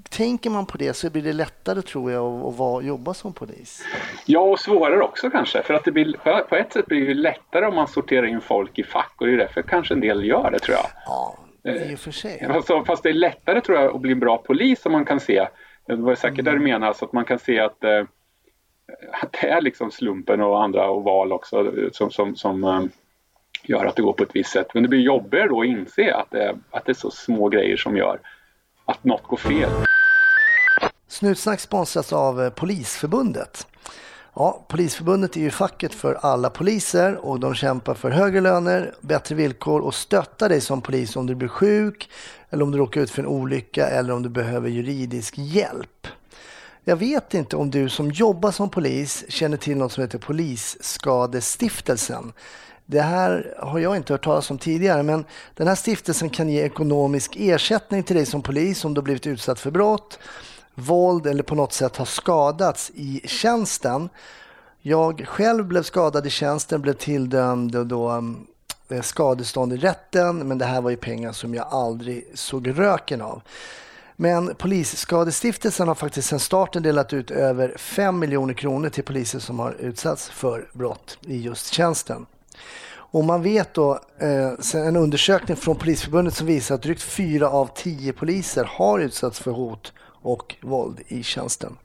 tänker 0.10 0.50
man 0.50 0.66
på 0.66 0.78
det 0.78 0.94
så 0.94 1.10
blir 1.10 1.22
det 1.22 1.34
lättare 1.34 1.82
tror 1.82 2.12
jag 2.12 2.42
att, 2.42 2.60
att 2.60 2.86
jobba 2.86 3.14
som 3.14 3.34
polis. 3.34 3.84
Ja, 4.26 4.40
och 4.40 4.60
svårare 4.60 5.02
också 5.02 5.30
kanske. 5.30 5.64
För 5.64 5.74
att 5.74 5.84
det 5.84 5.92
blir, 5.92 6.44
på 6.50 6.56
ett 6.56 6.74
sätt 6.74 6.86
blir 6.86 7.08
det 7.08 7.14
lättare 7.14 7.66
om 7.66 7.76
man 7.76 7.88
sorterar 7.88 8.26
in 8.26 8.42
folk 8.42 8.80
i 8.80 8.84
fack 8.84 9.14
och 9.18 9.28
det 9.28 9.34
är 9.34 9.38
därför 9.38 9.62
kanske 9.62 9.94
en 9.94 10.00
del 10.00 10.26
gör 10.26 10.52
det 10.52 10.60
tror 10.60 10.78
jag. 10.78 10.88
Ja, 11.06 11.38
i 11.64 11.96
och 11.96 12.00
för 12.00 12.12
sig. 12.12 12.46
Alltså, 12.50 12.84
fast 12.84 13.04
det 13.04 13.10
är 13.10 13.14
lättare 13.14 13.62
tror 13.62 13.80
jag 13.80 13.96
att 13.96 14.02
bli 14.02 14.12
en 14.12 14.20
bra 14.20 14.38
polis 14.38 14.86
om 14.86 14.92
man 14.92 15.06
kan 15.06 15.20
se, 15.20 15.48
det 15.88 15.96
var 15.96 16.16
säkert 16.16 16.40
mm. 16.40 16.46
där 16.46 16.52
du 16.52 16.60
menar, 16.60 16.94
så 16.94 17.06
att 17.06 17.14
man 17.14 17.26
kan 17.26 17.40
se 17.40 17.60
att, 17.60 17.84
eh, 17.84 18.04
att 19.22 19.32
det 19.42 19.50
är 19.50 19.62
liksom 19.62 19.92
slumpen 19.92 20.42
och 20.42 20.64
andra 20.64 20.90
och 20.90 21.04
val 21.04 21.32
också 21.32 21.74
som, 21.92 22.12
som, 22.12 22.36
som 22.36 22.64
eh, 22.64 22.84
gör 23.64 23.86
att 23.86 23.96
det 23.96 24.02
går 24.02 24.14
på 24.14 24.24
ett 24.24 24.36
visst 24.36 24.52
sätt. 24.52 24.68
Men 24.74 24.84
det 24.84 24.90
blir 24.90 25.00
jobbigare 25.00 25.48
då 25.48 25.62
att 25.62 25.68
inse 25.68 26.16
att 26.16 26.32
det, 26.32 26.56
att 26.72 26.86
det 26.86 26.92
är 26.92 26.94
så 26.94 27.12
små 27.12 27.50
grejer 27.50 27.78
som 27.78 27.98
gör 27.98 28.20
att 28.86 29.04
något 29.04 29.24
går 29.24 29.38
fel. 29.38 29.70
Snutsnack 31.08 31.60
sponsras 31.60 32.14
av 32.14 32.42
eh, 32.42 32.50
Polisförbundet. 32.50 33.68
Ja, 34.36 34.66
Polisförbundet 34.70 35.36
är 35.36 35.42
ju 35.42 35.52
facket 35.52 35.94
för 35.94 36.14
alla 36.14 36.50
poliser 36.50 37.26
och 37.26 37.40
de 37.40 37.56
kämpar 37.56 37.94
för 37.94 38.10
högre 38.10 38.42
löner, 38.42 38.94
bättre 39.02 39.36
villkor 39.36 39.82
och 39.82 39.94
stöttar 39.94 40.50
dig 40.50 40.62
som 40.62 40.82
polis 40.82 41.16
om 41.16 41.28
du 41.28 41.36
blir 41.36 41.48
sjuk 41.48 42.10
eller 42.50 42.64
om 42.64 42.72
du 42.72 42.78
råkar 42.78 43.02
ut 43.02 43.12
för 43.12 43.22
en 43.22 43.28
olycka 43.28 43.88
eller 43.88 44.14
om 44.14 44.24
du 44.24 44.30
behöver 44.30 44.70
juridisk 44.70 45.38
hjälp. 45.38 46.08
Jag 46.86 46.96
vet 46.96 47.34
inte 47.34 47.56
om 47.56 47.72
du 47.72 47.90
som 47.90 48.12
jobbar 48.12 48.52
som 48.52 48.70
polis 48.70 49.26
känner 49.30 49.58
till 49.58 49.78
något 49.78 49.92
som 49.92 50.04
heter 50.04 50.18
Polisskadestiftelsen. 50.18 52.34
Det 52.86 53.02
här 53.02 53.56
har 53.60 53.80
jag 53.80 53.96
inte 53.96 54.14
hört 54.14 54.24
talas 54.24 54.52
om 54.52 54.58
tidigare, 54.58 55.04
men 55.04 55.26
den 55.56 55.68
här 55.68 55.76
stiftelsen 55.76 56.30
kan 56.30 56.50
ge 56.50 56.62
ekonomisk 56.62 57.36
ersättning 57.40 58.04
till 58.04 58.16
dig 58.16 58.26
som 58.26 58.42
polis 58.42 58.86
om 58.86 58.94
du 58.94 59.02
har 59.02 59.04
blivit 59.04 59.28
utsatt 59.28 59.60
för 59.60 59.72
brott, 59.72 60.20
våld 60.76 61.28
eller 61.28 61.44
på 61.44 61.56
något 61.56 61.74
sätt 61.74 61.98
har 61.98 62.06
skadats 62.06 62.92
i 62.96 63.22
tjänsten. 63.26 64.10
Jag 64.82 65.26
själv 65.28 65.66
blev 65.66 65.84
skadad 65.84 66.28
i 66.28 66.30
tjänsten, 66.30 66.82
blev 66.82 66.94
tilldömd 66.94 67.88
då, 67.88 68.24
eh, 68.90 69.02
skadestånd 69.02 69.74
i 69.74 69.78
rätten, 69.78 70.48
men 70.48 70.58
det 70.58 70.66
här 70.66 70.82
var 70.82 70.90
ju 70.90 70.98
pengar 70.98 71.32
som 71.32 71.54
jag 71.54 71.68
aldrig 71.68 72.28
såg 72.34 72.80
röken 72.80 73.22
av. 73.22 73.42
Men 74.16 74.56
Polisskadestiftelsen 74.56 75.88
har 75.88 75.96
faktiskt 75.96 76.30
sedan 76.30 76.40
starten 76.40 76.84
delat 76.84 77.14
ut 77.14 77.32
över 77.32 77.74
5 77.78 78.20
miljoner 78.20 78.54
kronor 78.54 78.90
till 78.90 79.04
poliser 79.04 79.40
som 79.40 79.60
har 79.60 79.76
utsatts 79.80 80.30
för 80.30 80.70
brott 80.74 81.18
i 81.22 81.38
just 81.38 81.74
tjänsten. 81.74 82.26
Och 82.96 83.24
man 83.24 83.44
vet 83.44 83.74
då, 83.74 84.00
eh, 84.20 84.78
en 84.88 84.96
undersökning 84.96 85.58
från 85.58 85.76
Polisförbundet 85.76 86.34
som 86.34 86.48
visar 86.48 86.76
att 86.76 86.82
drygt 86.82 87.02
fyra 87.02 87.50
av 87.50 87.70
tio 87.76 88.14
poliser 88.14 88.64
har 88.64 89.00
utsatts 89.00 89.40
för 89.40 89.52
hot 89.52 89.94
och 90.22 90.56
våld 90.62 91.00
i 91.08 91.24
tjänsten. 91.24 91.78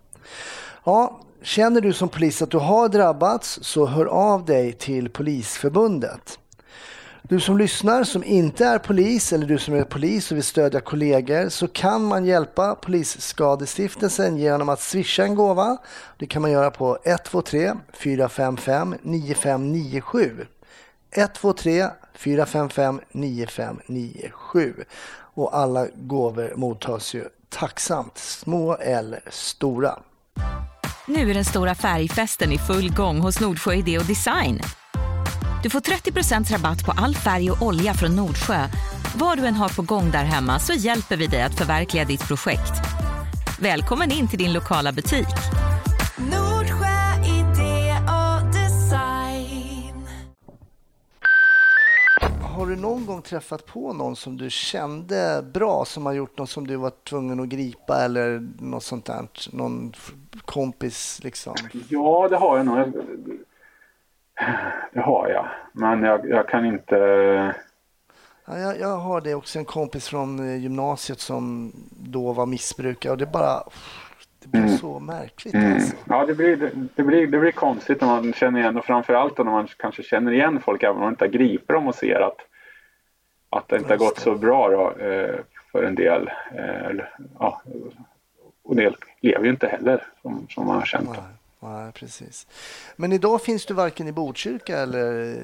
Ja, 0.85 1.21
känner 1.43 1.81
du 1.81 1.93
som 1.93 2.09
polis 2.09 2.43
att 2.43 2.51
du 2.51 2.59
har 2.59 2.89
drabbats 2.89 3.59
så 3.63 3.87
hör 3.87 4.07
av 4.07 4.45
dig 4.45 4.73
till 4.73 5.11
Polisförbundet. 5.11 6.39
Du 7.29 7.41
som 7.41 7.59
lyssnar 7.59 8.05
som 8.05 8.25
inte 8.25 8.65
är 8.65 8.79
polis 8.79 9.33
eller 9.33 9.47
du 9.47 9.59
som 9.59 9.75
är 9.75 9.85
polis 9.85 10.31
och 10.31 10.37
vill 10.37 10.45
stödja 10.45 10.81
kollegor 10.81 11.49
så 11.49 11.69
kan 11.69 12.05
man 12.05 12.25
hjälpa 12.25 12.75
Polisskadestiftelsen 12.75 14.37
genom 14.37 14.69
att 14.69 14.81
swisha 14.81 15.23
en 15.25 15.35
gåva. 15.35 15.77
Det 16.19 16.27
kan 16.27 16.43
man 16.43 16.51
göra 16.51 16.71
på 16.71 16.99
123 17.05 17.73
455 17.93 18.95
9597. 19.03 20.47
123 21.11 21.87
455 22.15 23.01
9597. 23.13 24.75
Och 25.35 25.57
alla 25.57 25.87
gåvor 25.95 26.53
mottas 26.57 27.15
ju 27.15 27.25
tacksamt, 27.49 28.19
små 28.19 28.77
eller 28.77 29.21
stora. 29.31 29.99
Nu 31.07 31.31
är 31.31 31.35
den 31.35 31.45
stora 31.45 31.75
färgfesten 31.75 32.53
i 32.53 32.59
full 32.59 32.95
gång 32.95 33.19
hos 33.19 33.41
Nordsjö 33.41 33.75
Idé 33.75 33.99
och 33.99 34.05
Design. 34.05 34.61
Du 35.63 35.71
får 35.71 35.81
30% 35.81 36.53
rabatt 36.53 36.87
på 36.87 36.93
all 36.97 37.15
färg 37.15 37.51
och 37.51 37.63
olja 37.63 37.95
från 37.95 38.17
Nordsjö. 38.17 38.69
Vad 39.17 39.39
du 39.39 39.47
än 39.47 39.55
har 39.55 39.69
på 39.69 39.83
gång 39.83 40.11
där 40.11 40.25
hemma 40.25 40.59
så 40.59 40.73
hjälper 40.73 41.17
vi 41.17 41.27
dig 41.27 41.43
att 41.43 41.59
förverkliga 41.59 42.05
ditt 42.05 42.29
projekt. 42.29 42.73
Välkommen 43.61 44.13
in 44.13 44.29
till 44.29 44.39
din 44.39 44.53
lokala 44.53 44.93
butik. 44.93 45.27
har 52.59 52.67
du 52.67 52.77
någon 52.77 53.07
gång 53.07 53.23
träffat 53.23 53.67
på 53.67 53.93
någon 53.93 54.17
som 54.17 54.37
du 54.37 54.51
kände 54.51 55.45
bra 55.55 55.85
som 55.85 56.07
har 56.07 56.13
gjort 56.13 56.39
något 56.39 56.51
som 56.51 56.67
du 56.67 56.77
var 56.77 56.93
tvungen 57.05 57.41
att 57.41 57.49
gripa 57.49 58.05
eller 58.05 58.49
något 58.59 58.83
sånt 58.83 59.05
där? 59.05 59.29
Någon 59.53 59.93
kompis 60.45 61.21
liksom? 61.23 61.55
Ja, 61.89 62.29
det 62.31 62.37
har 62.37 62.57
jag 62.57 62.67
nog. 62.67 62.93
Det 64.93 65.01
har 65.01 65.29
jag, 65.29 65.49
men 65.73 66.03
jag, 66.03 66.29
jag 66.29 66.49
kan 66.49 66.67
inte... 66.67 66.97
Ja, 68.47 68.59
jag, 68.59 68.81
jag, 68.81 68.97
har 68.97 69.21
det 69.21 69.35
också, 69.35 69.59
en 69.59 69.65
kompis 69.65 70.09
från 70.09 70.49
eh, 70.49 70.63
gymnasiet 70.63 71.21
som 71.21 71.73
då 71.91 72.33
var 72.33 72.47
missbrukare 72.47 73.13
och 73.13 73.19
det 73.19 73.27
bara... 73.27 73.63
Det 74.43 74.49
blir 74.49 74.61
mm. 74.61 74.79
så 74.79 74.99
märkligt 74.99 75.55
mm. 75.55 75.73
alltså. 75.73 75.97
Ja, 76.09 76.27
det 76.27 76.35
blir, 76.35 76.57
det, 76.57 76.71
det, 76.95 77.03
blir, 77.03 77.27
det 77.27 77.39
blir 77.39 77.53
konstigt 77.53 78.01
när 78.01 78.09
man 78.09 78.33
känner 78.33 78.61
igen 78.61 78.77
och 78.77 78.85
framförallt 78.85 79.39
när 79.39 79.45
man 79.45 79.69
kanske 79.77 80.03
känner 80.03 80.33
igen 80.33 80.61
folk 80.65 80.83
även 80.83 80.97
om 80.97 81.03
man 81.03 81.13
inte 81.13 81.29
gripit 81.29 81.69
dem 81.69 81.89
och 81.89 81.95
ser 81.95 82.21
att 82.21 82.39
att 83.51 83.69
det 83.69 83.77
inte 83.77 83.93
har 83.93 83.99
gått 83.99 84.19
så 84.19 84.35
bra 84.35 84.69
då, 84.69 85.05
eh, 85.05 85.41
för 85.73 85.83
en 85.83 85.95
del. 85.95 86.31
Eh, 86.55 87.05
ja, 87.39 87.63
och 88.63 88.71
en 88.71 88.77
del 88.77 88.97
lever 89.21 89.45
ju 89.45 89.51
inte 89.51 89.67
heller 89.67 90.03
som, 90.23 90.47
som 90.51 90.67
man 90.67 90.77
har 90.77 90.85
känt. 90.85 91.09
Nej, 91.09 91.19
nej, 91.61 91.93
precis. 91.93 92.47
Men 92.97 93.13
idag 93.13 93.43
finns 93.43 93.67
du 93.67 93.75
varken 93.75 94.09
i 94.09 94.13
Botkyrka 94.13 94.79
eller 94.79 95.37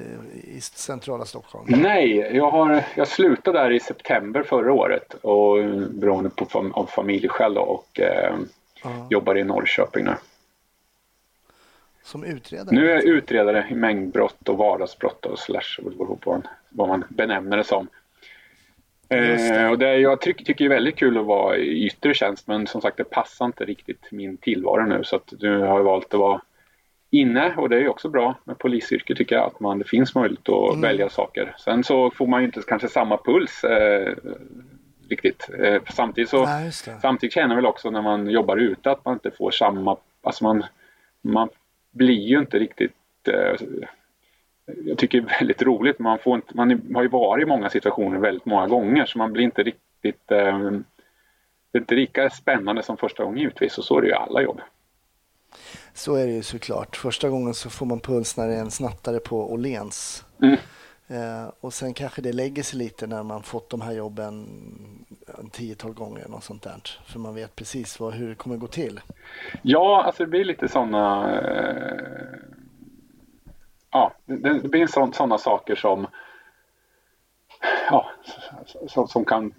i 0.43 0.61
centrala 0.61 1.25
Stockholm? 1.25 1.65
Nej, 1.67 2.17
jag, 2.17 2.51
har, 2.51 2.83
jag 2.95 3.07
slutade 3.07 3.59
där 3.59 3.71
i 3.71 3.79
september 3.79 4.43
förra 4.43 4.73
året 4.73 5.13
och 5.13 5.55
beroende 5.89 6.29
på 6.29 6.45
fam, 6.45 6.71
av 6.71 6.85
familjeskäl 6.85 7.53
då, 7.53 7.61
och 7.61 7.99
eh, 7.99 8.35
jobbar 9.09 9.37
i 9.37 9.43
Norrköping 9.43 10.05
nu. 10.05 10.15
Som 12.03 12.23
utredare? 12.23 12.75
Nu 12.75 12.89
är 12.89 12.93
jag 12.93 13.03
utredare 13.03 13.67
i 13.71 13.75
mängdbrott 13.75 14.49
och 14.49 14.57
vardagsbrott 14.57 15.25
och 15.25 15.39
slash 15.39 15.79
vad 16.69 16.87
man 16.87 17.03
benämner 17.09 17.57
det 17.57 17.63
som. 17.63 17.87
Eh, 19.09 19.69
och 19.71 19.79
det, 19.79 19.97
jag 19.97 20.21
tycker, 20.21 20.45
tycker 20.45 20.65
det 20.65 20.67
är 20.67 20.75
väldigt 20.75 20.95
kul 20.95 21.17
att 21.17 21.25
vara 21.25 21.57
i 21.57 21.85
yttre 21.85 22.13
tjänst 22.13 22.47
men 22.47 22.67
som 22.67 22.81
sagt 22.81 22.97
det 22.97 23.03
passar 23.03 23.45
inte 23.45 23.65
riktigt 23.65 24.11
min 24.11 24.37
tillvaro 24.37 24.85
nu 24.85 25.03
så 25.03 25.15
att 25.15 25.33
nu 25.39 25.59
har 25.59 25.77
jag 25.77 25.83
valt 25.83 26.13
att 26.13 26.19
vara 26.19 26.41
inne 27.09 27.53
och 27.57 27.69
det 27.69 27.75
är 27.75 27.79
ju 27.79 27.89
också 27.89 28.09
bra 28.09 28.35
med 28.43 28.57
polisyrket 28.57 29.17
tycker 29.17 29.35
jag 29.35 29.45
att 29.45 29.59
man, 29.59 29.79
det 29.79 29.85
finns 29.85 30.15
möjlighet 30.15 30.49
att 30.49 30.69
mm. 30.69 30.81
välja 30.81 31.09
saker. 31.09 31.55
Sen 31.59 31.83
så 31.83 32.11
får 32.11 32.27
man 32.27 32.41
ju 32.41 32.45
inte 32.45 32.61
kanske 32.67 32.87
samma 32.87 33.17
puls 33.17 33.63
eh, 33.63 34.13
riktigt. 35.09 35.49
Eh, 35.59 35.81
samtidigt 35.89 36.29
så 36.29 36.37
ja, 36.37 36.71
samtidigt 37.01 37.33
känner 37.33 37.55
väl 37.55 37.65
också 37.65 37.89
när 37.89 38.01
man 38.01 38.29
jobbar 38.29 38.57
ute 38.57 38.91
att 38.91 39.05
man 39.05 39.13
inte 39.13 39.31
får 39.31 39.51
samma, 39.51 39.97
alltså 40.21 40.43
man, 40.43 40.63
man 41.21 41.49
blir 41.91 42.21
ju 42.21 42.39
inte 42.39 42.59
riktigt 42.59 43.27
eh, 43.27 43.87
jag 44.85 44.97
tycker 44.97 45.17
är 45.17 45.39
väldigt 45.39 45.61
roligt. 45.61 45.99
Man, 45.99 46.19
får 46.19 46.35
inte, 46.35 46.57
man 46.57 46.95
har 46.95 47.03
ju 47.03 47.09
varit 47.09 47.43
i 47.43 47.45
många 47.45 47.69
situationer 47.69 48.19
väldigt 48.19 48.45
många 48.45 48.67
gånger 48.67 49.05
så 49.05 49.17
man 49.17 49.33
blir 49.33 49.43
inte 49.43 49.63
riktigt 49.63 50.31
eh, 50.31 50.71
det 51.75 51.79
är 51.79 51.81
inte 51.81 51.95
lika 51.95 52.29
spännande 52.29 52.83
som 52.83 52.97
första 52.97 53.23
gången 53.23 53.39
givetvis 53.39 53.77
och 53.77 53.83
så 53.83 53.97
är 53.97 54.01
det 54.01 54.07
ju 54.07 54.13
alla 54.13 54.41
jobb. 54.41 54.61
Så 55.93 56.15
är 56.15 56.27
det 56.27 56.33
ju 56.33 56.43
såklart. 56.43 56.95
Första 56.95 57.29
gången 57.29 57.53
så 57.53 57.69
får 57.69 57.85
man 57.85 57.99
puls 57.99 58.37
när 58.37 58.47
det 58.47 58.55
är 58.55 58.59
en 58.59 58.71
snattare 58.71 59.19
på 59.19 59.53
Åhléns. 59.53 60.25
Mm. 60.41 60.57
Eh, 61.07 61.51
och 61.59 61.73
sen 61.73 61.93
kanske 61.93 62.21
det 62.21 62.33
lägger 62.33 62.63
sig 62.63 62.79
lite 62.79 63.07
när 63.07 63.23
man 63.23 63.43
fått 63.43 63.69
de 63.69 63.81
här 63.81 63.91
jobben 63.91 64.47
en 65.39 65.49
tiotal 65.49 65.93
gånger. 65.93 66.27
Något 66.27 66.43
sånt 66.43 66.63
där. 66.63 66.81
För 67.05 67.19
man 67.19 67.35
vet 67.35 67.55
precis 67.55 67.99
vad, 67.99 68.13
hur 68.13 68.29
det 68.29 68.35
kommer 68.35 68.57
gå 68.57 68.67
till. 68.67 68.99
Ja, 69.61 70.03
alltså 70.03 70.23
det 70.23 70.29
blir 70.29 70.45
lite 70.45 70.67
sådana 70.67 71.31
eh, 71.39 72.39
ja, 73.95 74.13
det, 74.25 74.59
det 74.59 74.69
blir 74.69 74.87
sådana 74.87 75.37
saker 75.37 75.75
som, 75.75 76.07
ja, 77.89 78.05
som, 78.87 79.07
som, 79.07 79.25
kan 79.25 79.53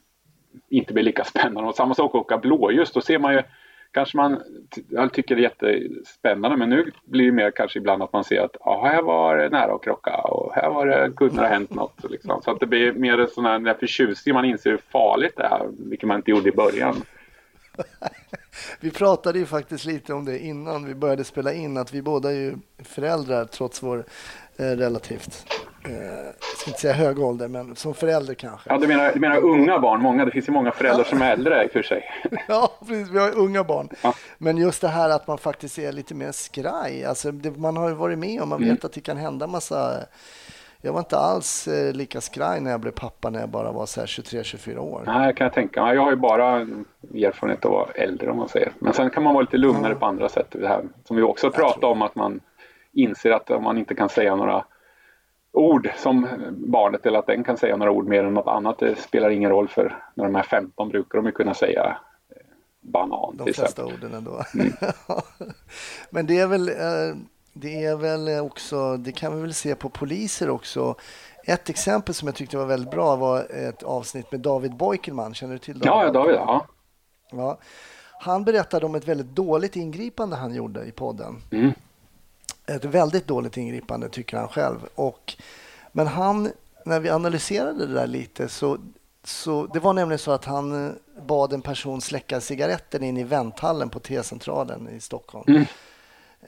inte 0.68 0.93
bli 0.93 1.03
lika 1.03 1.24
spännande. 1.24 1.68
Och 1.68 1.74
samma 1.74 1.95
sak 1.95 2.14
att 2.14 2.20
åka 2.20 2.39
blåljus, 2.39 2.93
då 2.93 3.01
ser 3.01 3.18
man 3.18 3.32
ju 3.32 3.43
kanske 3.91 4.16
man 4.16 4.43
jag 4.89 5.12
tycker 5.12 5.37
det 5.37 5.41
är 5.41 5.43
jättespännande 5.43 6.57
men 6.57 6.70
nu 6.70 6.93
blir 7.05 7.26
det 7.26 7.32
mer 7.32 7.51
kanske 7.51 7.78
ibland 7.78 8.03
att 8.03 8.12
man 8.12 8.24
ser 8.24 8.41
att 8.41 8.57
ah, 8.61 8.87
här 8.87 9.03
var 9.03 9.37
det 9.37 9.49
nära 9.49 9.74
att 9.74 9.82
krocka 9.82 10.16
och 10.16 10.55
här 10.55 10.70
var 10.70 10.87
det, 10.87 11.12
kunde 11.16 11.34
det 11.34 11.41
ha 11.41 11.49
hänt 11.49 11.74
något. 11.74 12.11
Liksom. 12.11 12.43
Så 12.43 12.51
att 12.51 12.61
det 12.61 12.66
blir 12.66 12.93
mer 12.93 13.20
en 13.20 13.28
sån 13.28 13.45
här 13.45 13.74
förtjusning, 13.74 14.34
man 14.34 14.45
inser 14.45 14.70
hur 14.70 14.80
farligt 14.93 15.37
det 15.37 15.43
är, 15.43 15.68
vilket 15.91 16.09
man 16.09 16.16
inte 16.16 16.30
gjorde 16.30 16.49
i 16.49 16.53
början. 16.53 16.97
vi 18.81 18.91
pratade 18.91 19.39
ju 19.39 19.47
faktiskt 19.47 19.85
lite 19.85 20.14
om 20.14 20.24
det 20.24 20.39
innan 20.39 20.85
vi 20.85 20.95
började 20.95 21.24
spela 21.24 21.53
in, 21.53 21.77
att 21.77 21.95
vi 21.95 22.03
båda 22.03 22.31
är 22.31 22.35
ju 22.35 22.57
föräldrar 22.79 23.45
trots 23.45 23.83
vår 23.83 24.05
eh, 24.57 24.64
relativt 24.64 25.47
eh, 25.85 26.47
ska 26.57 26.70
inte 26.70 26.81
säga 26.81 26.93
hög 26.93 27.18
ålder, 27.18 27.49
men 27.49 27.77
som 27.77 27.95
förälder 27.95 28.35
kanske. 28.35 28.70
Ja, 28.70 28.79
du 28.79 28.87
menar, 28.87 29.12
du 29.12 29.20
menar 29.20 29.37
unga 29.37 29.79
barn? 29.79 30.03
Många, 30.03 30.24
det 30.24 30.31
finns 30.31 30.49
ju 30.49 30.53
många 30.53 30.72
föräldrar 30.72 31.05
som 31.05 31.22
är 31.22 31.33
äldre 31.33 31.68
för 31.72 31.83
sig. 31.83 32.05
ja, 32.49 32.79
precis. 32.87 33.09
Vi 33.09 33.18
har 33.18 33.37
unga 33.37 33.64
barn. 33.64 33.89
Ja. 34.03 34.14
Men 34.39 34.57
just 34.57 34.81
det 34.81 34.89
här 34.89 35.11
att 35.11 35.27
man 35.27 35.39
faktiskt 35.39 35.79
är 35.79 35.93
lite 35.93 36.14
mer 36.14 36.33
skraj. 36.33 37.05
Alltså, 37.05 37.33
det, 37.33 37.51
man 37.51 37.77
har 37.77 37.89
ju 37.89 37.95
varit 37.95 38.18
med 38.18 38.41
och 38.41 38.49
man 38.49 38.62
mm. 38.62 38.74
vet 38.74 38.85
att 38.85 38.93
det 38.93 39.01
kan 39.01 39.16
hända 39.16 39.47
massa 39.47 40.07
jag 40.87 40.93
var 40.93 41.01
inte 41.01 41.18
alls 41.18 41.68
eh, 41.68 41.93
lika 41.95 42.20
skraj 42.20 42.61
när 42.61 42.70
jag 42.70 42.80
blev 42.80 42.93
pappa 42.93 43.30
när 43.30 43.41
jag 43.41 43.49
bara 43.49 43.72
var 43.72 43.87
23-24 43.87 44.78
år. 44.78 45.03
Nej, 45.07 45.34
kan 45.34 45.45
jag 45.45 45.55
tänka 45.55 45.82
mig. 45.82 45.95
Jag 45.95 46.03
har 46.03 46.11
ju 46.11 46.16
bara 46.16 46.61
erfarenhet 47.14 47.64
av 47.64 47.72
att 47.72 47.89
vara 47.89 47.91
äldre 47.91 48.30
om 48.30 48.37
man 48.37 48.49
säger. 48.49 48.72
Men 48.78 48.93
sen 48.93 49.11
kan 49.11 49.22
man 49.22 49.34
vara 49.34 49.43
lite 49.43 49.57
lugnare 49.57 49.87
mm. 49.87 49.99
på 49.99 50.07
andra 50.07 50.28
sätt. 50.28 50.47
Det 50.51 50.68
här, 50.68 50.84
som 51.05 51.16
vi 51.16 51.22
också 51.22 51.51
pratade 51.51 51.87
om, 51.87 52.03
att 52.03 52.14
man 52.14 52.41
inser 52.93 53.30
att 53.30 53.62
man 53.62 53.78
inte 53.78 53.95
kan 53.95 54.09
säga 54.09 54.37
några 54.37 54.64
ord 55.53 55.91
som 55.97 56.28
barnet 56.51 57.07
eller 57.07 57.18
att 57.18 57.26
den 57.26 57.45
kan 57.45 57.57
säga 57.57 57.76
några 57.76 57.91
ord 57.91 58.09
mer 58.09 58.24
än 58.24 58.34
något 58.34 58.47
annat. 58.47 58.78
Det 58.78 58.99
spelar 58.99 59.30
ingen 59.30 59.51
roll 59.51 59.68
för 59.68 59.97
när 60.14 60.24
de 60.24 60.37
är 60.37 60.43
15 60.43 60.89
brukar 60.89 61.18
de 61.18 61.26
ju 61.26 61.32
kunna 61.32 61.55
säga 61.55 61.99
eh, 62.30 62.37
banan. 62.80 63.37
De 63.37 63.53
flesta 63.53 63.84
orden 63.84 64.14
ändå. 64.14 64.41
Mm. 64.55 64.72
Men 66.11 66.26
det 66.26 66.39
är 66.39 66.47
väl 66.47 66.68
eh, 66.68 67.16
det 67.61 67.84
är 67.84 67.96
väl 67.96 68.40
också, 68.40 68.96
det 68.96 69.12
kan 69.12 69.36
vi 69.36 69.42
väl 69.42 69.54
se 69.54 69.74
på 69.74 69.88
poliser 69.88 70.50
också. 70.50 70.94
Ett 71.44 71.68
exempel 71.68 72.14
som 72.14 72.28
jag 72.28 72.34
tyckte 72.34 72.57
var 72.57 72.66
väldigt 72.66 72.90
bra 72.90 73.16
var 73.16 73.46
ett 73.50 73.82
avsnitt 73.82 74.32
med 74.32 74.40
David 74.40 74.76
Boikelman. 74.76 75.34
Känner 75.34 75.52
du 75.52 75.59
till 75.59 75.78
David? 75.78 76.07
Ja, 76.07 76.12
David. 76.12 76.34
Ja. 76.34 76.66
ja. 77.30 77.59
Han 78.20 78.44
berättade 78.44 78.86
om 78.86 78.94
ett 78.94 79.09
väldigt 79.09 79.26
dåligt 79.26 79.76
ingripande 79.76 80.36
han 80.36 80.54
gjorde 80.54 80.84
i 80.84 80.92
podden. 80.92 81.42
Mm. 81.52 81.72
Ett 82.66 82.84
väldigt 82.84 83.26
dåligt 83.26 83.57
ingripande 83.57 84.09
tycker 84.09 84.36
han 84.36 84.48
själv. 84.48 84.78
Och, 84.94 85.34
men 85.92 86.07
han, 86.07 86.50
när 86.84 87.00
vi 87.00 87.11
analyserade 87.11 87.86
det 87.86 87.94
där 87.94 88.07
lite 88.07 88.48
så, 88.48 88.78
så 89.24 89.66
det 89.66 89.80
var 89.80 89.92
nämligen 89.92 90.18
så 90.18 90.30
att 90.30 90.44
han 90.44 90.94
bad 91.26 91.52
en 91.52 91.62
person 91.62 92.00
släcka 92.00 92.40
cigaretten 92.40 93.02
in 93.02 93.16
i 93.16 93.24
vänthallen 93.24 93.90
på 93.90 93.98
T-centralen 93.98 94.88
i 94.88 95.00
Stockholm. 95.00 95.44
Mm. 95.48 95.64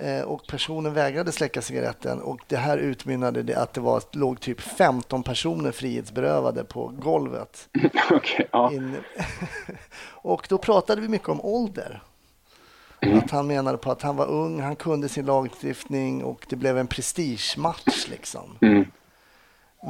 Eh, 0.01 0.23
och 0.23 0.47
personen 0.47 0.95
vägrade 0.95 1.33
släcka 1.33 1.63
cigaretten 1.63 2.21
och 2.21 2.41
det 2.47 2.57
här 2.57 2.79
utmynnade 2.79 3.43
det 3.43 3.55
att 3.55 3.75
det 3.75 3.81
var, 3.81 4.03
låg 4.13 4.41
typ 4.41 4.61
15 4.61 5.23
personer 5.23 5.73
frihetsberövade 5.73 6.65
på 6.65 6.93
golvet. 6.99 7.69
okay, 8.11 8.47
ja. 8.53 8.73
och 10.11 10.47
då 10.49 10.59
pratade 10.59 11.01
vi 11.01 11.09
mycket 11.09 11.29
om 11.29 11.41
ålder. 11.41 12.03
Mm. 13.01 13.19
Att 13.19 13.31
han 13.31 13.47
menade 13.47 13.79
på 13.79 13.91
att 13.91 14.03
han 14.03 14.17
var 14.17 14.27
ung, 14.27 14.61
han 14.61 14.77
kunde 14.77 15.09
sin 15.09 15.27
lagstiftning 15.27 16.25
och 16.25 16.47
det 16.49 16.57
blev 16.57 16.79
en 16.79 16.87
prestigematch 16.87 18.09
liksom. 18.09 18.59
Mm. 18.61 18.85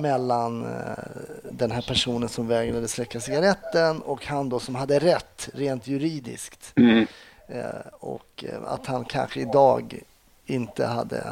Mellan 0.02 0.64
eh, 0.64 1.04
den 1.50 1.70
här 1.70 1.84
personen 1.88 2.28
som 2.28 2.48
vägrade 2.48 2.88
släcka 2.88 3.20
cigaretten 3.20 4.02
och 4.02 4.26
han 4.26 4.48
då 4.48 4.58
som 4.58 4.74
hade 4.74 4.98
rätt 4.98 5.48
rent 5.54 5.86
juridiskt. 5.86 6.72
Mm. 6.76 7.06
Eh, 7.48 7.92
och 8.00 8.44
eh, 8.48 8.72
att 8.72 8.86
han 8.86 9.04
kanske 9.04 9.40
idag 9.40 10.00
inte 10.46 10.86
hade 10.86 11.22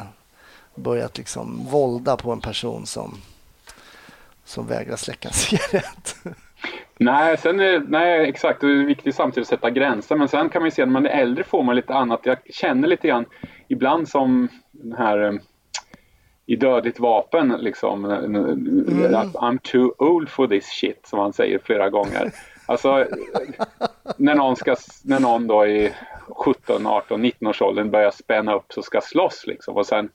börjat 0.75 1.17
liksom 1.17 1.65
vålda 1.65 2.17
på 2.17 2.31
en 2.31 2.41
person 2.41 2.85
som, 2.85 3.13
som 4.43 4.67
vägrar 4.67 4.95
släcka 4.95 5.27
en 5.27 5.33
cigarett. 5.33 6.15
Nej, 6.99 7.37
sen 7.37 7.59
är, 7.59 7.79
nej, 7.79 8.29
exakt. 8.29 8.61
Det 8.61 8.67
är 8.67 8.85
viktigt 8.85 9.15
samtidigt 9.15 9.45
att 9.45 9.49
sätta 9.49 9.69
gränser. 9.69 10.15
Men 10.15 10.27
sen 10.27 10.49
kan 10.49 10.61
man 10.61 10.71
se 10.71 10.85
när 10.85 10.93
man 10.93 11.05
är 11.05 11.09
äldre 11.09 11.43
får 11.43 11.63
man 11.63 11.75
lite 11.75 11.93
annat. 11.93 12.19
Jag 12.23 12.37
känner 12.49 12.87
lite 12.87 13.07
grann 13.07 13.25
ibland 13.67 14.09
som 14.09 14.47
den 14.71 14.93
här 14.93 15.23
eh, 15.23 15.33
i 16.45 16.55
Dödligt 16.55 16.99
vapen 16.99 17.55
liksom. 17.59 18.05
Mm. 18.05 19.13
I'm 19.33 19.59
too 19.63 19.93
old 19.97 20.29
for 20.29 20.47
this 20.47 20.65
shit 20.65 21.07
som 21.07 21.19
han 21.19 21.33
säger 21.33 21.59
flera 21.59 21.89
gånger. 21.89 22.31
Alltså 22.67 23.05
när 24.17 24.35
någon, 24.35 24.55
ska, 24.55 24.75
när 25.03 25.19
någon 25.19 25.47
då 25.47 25.65
i 25.65 25.93
17, 26.27 26.87
18, 26.87 27.21
19 27.21 27.47
års 27.47 27.61
åldern 27.61 27.91
börjar 27.91 28.11
spänna 28.11 28.55
upp 28.55 28.73
så 28.73 28.81
ska 28.81 29.01
slåss 29.01 29.43
liksom 29.47 29.75
och 29.75 29.85
sen 29.85 30.09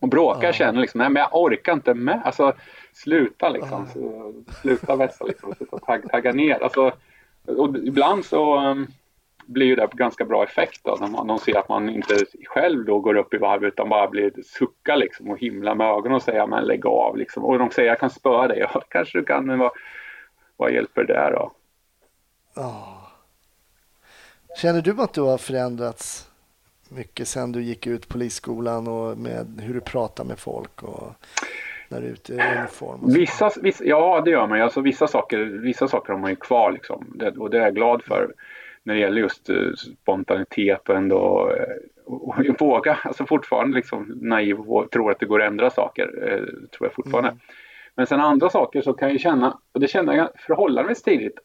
och 0.00 0.08
bråkar 0.08 0.48
ja. 0.48 0.52
känner 0.52 0.80
liksom, 0.80 0.98
nej 0.98 1.10
men 1.10 1.20
jag 1.20 1.42
orkar 1.42 1.72
inte 1.72 1.94
med. 1.94 2.22
Alltså 2.24 2.52
sluta 2.92 3.48
liksom. 3.48 3.86
Ja. 3.94 4.52
Sluta 4.62 4.96
vässa 4.96 5.24
liksom. 5.24 5.54
Sluta 5.54 5.78
tagga, 5.78 6.08
tagga 6.08 6.32
ner. 6.32 6.62
Alltså, 6.62 6.92
och 7.46 7.76
ibland 7.76 8.24
så 8.24 8.70
um, 8.70 8.86
blir 9.46 9.76
det 9.76 9.88
ganska 9.92 10.24
bra 10.24 10.44
effekt 10.44 10.80
då 10.84 10.96
när 11.00 11.08
man, 11.08 11.26
de 11.26 11.38
ser 11.38 11.58
att 11.58 11.68
man 11.68 11.88
inte 11.88 12.14
själv 12.44 12.84
då 12.84 13.00
går 13.00 13.16
upp 13.16 13.34
i 13.34 13.38
varv 13.38 13.64
utan 13.64 13.88
bara 13.88 14.08
blir 14.08 14.32
sucka 14.44 14.96
liksom 14.96 15.30
och 15.30 15.38
himla 15.38 15.74
med 15.74 15.86
ögonen 15.86 16.12
och 16.12 16.22
säger 16.22 16.46
men 16.46 16.64
lägg 16.64 16.86
av 16.86 17.16
liksom. 17.16 17.44
Och 17.44 17.58
de 17.58 17.70
säger 17.70 17.88
jag 17.88 18.00
kan 18.00 18.10
spöa 18.10 18.48
dig. 18.48 18.58
Ja, 18.74 18.82
kanske 18.88 19.18
du 19.18 19.24
kan 19.24 19.46
men 19.46 19.58
vad, 19.58 19.70
vad 20.56 20.72
hjälper 20.72 21.04
det 21.04 21.30
då? 21.30 21.52
Oh. 22.56 23.08
Känner 24.56 24.82
du 24.82 25.02
att 25.02 25.14
du 25.14 25.20
har 25.20 25.38
förändrats 25.38 26.28
mycket 26.88 27.28
sen 27.28 27.52
du 27.52 27.62
gick 27.62 27.86
ut 27.86 28.08
polisskolan 28.08 28.88
och 28.88 29.18
med 29.18 29.60
hur 29.62 29.74
du 29.74 29.80
pratar 29.80 30.24
med 30.24 30.38
folk 30.38 30.82
och 30.82 31.12
när 31.88 32.00
du 32.00 32.06
är 32.06 32.10
ute 32.10 32.32
i 32.32 32.40
uniform? 32.58 33.00
Vissa, 33.14 33.50
vissa, 33.62 33.84
ja, 33.84 34.22
det 34.24 34.30
gör 34.30 34.46
man. 34.46 34.62
Alltså, 34.62 34.80
vissa, 34.80 35.06
saker, 35.06 35.38
vissa 35.38 35.88
saker 35.88 36.12
har 36.12 36.20
man 36.20 36.30
ju 36.30 36.36
kvar 36.36 36.72
liksom. 36.72 37.12
det, 37.14 37.30
och 37.30 37.50
det 37.50 37.58
är 37.58 37.62
jag 37.62 37.74
glad 37.74 38.02
för 38.02 38.32
när 38.82 38.94
det 38.94 39.00
gäller 39.00 39.20
just 39.20 39.50
uh, 39.50 39.74
spontanitet 39.74 40.88
och 40.88 40.96
ändå 40.96 41.50
uh, 41.50 42.12
och, 42.14 42.28
och 42.28 42.60
våga, 42.60 42.98
alltså 43.02 43.26
fortfarande 43.26 43.76
liksom 43.76 44.18
naiv 44.22 44.60
och 44.60 44.90
tror 44.90 45.10
att 45.10 45.20
det 45.20 45.26
går 45.26 45.42
att 45.42 45.48
ändra 45.48 45.70
saker, 45.70 46.06
uh, 46.06 46.68
tror 46.70 46.86
jag 46.86 46.92
fortfarande. 46.92 47.30
Mm. 47.30 47.40
Men 47.94 48.06
sen 48.06 48.20
andra 48.20 48.50
saker 48.50 48.82
så 48.82 48.92
kan 48.92 49.10
jag 49.10 49.20
känna, 49.20 49.58
och 49.72 49.80
det 49.80 49.88
kände 49.88 50.16
jag 50.16 50.28
förhållandevis 50.36 51.02
tidigt, 51.02 51.38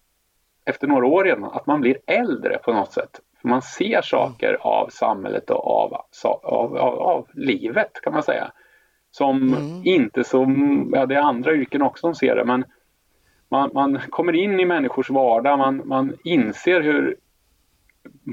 efter 0.66 0.88
några 0.88 1.08
år 1.08 1.24
redan, 1.24 1.44
att 1.44 1.68
man 1.68 1.82
blir 1.82 1.98
äldre 2.08 2.58
på 2.58 2.74
något 2.74 2.94
sätt. 2.94 3.20
Man 3.42 3.62
ser 3.62 4.02
saker 4.02 4.58
av 4.62 4.90
samhället 4.90 5.50
och 5.50 5.68
av, 5.68 5.94
av, 6.24 6.78
av, 6.78 7.00
av 7.00 7.28
livet 7.34 8.02
kan 8.02 8.14
man 8.14 8.24
säga. 8.24 8.52
Som 9.12 9.54
mm. 9.54 9.82
inte 9.84 10.24
som, 10.24 10.90
ja 10.94 11.06
det 11.06 11.16
är 11.16 11.22
andra 11.22 11.54
yrken 11.54 11.82
också 11.82 12.02
som 12.02 12.16
ser 12.16 12.36
det, 12.36 12.46
men 12.46 12.66
man, 13.50 13.70
man 13.74 14.00
kommer 14.10 14.36
in 14.36 14.60
i 14.60 14.66
människors 14.66 15.10
vardag, 15.10 15.58
man, 15.58 15.82
man 15.86 16.18
inser 16.24 16.82
hur 16.82 17.16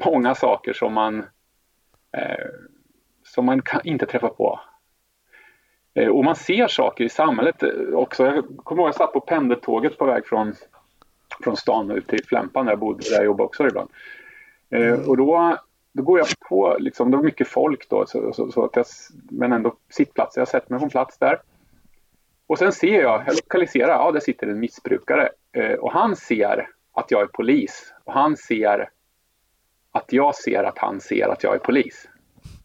många 0.05 0.35
saker 0.35 0.73
som 0.73 0.95
man, 0.95 1.19
eh, 2.17 2.47
som 3.25 3.47
man 3.47 3.63
kan, 3.63 3.81
inte 3.85 4.07
träffar 4.07 4.29
på. 4.29 4.61
Eh, 5.95 6.09
och 6.09 6.25
man 6.25 6.37
ser 6.37 6.69
saker 6.69 7.05
i 7.05 7.09
samhället 7.09 7.63
också. 7.93 8.25
Jag 8.25 8.45
kommer 8.57 8.83
ihåg 8.83 8.89
att 8.89 8.99
jag 8.99 9.07
satt 9.07 9.13
på 9.13 9.21
pendeltåget 9.21 9.99
på 9.99 10.05
väg 10.05 10.27
från 10.27 10.55
från 11.43 11.57
stan 11.57 11.91
ut 11.91 12.09
till 12.09 12.25
Flämpan 12.25 12.67
där 12.67 12.73
jag 12.73 12.79
bodde, 12.79 13.11
där 13.11 13.17
jag 13.17 13.25
jobbade 13.25 13.47
också 13.47 13.67
ibland. 13.67 13.91
Eh, 14.71 14.89
mm. 14.89 15.09
och 15.09 15.17
då, 15.17 15.59
då 15.93 16.03
går 16.03 16.19
jag 16.19 16.29
på, 16.49 16.77
liksom, 16.79 17.11
det 17.11 17.17
var 17.17 17.25
mycket 17.25 17.49
folk 17.49 17.89
då, 17.89 18.07
så, 18.07 18.33
så, 18.33 18.53
så 18.53 18.65
att 18.65 18.77
jag, 18.77 18.87
men 19.31 19.53
ändå 19.53 19.75
sittplatser. 19.89 20.41
Jag 20.41 20.49
sätter 20.49 20.71
mig 20.71 20.79
på 20.79 20.85
en 20.85 20.91
plats 20.91 21.19
där. 21.19 21.41
Och 22.47 22.59
sen 22.59 22.73
ser 22.73 23.03
jag, 23.03 23.23
jag 23.27 23.35
lokaliserar, 23.35 23.89
ja 23.89 24.13
där 24.13 24.21
sitter 24.21 24.47
en 24.47 24.61
missbrukare. 24.61 25.29
Eh, 25.53 25.73
och 25.73 25.93
han 25.93 26.17
ser 26.17 26.69
att 26.93 27.11
jag 27.11 27.23
är 27.23 27.27
polis. 27.27 27.95
Och 28.05 28.13
han 28.13 28.37
ser 28.37 28.91
att 29.93 30.13
jag 30.13 30.35
ser 30.35 30.65
att 30.65 30.79
han 30.79 31.01
ser 31.01 31.29
att 31.29 31.43
jag 31.43 31.55
är 31.55 31.59
polis. 31.59 32.09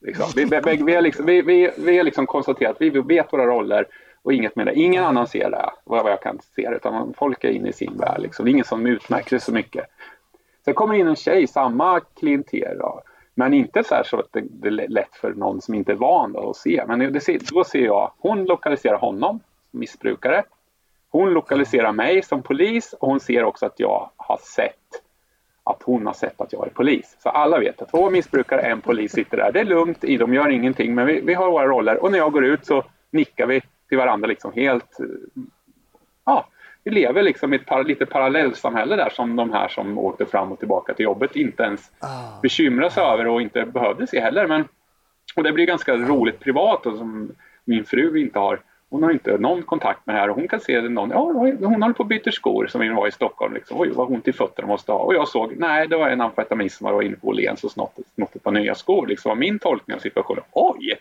Liksom. 0.02 0.26
Vi, 0.36 0.46
vi, 0.46 0.84
vi, 0.84 0.96
har 0.96 1.02
liksom, 1.02 1.26
vi, 1.26 1.42
vi, 1.42 1.72
vi 1.78 2.04
liksom 2.04 2.26
konstaterat 2.26 2.78
vi 2.80 2.90
vet 2.90 3.34
våra 3.34 3.46
roller 3.46 3.88
och 4.26 4.34
inget 4.34 4.56
med 4.56 4.68
det. 4.68 4.74
Ingen 4.74 5.04
annan 5.04 5.28
ser 5.28 5.50
det, 5.50 5.70
vad 5.84 6.12
jag 6.12 6.22
kan 6.22 6.40
se 6.56 6.70
det, 6.70 6.76
utan 6.76 7.14
folk 7.14 7.44
är 7.44 7.50
inne 7.50 7.70
i 7.70 7.74
sin 7.74 7.98
värld. 7.98 8.22
Liksom. 8.22 8.46
Det 8.46 8.50
är 8.50 8.52
ingen 8.52 8.66
som 8.66 8.86
utmärker 8.86 9.30
sig 9.30 9.40
så 9.40 9.52
mycket. 9.52 9.86
Sen 10.66 10.74
kommer 10.74 10.94
in 10.94 11.08
en 11.08 11.16
tjej, 11.16 11.48
samma 11.48 12.00
klientel, 12.00 12.78
då, 12.78 13.02
men 13.36 13.54
inte 13.54 13.84
så, 13.84 14.02
så 14.06 14.20
att 14.20 14.28
det, 14.32 14.44
det, 14.50 14.68
är 14.68 14.88
lätt 14.88 15.16
för 15.16 15.34
någon 15.34 15.62
som 15.62 15.74
inte 15.74 15.92
är 15.92 15.96
van 15.96 16.34
då, 16.34 16.50
att 16.50 16.56
se. 16.56 16.84
Men 16.88 17.00
det, 17.00 17.50
då 17.52 17.64
ser 17.64 17.86
jag, 17.86 18.12
hon 18.18 18.46
lokaliserar 18.46 18.98
honom, 18.98 19.40
missbrukare. 19.72 20.44
Hon 21.10 21.30
lokaliserar 21.30 21.92
mig 21.92 22.24
som 22.24 22.42
polis 22.42 22.94
och 22.94 23.08
hon 23.08 23.20
ser 23.20 23.44
också 23.44 23.66
att 23.66 23.80
jag 23.80 24.10
har 24.18 24.40
sett 24.44 25.02
att 25.64 25.84
hon 25.84 26.06
har 26.06 26.14
sett 26.14 26.42
att 26.42 26.54
jag 26.54 26.68
är 26.68 26.72
polis. 26.72 27.18
Så 27.24 27.30
alla 27.30 27.60
vet 27.60 27.82
att 27.82 27.92
två 27.92 28.10
missbrukare, 28.10 28.62
en 28.62 28.82
polis 28.82 29.12
sitter 29.12 29.38
där. 29.38 29.52
Det 29.52 29.60
är 29.60 29.66
lugnt, 29.66 30.02
de 30.02 30.34
gör 30.34 30.50
ingenting, 30.50 30.96
men 30.96 31.06
vi, 31.06 31.22
vi 31.22 31.34
har 31.34 31.52
våra 31.52 31.68
roller 31.68 32.04
och 32.04 32.12
när 32.12 32.18
jag 32.18 32.32
går 32.32 32.46
ut 32.46 32.66
så 32.66 32.84
nickar 33.12 33.48
vi 33.48 33.62
till 33.90 33.98
varandra 33.98 34.28
liksom 34.28 34.54
helt, 34.54 34.98
ja, 36.26 36.48
vi 36.84 36.92
lever 36.92 37.24
liksom 37.24 37.54
i 37.54 37.56
ett 37.56 37.66
par, 37.66 37.84
lite 37.84 38.06
parallellsamhälle 38.06 38.96
där 38.96 39.10
som 39.10 39.36
de 39.36 39.52
här 39.52 39.68
som 39.68 39.98
åkte 39.98 40.26
fram 40.26 40.52
och 40.52 40.60
tillbaka 40.60 40.94
till 40.94 41.04
jobbet 41.04 41.36
inte 41.36 41.64
ens 41.64 41.92
ah. 42.00 42.40
bekymrar 42.42 42.90
sig 42.90 43.04
över 43.04 43.28
och 43.28 43.42
inte 43.42 43.66
behövde 43.66 44.08
se 44.08 44.20
heller. 44.20 44.48
Men, 44.48 44.68
och 45.36 45.44
det 45.44 45.52
blir 45.52 45.66
ganska 45.66 45.96
roligt 45.96 46.40
privat 46.40 46.86
och 46.86 46.98
som 46.98 47.32
min 47.66 47.86
fru 47.86 48.20
inte 48.20 48.40
har 48.40 48.60
hon 48.96 49.04
har 49.04 49.12
inte 49.12 49.38
någon 49.38 49.64
kontakt 49.64 50.06
med 50.06 50.16
det 50.16 50.20
här 50.20 50.30
och 50.30 50.36
hon 50.36 50.48
kan 50.48 50.60
se 50.60 50.82
det 50.82 50.90
någon, 50.90 51.10
ja, 51.10 51.20
hon 51.60 51.82
håller 51.82 51.94
på 51.94 52.04
att 52.04 52.10
byta 52.10 52.32
skor 52.32 52.68
som 52.68 52.82
vi 52.82 52.90
var 52.90 53.08
i 53.08 53.12
Stockholm. 53.12 53.54
Liksom. 53.54 53.80
Oj, 53.80 53.90
vad 53.94 54.12
ont 54.12 54.28
i 54.28 54.34
fötterna 54.34 54.68
måste 54.68 54.92
ha. 54.92 55.00
Och 55.00 55.16
jag 55.16 55.28
såg, 55.28 55.54
nej, 55.58 55.88
det 55.88 55.98
var 55.98 56.10
en 56.10 56.22
amfetaminist 56.22 56.78
som 56.78 56.94
var 56.94 57.02
inne 57.02 57.16
på 57.16 57.28
Åhléns 57.28 57.64
och 57.64 57.72
snott, 57.72 58.00
snott 58.16 58.36
ett 58.36 58.44
par 58.44 58.52
nya 58.52 58.76
skor. 58.76 59.08
Liksom 59.08 59.30
var 59.30 59.36
min 59.36 59.60
tolkning 59.60 59.96
av 59.96 60.00
situationen. 60.00 60.44
Oj! 60.52 60.94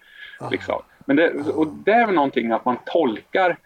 Liksom. 0.51 0.83
Men 1.05 1.17
det, 1.17 1.31
och 1.31 1.67
det 1.67 1.93
är 1.93 2.07
väl 2.07 2.15
någonting 2.15 2.53
att 2.53 2.65
man 2.65 2.77
tolkar 2.85 3.57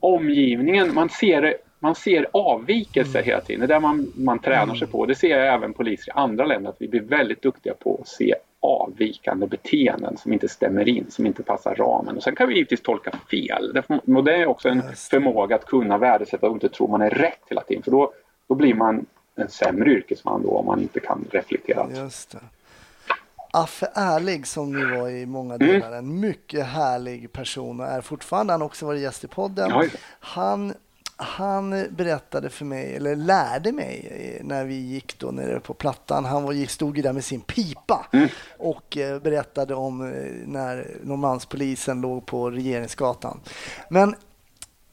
omgivningen, 0.00 0.94
man 0.94 1.08
ser, 1.08 1.56
man 1.84 1.94
ser 1.94 2.26
avvikelser 2.32 3.18
mm. 3.18 3.26
hela 3.26 3.40
tiden. 3.40 3.60
Det 3.60 3.66
är 3.66 3.74
där 3.74 3.80
man, 3.80 4.12
man 4.14 4.38
tränar 4.38 4.74
sig 4.74 4.88
på. 4.88 5.06
Det 5.06 5.14
ser 5.14 5.28
jag 5.28 5.54
även 5.54 5.72
poliser 5.72 6.08
i 6.08 6.12
andra 6.14 6.44
länder, 6.44 6.70
att 6.70 6.76
vi 6.78 6.88
blir 6.88 7.00
väldigt 7.00 7.42
duktiga 7.42 7.74
på 7.74 7.98
att 8.00 8.08
se 8.08 8.34
avvikande 8.60 9.46
beteenden 9.46 10.16
som 10.16 10.32
inte 10.32 10.48
stämmer 10.48 10.88
in, 10.88 11.06
som 11.10 11.26
inte 11.26 11.42
passar 11.42 11.74
ramen. 11.74 12.16
Och 12.16 12.22
sen 12.22 12.36
kan 12.36 12.48
vi 12.48 12.54
givetvis 12.54 12.82
tolka 12.82 13.10
fel. 13.30 13.82
Och 14.16 14.24
det 14.24 14.36
är 14.36 14.46
också 14.46 14.68
en 14.68 14.82
förmåga 15.10 15.56
att 15.56 15.66
kunna 15.66 15.98
värdesätta 15.98 16.46
och 16.46 16.54
inte 16.54 16.68
tro 16.68 16.86
man 16.86 17.02
är 17.02 17.10
rätt 17.10 17.40
hela 17.46 17.60
tiden. 17.60 17.82
För 17.82 17.90
då, 17.90 18.12
då 18.48 18.54
blir 18.54 18.74
man 18.74 19.06
en 19.36 19.48
sämre 19.48 19.90
yrkesman 19.90 20.42
då 20.42 20.50
om 20.50 20.66
man 20.66 20.80
inte 20.80 21.00
kan 21.00 21.24
reflektera. 21.30 21.86
Just 21.94 22.30
det. 22.30 22.38
Affe 23.52 23.86
Ärlig 23.94 24.46
som 24.46 24.72
ni 24.72 24.98
var 24.98 25.08
i 25.08 25.26
många 25.26 25.54
mm. 25.54 25.68
delar, 25.68 25.88
mm. 25.88 25.98
en 25.98 26.20
mycket 26.20 26.66
härlig 26.66 27.32
person 27.32 27.80
och 27.80 27.86
är 27.86 28.00
fortfarande. 28.00 28.52
Han 28.52 28.60
har 28.60 28.66
också 28.66 28.86
varit 28.86 29.00
gäst 29.00 29.24
i 29.24 29.28
podden. 29.28 29.90
Han 30.20 30.74
han 31.16 31.86
berättade 31.90 32.50
för 32.50 32.64
mig, 32.64 32.96
eller 32.96 33.16
lärde 33.16 33.72
mig 33.72 34.40
när 34.44 34.64
vi 34.64 34.74
gick 34.74 35.18
då 35.18 35.30
nere 35.30 35.60
på 35.60 35.74
Plattan. 35.74 36.24
Han 36.24 36.42
var, 36.42 36.66
stod 36.66 36.96
ju 36.96 37.02
där 37.02 37.12
med 37.12 37.24
sin 37.24 37.40
pipa 37.40 38.06
mm. 38.12 38.28
och 38.58 38.96
eh, 38.96 39.18
berättade 39.20 39.74
om 39.74 40.00
eh, 40.00 40.32
när 40.46 40.96
Norrmalmspolisen 41.02 42.00
låg 42.00 42.26
på 42.26 42.50
Regeringsgatan. 42.50 43.40
Men, 43.90 44.14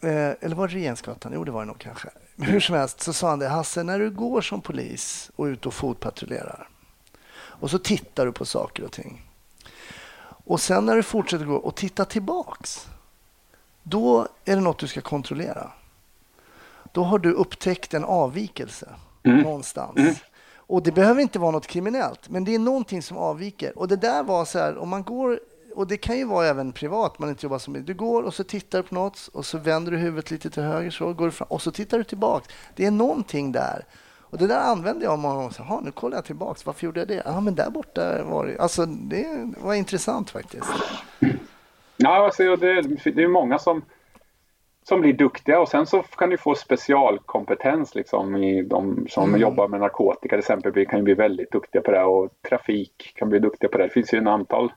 eh, 0.02 0.30
eller 0.40 0.56
var 0.56 0.68
det 0.68 0.74
Regeringsgatan? 0.74 1.32
Jo, 1.36 1.44
det 1.44 1.52
var 1.52 1.62
det 1.62 1.68
nog 1.68 1.80
kanske. 1.80 2.10
Hur 2.38 2.60
som 2.60 2.76
helst 2.76 3.02
så 3.02 3.14
sa 3.14 3.30
han 3.30 3.40
det, 3.40 3.48
Hasse, 3.48 3.84
när 3.84 4.00
du 4.00 4.10
går 4.10 4.42
som 4.42 4.62
polis 4.62 5.32
och 5.36 5.46
ut 5.46 5.66
och 5.66 5.74
fotpatrullerar 5.74 6.70
och 7.34 7.70
så 7.70 7.80
tittar 7.80 8.26
du 8.26 8.32
på 8.32 8.46
saker 8.46 8.84
och 8.84 8.92
ting. 8.92 9.28
Och 10.46 10.62
sen 10.62 10.86
när 10.86 10.96
du 10.96 11.04
fortsätter 11.04 11.46
gå 11.46 11.56
och 11.56 11.76
titta 11.76 12.06
tillbaks, 12.06 12.88
då 13.84 14.28
är 14.46 14.56
det 14.56 14.62
något 14.62 14.80
du 14.80 14.88
ska 14.88 15.02
kontrollera 15.02 15.72
då 16.92 17.04
har 17.04 17.20
du 17.20 17.32
upptäckt 17.32 17.94
en 17.94 18.04
avvikelse 18.04 18.90
mm. 19.24 19.42
någonstans. 19.42 19.98
Mm. 19.98 20.14
Och 20.56 20.84
det 20.84 20.92
behöver 20.92 21.22
inte 21.22 21.40
vara 21.40 21.52
något 21.52 21.68
kriminellt, 21.68 22.30
men 22.30 22.44
det 22.44 22.56
är 22.56 22.60
någonting 22.60 23.02
som 23.02 23.18
avviker. 23.18 23.78
Och 23.78 23.88
det 23.88 23.96
där 23.96 24.24
var 24.24 24.46
så 24.46 24.60
här, 24.60 24.78
om 24.78 24.90
man 24.90 25.04
går, 25.04 25.40
och 25.76 25.88
det 25.88 25.98
kan 25.98 26.18
ju 26.18 26.26
vara 26.26 26.48
även 26.48 26.72
privat, 26.72 27.20
man 27.20 27.30
inte 27.30 27.46
jobbar 27.46 27.60
som 27.60 27.86
Du 27.86 27.94
går 27.94 28.24
och 28.24 28.34
så 28.34 28.44
tittar 28.44 28.78
du 28.78 28.84
på 28.84 28.96
något 28.96 29.30
och 29.34 29.46
så 29.46 29.58
vänder 29.58 29.92
du 29.92 29.98
huvudet 29.98 30.32
lite 30.32 30.50
till 30.50 30.64
höger 30.64 30.92
så 30.92 31.14
går 31.14 31.26
du 31.26 31.32
fram, 31.32 31.48
och 31.48 31.62
så 31.62 31.72
tittar 31.72 31.98
du 31.98 32.04
tillbaka. 32.04 32.46
Det 32.76 32.86
är 32.86 32.92
någonting 32.92 33.52
där. 33.52 33.86
Och 34.32 34.38
det 34.38 34.48
där 34.48 34.60
använde 34.60 35.06
jag 35.06 35.20
många 35.20 35.36
gånger. 35.36 35.56
Jaha, 35.58 35.82
nu 35.84 35.92
kollar 35.92 36.18
jag 36.18 36.26
tillbaka. 36.26 36.62
Varför 36.66 36.86
gjorde 36.86 37.00
jag 37.00 37.08
det? 37.08 37.22
Ja, 37.26 37.40
men 37.40 37.56
där 37.56 37.70
borta 37.70 38.24
var 38.24 38.46
det... 38.46 38.60
Alltså, 38.60 38.86
det 38.86 39.54
var 39.58 39.74
intressant 39.74 40.30
faktiskt. 40.30 40.68
Ja, 41.98 42.26
alltså, 42.26 42.56
det, 42.56 42.82
det 43.12 43.24
är 43.24 43.28
många 43.28 43.60
som 43.60 43.82
som 44.84 45.02
blir 45.02 45.14
duktiga 45.14 45.60
och 45.60 45.70
sen 45.70 45.86
så 45.86 46.02
kan 46.02 46.30
du 46.30 46.38
få 46.38 46.56
specialkompetens 46.56 47.96
liksom 47.96 48.36
i 48.36 48.62
de 48.62 49.08
som 49.10 49.30
mm. 49.30 49.42
jobbar 49.42 49.68
med 49.68 49.80
narkotika 49.80 50.30
till 50.30 50.40
exempel 50.40 50.72
Vi 50.72 50.86
kan 50.86 51.00
ju 51.00 51.04
bli 51.04 51.14
väldigt 51.14 51.52
duktiga 51.52 51.82
på 51.82 51.92
det 51.92 52.04
och 52.04 52.30
trafik 52.50 53.14
kan 53.16 53.30
bli 53.30 53.40
duktiga 53.40 53.70
på 53.70 53.78
det. 53.78 53.84
Det 53.84 53.90
finns 53.90 54.14
ju 54.14 54.18
en 54.18 54.28
antal 54.28 54.72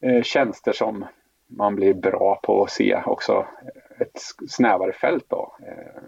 eh, 0.00 0.22
tjänster 0.22 0.72
som 0.72 1.04
man 1.46 1.76
blir 1.76 1.94
bra 1.94 2.40
på 2.42 2.62
att 2.62 2.70
se 2.70 3.02
också 3.06 3.46
ett 4.00 4.20
snävare 4.48 4.92
fält 4.92 5.24
då. 5.28 5.56
Eh. 5.60 6.02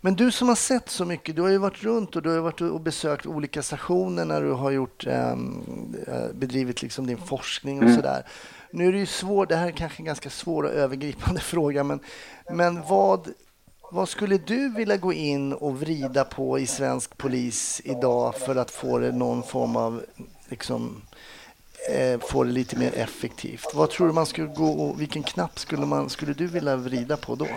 Men 0.00 0.14
du 0.14 0.30
som 0.30 0.48
har 0.48 0.54
sett 0.54 0.88
så 0.88 1.04
mycket, 1.04 1.36
du 1.36 1.42
har 1.42 1.48
ju 1.48 1.58
varit 1.58 1.82
runt 1.82 2.16
och 2.16 2.22
du 2.22 2.30
har 2.30 2.38
varit 2.38 2.60
och 2.60 2.80
besökt 2.80 3.26
olika 3.26 3.62
stationer 3.62 4.24
när 4.24 4.42
du 4.42 4.52
har 4.52 4.70
gjort, 4.70 5.06
ehm, 5.06 5.64
eh, 6.06 6.34
bedrivit 6.34 6.82
liksom 6.82 7.06
din 7.06 7.18
forskning 7.18 7.78
och 7.78 7.84
mm. 7.84 7.96
sådär. 7.96 8.26
Nu 8.70 8.88
är 8.88 8.92
det 8.92 8.98
ju 8.98 9.06
svårt, 9.06 9.48
det 9.48 9.56
här 9.56 9.66
är 9.66 9.72
kanske 9.72 10.02
en 10.02 10.06
ganska 10.06 10.30
svår 10.30 10.62
och 10.62 10.70
övergripande 10.70 11.40
fråga, 11.54 11.84
men, 11.84 12.00
men 12.50 12.82
vad, 12.82 13.28
vad 13.92 14.08
skulle 14.08 14.38
du 14.38 14.68
vilja 14.68 14.96
gå 14.96 15.12
in 15.12 15.52
och 15.52 15.80
vrida 15.80 16.24
på 16.24 16.58
i 16.58 16.66
svensk 16.66 17.18
polis 17.18 17.80
idag 17.84 18.34
för 18.34 18.56
att 18.56 18.70
få 18.70 18.98
det 18.98 19.12
någon 19.12 19.42
form 19.42 19.76
av, 19.76 20.04
liksom, 20.48 21.02
eh, 21.90 22.20
få 22.20 22.44
det 22.44 22.50
lite 22.50 22.76
mer 22.76 22.94
effektivt? 22.94 23.66
Vad 23.74 23.90
tror 23.90 24.06
du 24.06 24.12
man 24.12 24.26
skulle 24.26 24.46
gå 24.46 24.70
och 24.70 25.00
vilken 25.00 25.22
knapp 25.22 25.58
skulle, 25.58 25.86
man, 25.86 26.10
skulle 26.10 26.32
du 26.32 26.46
vilja 26.46 26.76
vrida 26.76 27.16
på 27.16 27.34
då? 27.34 27.48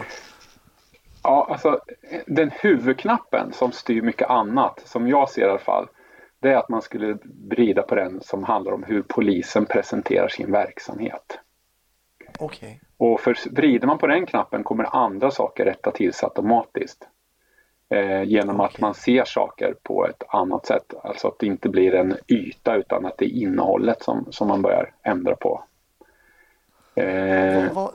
Ja, 1.23 1.47
alltså 1.49 1.79
den 2.25 2.51
huvudknappen 2.51 3.53
som 3.53 3.71
styr 3.71 4.01
mycket 4.01 4.29
annat, 4.29 4.81
som 4.85 5.07
jag 5.07 5.29
ser 5.29 5.41
i 5.41 5.49
alla 5.49 5.59
fall, 5.59 5.87
det 6.39 6.49
är 6.49 6.55
att 6.55 6.69
man 6.69 6.81
skulle 6.81 7.17
vrida 7.49 7.81
på 7.81 7.95
den 7.95 8.21
som 8.21 8.43
handlar 8.43 8.71
om 8.71 8.83
hur 8.83 9.01
polisen 9.01 9.65
presenterar 9.65 10.27
sin 10.27 10.51
verksamhet. 10.51 11.39
Okay. 12.39 12.79
Och 12.97 13.19
för 13.19 13.37
vrider 13.51 13.87
man 13.87 13.97
på 13.97 14.07
den 14.07 14.25
knappen 14.25 14.63
kommer 14.63 14.95
andra 14.95 15.31
saker 15.31 15.65
rätta 15.65 15.91
till 15.91 16.13
sig 16.13 16.27
automatiskt. 16.27 17.07
Eh, 17.89 18.23
genom 18.23 18.55
okay. 18.55 18.65
att 18.65 18.79
man 18.79 18.93
ser 18.93 19.23
saker 19.25 19.75
på 19.83 20.07
ett 20.07 20.23
annat 20.27 20.65
sätt. 20.65 20.93
Alltså 21.03 21.27
att 21.27 21.39
det 21.39 21.45
inte 21.45 21.69
blir 21.69 21.95
en 21.95 22.17
yta 22.27 22.75
utan 22.75 23.05
att 23.05 23.17
det 23.17 23.25
är 23.25 23.43
innehållet 23.43 24.03
som, 24.03 24.27
som 24.31 24.47
man 24.47 24.61
börjar 24.61 24.93
ändra 25.03 25.35
på. 25.35 25.63
Eh, 26.95 27.63
vad, 27.63 27.73
vad, 27.73 27.91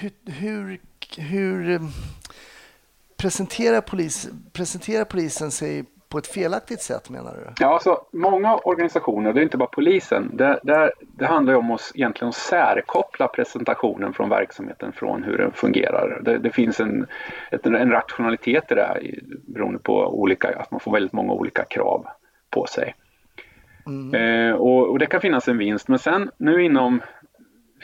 hur, 0.00 0.12
hur, 0.32 0.80
hur 1.18 1.80
presenterar, 3.16 3.80
polis, 3.80 4.28
presenterar 4.52 5.04
polisen 5.04 5.50
sig 5.50 5.84
på 6.08 6.18
ett 6.18 6.26
felaktigt 6.26 6.82
sätt 6.82 7.10
menar 7.10 7.34
du? 7.34 7.52
Ja, 7.60 7.74
alltså 7.74 8.00
många 8.12 8.56
organisationer, 8.56 9.32
det 9.32 9.40
är 9.40 9.42
inte 9.42 9.56
bara 9.56 9.68
polisen, 9.68 10.36
det, 10.36 10.60
det, 10.62 10.92
det 11.00 11.26
handlar 11.26 11.52
ju 11.52 11.58
om 11.58 11.70
att 11.70 11.92
egentligen 11.94 12.32
särkoppla 12.32 13.28
presentationen 13.28 14.12
från 14.12 14.28
verksamheten 14.28 14.92
från 14.92 15.22
hur 15.22 15.38
den 15.38 15.52
fungerar. 15.52 16.20
Det, 16.22 16.38
det 16.38 16.50
finns 16.50 16.80
en, 16.80 17.06
ett, 17.50 17.66
en 17.66 17.90
rationalitet 17.90 18.72
i 18.72 18.74
det 18.74 18.82
här 18.82 19.14
beroende 19.46 19.78
på 19.78 20.20
olika, 20.20 20.58
att 20.58 20.70
man 20.70 20.80
får 20.80 20.92
väldigt 20.92 21.12
många 21.12 21.32
olika 21.32 21.64
krav 21.64 22.06
på 22.50 22.66
sig. 22.66 22.94
Mm. 23.86 24.14
Eh, 24.14 24.54
och, 24.54 24.90
och, 24.90 24.98
det 24.98 25.06
kan 25.06 25.20
finnas 25.20 25.48
en 25.48 25.58
vinst, 25.58 25.88
men 25.88 25.98
sen 25.98 26.30
nu 26.36 26.64
inom 26.64 27.00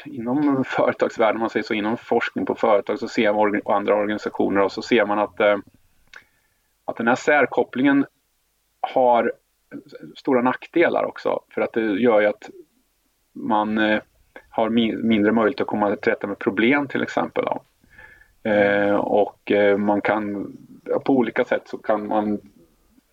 inom 0.05 0.65
företagsvärlden, 0.65 1.41
man 1.41 1.51
säger 1.51 1.65
så, 1.65 1.75
inom 1.75 1.97
forskning 1.97 2.47
på 2.47 2.55
företag 2.55 2.99
så 2.99 3.09
ser 3.09 3.33
man 3.33 3.61
och 3.65 3.77
andra 3.77 3.95
organisationer 3.95 4.61
och 4.61 4.73
så 4.73 4.83
ser 4.83 5.07
man 5.07 5.19
att 5.19 5.41
eh, 5.41 5.57
att 6.85 6.97
den 6.97 7.09
här 7.09 7.15
särkopplingen 7.15 8.07
har 8.81 9.33
stora 10.17 10.43
nackdelar 10.43 11.05
också 11.05 11.41
för 11.55 11.61
att 11.61 11.73
det 11.73 11.81
gör 11.81 12.21
ju 12.21 12.27
att 12.27 12.51
man 13.33 13.79
eh, 13.79 14.01
har 14.49 14.71
mindre 15.03 15.33
möjlighet 15.33 15.61
att 15.61 15.67
komma 15.67 15.97
till 15.97 16.13
rätta 16.13 16.27
med 16.27 16.39
problem 16.39 16.89
till 16.89 17.03
exempel. 17.03 17.45
Eh, 18.43 18.95
och 18.95 19.53
eh, 19.53 19.77
man 19.79 20.01
kan 20.01 20.53
på 21.05 21.13
olika 21.13 21.45
sätt 21.45 21.63
så 21.69 21.79
kan 21.79 22.07
man 22.07 22.41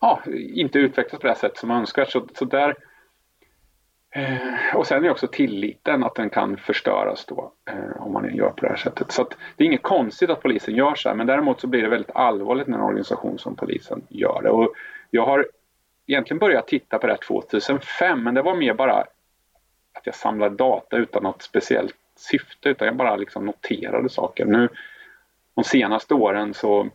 ja, 0.02 0.20
inte 0.54 0.80
utvecklas 0.80 1.22
på 1.22 1.28
det 1.28 1.36
sätt 1.36 1.58
som 1.58 1.72
önskvärt. 1.72 2.12
Så, 2.12 2.28
så 2.34 2.46
där, 2.46 2.76
Eh, 4.12 4.76
och 4.76 4.88
sen 4.88 5.05
är 5.05 5.10
också 5.10 5.28
tilliten 5.28 6.03
att 6.03 6.16
den 6.16 6.30
kan 6.30 6.57
förstöras 6.57 7.26
då 7.26 7.51
eh, 7.70 8.01
om 8.01 8.14
man 8.14 8.36
gör 8.36 8.49
på 8.49 8.62
det 8.62 8.70
här 8.70 8.76
sättet. 8.76 9.12
Så 9.12 9.28
det 9.55 9.64
är 9.64 9.68
inget 9.68 9.84
konstigt 9.84 10.30
att 10.30 10.41
polisen 10.41 10.76
gör 10.76 10.95
så 10.95 11.10
här 11.10 11.16
men 11.16 11.28
däremot 11.28 11.62
så 11.62 11.68
blir 11.68 11.82
det 11.82 11.89
väldigt 11.89 12.16
allvarligt 12.16 12.68
när 12.68 12.78
en 12.78 12.84
organisation 12.84 13.39
som 13.39 13.55
polisen 13.55 14.01
gör 14.10 14.41
det. 14.41 14.49
Och 14.49 14.74
jag 15.10 15.26
har 15.26 15.47
egentligen 16.07 16.39
börjat 16.39 16.68
titta 16.68 16.99
på 16.99 17.07
det 17.07 17.14
här 17.14 17.28
2005 17.28 18.24
men 18.24 18.34
det 18.34 18.41
var 18.41 18.55
mer 18.55 18.74
bara 18.74 18.93
att 19.93 20.05
jag 20.05 20.16
samlade 20.16 20.55
data 20.55 20.97
utan 20.97 21.24
något 21.24 21.41
speciellt 21.41 21.95
syfte 22.16 22.70
utan 22.70 22.86
jag 22.86 22.95
bara 22.95 23.16
liksom 23.16 23.45
noterade 23.45 24.10
saker. 24.10 24.45
Nu 24.45 24.70
de 25.55 25.64
senaste 25.64 26.14
åren 26.14 26.53
så, 26.53 26.89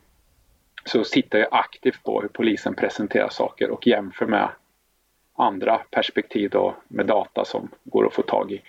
så 0.84 1.04
tittar 1.04 1.38
jag 1.38 1.48
aktivt 1.50 2.02
på 2.02 2.20
hur 2.20 2.28
polisen 2.28 2.74
presenterar 2.74 3.28
saker 3.28 3.70
och 3.70 3.86
jämför 3.86 4.26
med 4.26 4.48
andra 5.37 5.78
perspektiv 5.91 6.51
då 6.51 6.76
med 6.89 7.07
data 7.07 7.45
som 7.45 7.68
går 7.85 8.07
att 8.07 8.14
få 8.14 8.22
tag 8.22 8.53
i 8.53 8.62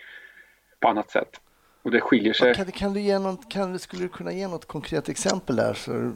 på 0.80 0.88
annat 0.88 1.10
sätt. 1.10 1.42
Och 1.84 1.92
det 1.92 2.02
skiljer 2.02 2.34
sig. 2.34 2.56
Kan, 2.56 2.72
kan 2.72 2.94
du 2.94 3.00
ge 3.00 3.20
något, 3.20 3.52
kan, 3.52 3.80
skulle 3.80 4.02
du 4.02 4.10
kunna 4.10 4.32
ge 4.32 4.48
något 4.48 4.66
konkret 4.66 5.10
exempel 5.10 5.56
där 5.56 5.74
för, 5.74 6.12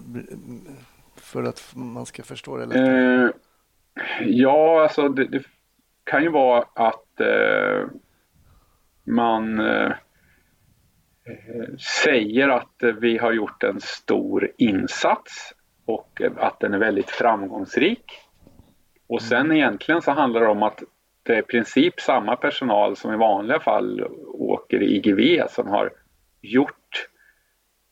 för 1.16 1.44
att 1.44 1.72
man 1.76 2.06
ska 2.06 2.24
förstå 2.24 2.58
det 2.58 2.66
lättare? 2.66 3.24
Eh, 3.24 3.30
Ja, 4.22 4.84
alltså 4.84 5.10
det, 5.10 5.26
det 5.26 5.44
kan 6.04 6.24
ju 6.24 6.30
vara 6.30 6.66
att 6.74 7.20
eh, 7.20 7.88
man 9.04 9.60
eh, 9.60 9.92
eh, 11.26 11.76
säger 12.04 12.50
att 12.50 12.84
vi 13.02 13.18
har 13.18 13.32
gjort 13.32 13.64
en 13.64 13.82
stor 13.82 14.52
insats 14.58 15.54
och 15.86 16.22
att 16.38 16.60
den 16.60 16.74
är 16.74 16.80
väldigt 16.80 17.10
framgångsrik. 17.10 18.04
Och 19.10 19.22
sen 19.22 19.46
mm. 19.46 19.58
egentligen 19.58 20.02
så 20.02 20.12
handlar 20.12 20.42
det 20.42 20.48
om 20.48 20.64
att 20.64 20.84
det 21.24 21.34
är 21.34 21.40
i 21.40 21.44
princip 21.44 22.00
samma 22.00 22.36
personal 22.36 22.96
som 22.96 23.14
i 23.14 23.18
vanliga 23.18 23.60
fall 23.60 24.08
åker 24.28 24.84
i 24.84 24.96
IGV 24.96 25.48
som 25.50 25.68
har 25.68 25.92
gjort 26.42 27.08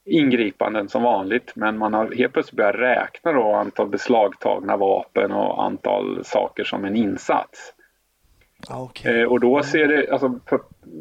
ingripanden 0.06 0.90
som 0.90 1.04
vanligt 1.04 1.52
men 1.56 1.78
man 1.78 1.94
har 1.94 2.12
helt 2.12 2.34
plötsligt 2.34 2.58
börjat 2.58 2.76
räkna 2.76 3.32
då 3.32 3.54
antal 3.54 3.88
beslagtagna 3.88 4.78
vapen 4.78 5.32
och 5.32 5.64
antal 5.64 6.26
saker 6.26 6.64
som 6.64 6.86
en 6.86 6.96
insats. 6.96 7.74
Okay. 8.70 9.22
Eh, 9.22 9.28
och 9.28 9.40
då 9.40 9.64
ser 9.64 9.88
det, 9.88 10.12
alltså, 10.12 10.40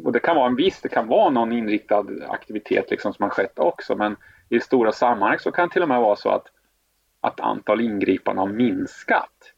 och 0.03 0.11
det 0.11 0.19
kan 0.19 0.35
vara 0.35 0.47
en 0.47 0.55
viss, 0.55 0.81
det 0.81 0.89
kan 0.89 1.07
vara 1.07 1.29
någon 1.29 1.51
inriktad 1.51 2.05
aktivitet 2.27 2.91
liksom 2.91 3.13
som 3.13 3.23
har 3.23 3.29
skett 3.29 3.59
också 3.59 3.95
men 3.95 4.15
i 4.49 4.59
stora 4.59 4.91
sammanhang 4.91 5.39
så 5.39 5.51
kan 5.51 5.67
det 5.67 5.73
till 5.73 5.83
och 5.83 5.89
med 5.89 6.01
vara 6.01 6.15
så 6.15 6.29
att, 6.29 6.47
att 7.21 7.39
antal 7.39 7.81
ingripanden 7.81 8.47
har 8.47 8.53
minskat. 8.53 9.53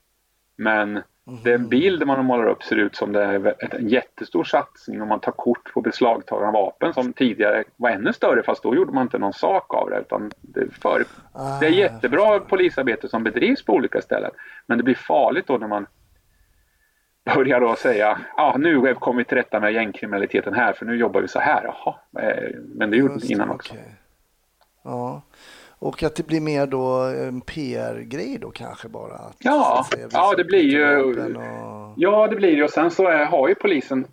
Men 0.60 1.02
Mm. 1.30 1.44
Den 1.44 1.70
bild 1.70 2.08
man 2.08 2.26
målar 2.26 2.46
upp 2.46 2.64
ser 2.64 2.76
ut 2.76 2.96
som 2.96 3.12
det 3.12 3.24
är 3.24 3.56
en 3.76 3.88
jättestor 3.88 4.44
satsning 4.44 5.02
om 5.02 5.08
man 5.08 5.20
tar 5.20 5.32
kort 5.32 5.74
på 5.74 5.82
beslagtagna 5.82 6.52
vapen 6.52 6.94
som 6.94 7.14
tidigare 7.14 7.64
var 7.76 7.90
ännu 7.90 8.14
större 8.14 8.44
fast 8.44 8.64
då 8.64 8.76
gjorde 8.76 8.92
man 8.92 9.04
inte 9.04 9.18
någon 9.18 9.34
sak 9.34 9.74
av 9.74 9.90
det. 9.90 10.00
Utan 10.00 10.32
det, 10.42 10.74
för, 10.74 11.04
det 11.60 11.66
är 11.66 11.72
ah, 11.72 11.74
jättebra 11.74 12.40
polisarbete 12.40 13.10
som 13.10 13.24
bedrivs 13.24 13.66
på 13.66 13.74
olika 13.74 14.02
ställen 14.02 14.32
men 14.66 14.78
det 14.78 14.84
blir 14.84 14.96
farligt 14.96 15.48
då 15.48 15.58
när 15.58 15.68
man 15.68 15.86
börjar 17.36 17.60
då 17.60 17.76
säga 17.76 18.20
ja 18.38 18.56
nu 18.60 18.78
har 18.78 19.14
vi 19.14 19.24
till 19.24 19.38
rätta 19.38 19.60
med 19.60 19.74
gängkriminaliteten 19.74 20.54
här 20.54 20.74
för 20.74 20.86
nu 20.86 20.96
jobbar 20.96 21.22
vi 21.22 21.28
så 21.28 21.40
här. 21.40 21.64
Jaha, 21.64 21.96
eh, 22.20 22.50
men 22.76 22.92
det 22.92 22.98
gjorde 22.98 23.20
vi 23.22 23.34
innan 23.34 23.50
också. 23.50 23.74
Okay. 23.74 23.86
Ja. 24.84 25.22
Och 25.80 26.04
att 26.04 26.16
det 26.16 26.28
blir 26.28 26.42
mer 26.42 26.68
då 26.68 26.86
en 27.28 27.42
PR-grej 27.42 28.38
då 28.42 28.52
kanske 28.52 28.88
bara? 28.88 29.14
Att, 29.14 29.38
ja, 29.40 29.86
säga, 29.94 30.08
ja 30.12 30.34
det 30.38 30.44
blir 30.44 30.64
ju. 30.64 31.02
Och... 31.02 31.94
Ja, 31.96 32.28
det 32.28 32.36
blir 32.36 32.58
det. 32.58 32.64
Och 32.64 32.70
sen 32.70 32.92
så 32.92 33.08
är, 33.08 33.26
har 33.26 33.48
ju 33.48 33.56
polisen, 33.56 34.08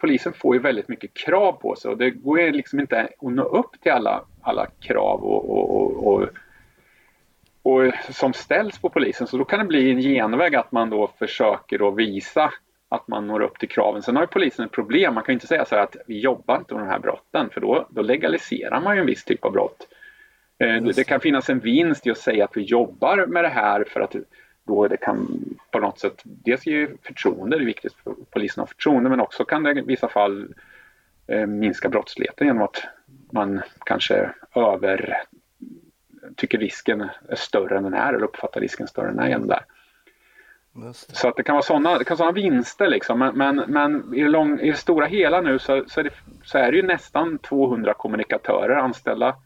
polisen 0.00 0.32
får 0.32 0.54
ju 0.54 0.62
väldigt 0.62 0.88
mycket 0.88 1.14
krav 1.14 1.52
på 1.52 1.76
sig 1.76 1.90
och 1.90 1.96
det 1.96 2.10
går 2.10 2.40
ju 2.40 2.52
liksom 2.52 2.80
inte 2.80 3.00
att 3.00 3.32
nå 3.32 3.42
upp 3.42 3.80
till 3.82 3.92
alla, 3.92 4.24
alla 4.42 4.66
krav 4.80 5.24
och, 5.24 5.50
och, 5.50 6.06
och, 6.06 6.28
och, 7.62 7.92
som 8.10 8.32
ställs 8.32 8.78
på 8.78 8.88
polisen. 8.88 9.26
Så 9.26 9.36
då 9.36 9.44
kan 9.44 9.58
det 9.58 9.64
bli 9.64 9.90
en 9.90 10.00
genväg 10.00 10.54
att 10.54 10.72
man 10.72 10.90
då 10.90 11.10
försöker 11.18 11.88
att 11.88 11.96
visa 11.96 12.52
att 12.88 13.08
man 13.08 13.26
når 13.26 13.42
upp 13.42 13.58
till 13.58 13.68
kraven. 13.68 14.02
Sen 14.02 14.16
har 14.16 14.22
ju 14.22 14.26
polisen 14.26 14.64
ett 14.64 14.72
problem. 14.72 15.14
Man 15.14 15.24
kan 15.24 15.32
ju 15.32 15.36
inte 15.36 15.46
säga 15.46 15.64
så 15.64 15.74
här 15.74 15.82
att 15.82 15.96
vi 16.06 16.20
jobbar 16.20 16.56
inte 16.56 16.74
med 16.74 16.82
de 16.82 16.88
här 16.88 16.98
brotten 16.98 17.50
för 17.50 17.60
då, 17.60 17.86
då 17.90 18.02
legaliserar 18.02 18.80
man 18.80 18.94
ju 18.94 19.00
en 19.00 19.06
viss 19.06 19.24
typ 19.24 19.44
av 19.44 19.52
brott. 19.52 19.86
Eh, 20.62 20.82
det 20.82 21.04
kan 21.04 21.20
finnas 21.20 21.50
en 21.50 21.58
vinst 21.58 22.06
i 22.06 22.10
att 22.10 22.18
säga 22.18 22.44
att 22.44 22.56
vi 22.56 22.62
jobbar 22.62 23.26
med 23.26 23.44
det 23.44 23.48
här 23.48 23.84
för 23.84 24.00
att 24.00 24.14
då 24.66 24.88
det 24.88 24.96
kan 24.96 25.44
på 25.70 25.78
något 25.78 25.98
sätt, 25.98 26.22
dels 26.24 26.66
ge 26.66 26.88
förtroende, 27.02 27.56
det 27.58 27.64
är 27.64 27.66
viktigt 27.66 27.94
för 28.04 28.14
polisen 28.30 28.62
att 28.62 28.68
ha 28.68 28.74
förtroende, 28.74 29.10
men 29.10 29.20
också 29.20 29.44
kan 29.44 29.62
det 29.62 29.70
i 29.70 29.80
vissa 29.80 30.08
fall 30.08 30.54
eh, 31.26 31.46
minska 31.46 31.88
brottsligheten 31.88 32.46
genom 32.46 32.62
att 32.62 32.82
man 33.30 33.62
kanske 33.84 34.30
över 34.54 35.22
tycker 36.36 36.58
risken 36.58 37.08
är 37.28 37.36
större 37.36 37.76
än 37.76 37.82
den 37.82 37.94
är 37.94 38.12
eller 38.12 38.24
uppfattar 38.24 38.60
risken 38.60 38.88
större 38.88 39.08
än 39.08 39.16
den 39.16 39.32
är 39.32 39.38
det. 39.38 39.64
Så 40.92 41.28
att 41.28 41.36
det 41.36 41.42
kan 41.42 41.54
vara 41.54 41.62
sådana, 41.62 41.98
det 41.98 42.04
kan 42.04 42.16
vara 42.16 42.32
sådana 42.32 42.48
vinster 42.48 42.88
liksom. 42.88 43.18
Men, 43.18 43.36
men, 43.36 43.56
men 43.56 44.14
i, 44.14 44.22
det 44.22 44.28
lång, 44.28 44.60
i 44.60 44.70
det 44.70 44.76
stora 44.76 45.06
hela 45.06 45.40
nu 45.40 45.58
så, 45.58 45.84
så, 45.86 46.00
är 46.00 46.04
det, 46.04 46.10
så 46.44 46.58
är 46.58 46.70
det 46.70 46.76
ju 46.76 46.82
nästan 46.82 47.38
200 47.38 47.94
kommunikatörer 47.94 48.76
anställda 48.76 49.36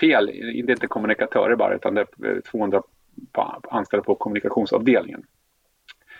fel, 0.00 0.26
det 0.26 0.32
är 0.32 0.70
inte 0.70 0.86
kommunikatörer 0.86 1.56
bara 1.56 1.74
utan 1.74 1.94
det 1.94 2.00
är 2.00 2.40
200 2.40 2.82
anställda 3.62 4.04
på 4.04 4.14
kommunikationsavdelningen. 4.14 5.22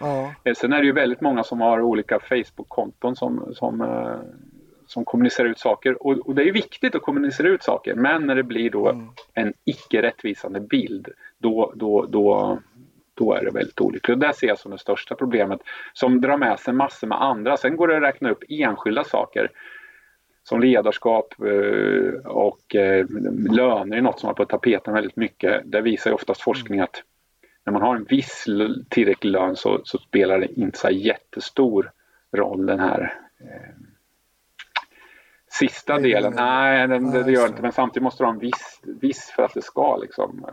Ja. 0.01 0.35
Eh, 0.45 0.55
sen 0.55 0.73
är 0.73 0.79
det 0.79 0.87
ju 0.87 0.93
väldigt 0.93 1.21
många 1.21 1.45
som 1.45 1.61
har 1.61 1.81
olika 1.81 2.19
Facebook-konton 2.21 3.17
som, 3.17 3.55
som, 3.55 3.81
eh, 3.81 4.21
som 4.87 5.05
kommunicerar 5.05 5.49
ut 5.49 5.59
saker 5.59 6.07
och, 6.07 6.19
och, 6.19 6.35
det 6.35 6.49
är 6.49 6.53
viktigt 6.53 6.95
att 6.95 7.03
kommunicera 7.03 7.49
ut 7.49 7.63
saker 7.63 7.95
men 7.95 8.27
när 8.27 8.35
det 8.35 8.43
blir 8.43 8.71
då 8.71 8.89
mm. 8.89 9.09
en 9.35 9.53
icke 9.65 10.03
rättvisande 10.03 10.61
bild 10.61 11.09
då, 11.39 11.73
då, 11.77 12.07
då, 12.07 12.59
då 13.15 13.33
är 13.33 13.45
det 13.45 13.51
väldigt 13.51 13.81
olyckligt. 13.81 14.17
Och 14.17 14.19
det 14.19 14.35
ser 14.35 14.47
jag 14.47 14.59
som 14.59 14.71
det 14.71 14.79
största 14.79 15.15
problemet 15.15 15.61
som 15.93 16.21
drar 16.21 16.37
med 16.37 16.61
sig 16.61 16.75
massor 16.75 17.07
med 17.07 17.23
andra. 17.23 17.57
Sen 17.57 17.77
går 17.77 17.89
det 17.89 17.97
att 17.97 18.03
räkna 18.03 18.31
upp 18.31 18.45
enskilda 18.49 19.05
saker 19.05 19.51
som 20.45 20.61
ledarskap 20.61 21.35
eh, 21.41 22.27
och 22.27 22.75
eh, 22.75 23.07
löner 23.51 23.97
är 23.97 24.03
något 24.03 24.21
som 24.21 24.27
har 24.27 24.35
på 24.35 24.45
tapeten 24.45 24.95
väldigt 24.95 25.17
mycket. 25.17 25.63
Där 25.65 25.83
visar 25.83 26.11
ju 26.11 26.15
oftast 26.15 26.41
forskning 26.41 26.81
att 26.81 27.03
när 27.65 27.73
man 27.73 27.83
har 27.83 27.97
en 27.97 28.05
viss 28.05 28.45
tillräcklig 28.89 29.31
lön 29.31 29.57
så, 29.57 29.81
så 29.85 29.99
spelar 29.99 30.39
det 30.39 30.61
inte 30.61 30.79
så 30.79 30.91
jättestor 30.91 31.91
roll 32.33 32.67
den 32.67 32.81
här 32.81 33.15
eh, 33.41 33.87
sista 35.51 35.99
delen. 35.99 36.33
Nej, 36.37 36.89
den, 36.89 37.11
det, 37.11 37.23
det 37.23 37.33
gör 37.33 37.43
det 37.43 37.49
inte 37.49 37.63
men 37.63 37.73
samtidigt 37.73 38.03
måste 38.03 38.23
du 38.23 38.27
ha 38.27 38.33
en 38.33 38.39
viss, 38.39 38.81
viss 38.83 39.33
för 39.37 39.43
att 39.43 39.55
det 39.55 39.63
ska 39.63 39.97
liksom 39.97 40.47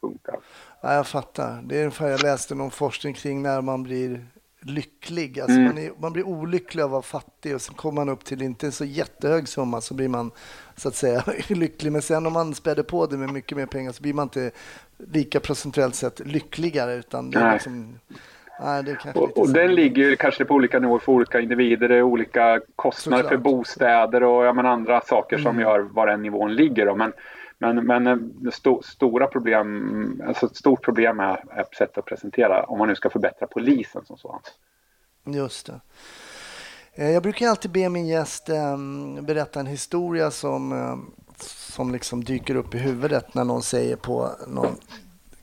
funka. 0.00 0.36
Ja, 0.80 0.94
jag 0.94 1.06
fattar. 1.06 1.62
Det 1.62 1.76
är 1.76 1.80
ungefär 1.80 2.08
jag 2.08 2.22
läste 2.22 2.54
någon 2.54 2.70
forskning 2.70 3.14
kring 3.14 3.42
när 3.42 3.60
man 3.60 3.82
blir 3.82 4.26
lycklig. 4.70 5.40
Alltså 5.40 5.56
mm. 5.56 5.64
man, 5.64 5.78
är, 5.78 5.90
man, 5.98 6.12
blir 6.12 6.26
olycklig 6.26 6.82
av 6.82 6.86
att 6.86 6.92
vara 6.92 7.02
fattig 7.02 7.54
och 7.54 7.60
sen 7.60 7.74
kommer 7.74 7.94
man 7.94 8.08
upp 8.08 8.24
till 8.24 8.42
inte 8.42 8.66
en 8.66 8.72
så 8.72 8.84
jättehög 8.84 9.48
summa 9.48 9.80
så 9.80 9.94
blir 9.94 10.08
man 10.08 10.30
så 10.76 10.88
att 10.88 10.94
säga 10.94 11.24
lycklig. 11.48 11.92
Men 11.92 12.02
sen 12.02 12.26
om 12.26 12.32
man 12.32 12.54
späder 12.54 12.82
på 12.82 13.06
det 13.06 13.16
med 13.16 13.32
mycket 13.32 13.58
mer 13.58 13.66
pengar 13.66 13.92
så 13.92 14.02
blir 14.02 14.14
man 14.14 14.22
inte 14.22 14.50
lika 15.12 15.40
procentuellt 15.40 15.94
sett 15.94 16.20
lyckligare 16.26 16.94
utan 16.94 17.30
det 17.30 17.38
är 17.38 17.52
liksom 17.52 17.98
Nej, 18.60 18.96
och, 19.14 19.38
och 19.38 19.48
den 19.48 19.74
ligger 19.74 20.16
kanske 20.16 20.44
på 20.44 20.54
olika 20.54 20.78
nivåer 20.78 20.98
för 20.98 21.12
olika 21.12 21.40
individer. 21.40 21.88
Det 21.88 21.96
är 21.96 22.02
olika 22.02 22.60
kostnader 22.76 23.22
Såklart. 23.22 23.32
för 23.32 23.50
bostäder 23.50 24.22
och 24.22 24.44
ja, 24.44 24.68
andra 24.68 25.00
saker 25.00 25.36
mm. 25.36 25.44
som 25.44 25.60
gör 25.60 25.78
var 25.80 26.06
den 26.06 26.22
nivån 26.22 26.54
ligger. 26.54 26.86
Då. 26.86 26.94
Men, 26.94 27.12
men, 27.58 27.86
men 27.86 28.06
eh, 28.06 28.48
st 28.48 28.70
stora 28.82 29.26
problem, 29.26 30.22
alltså 30.26 30.46
ett 30.46 30.56
stort 30.56 30.84
problem 30.84 31.20
är, 31.20 31.44
är 31.50 31.64
sätt 31.78 31.98
att 31.98 32.04
presentera 32.04 32.64
om 32.64 32.78
man 32.78 32.88
nu 32.88 32.94
ska 32.94 33.10
förbättra 33.10 33.46
polisen 33.46 34.04
som 34.04 34.18
sådant. 34.18 34.54
Just 35.24 35.66
det. 35.66 35.80
Eh, 36.94 37.10
jag 37.10 37.22
brukar 37.22 37.48
alltid 37.48 37.70
be 37.70 37.88
min 37.88 38.06
gäst 38.06 38.48
ehm, 38.48 39.24
berätta 39.24 39.60
en 39.60 39.66
historia 39.66 40.30
som, 40.30 40.72
ehm, 40.72 41.10
som 41.38 41.92
liksom 41.92 42.24
dyker 42.24 42.54
upp 42.54 42.74
i 42.74 42.78
huvudet 42.78 43.34
när 43.34 43.44
någon 43.44 43.62
säger 43.62 43.96
på 43.96 44.30
någon, 44.46 44.76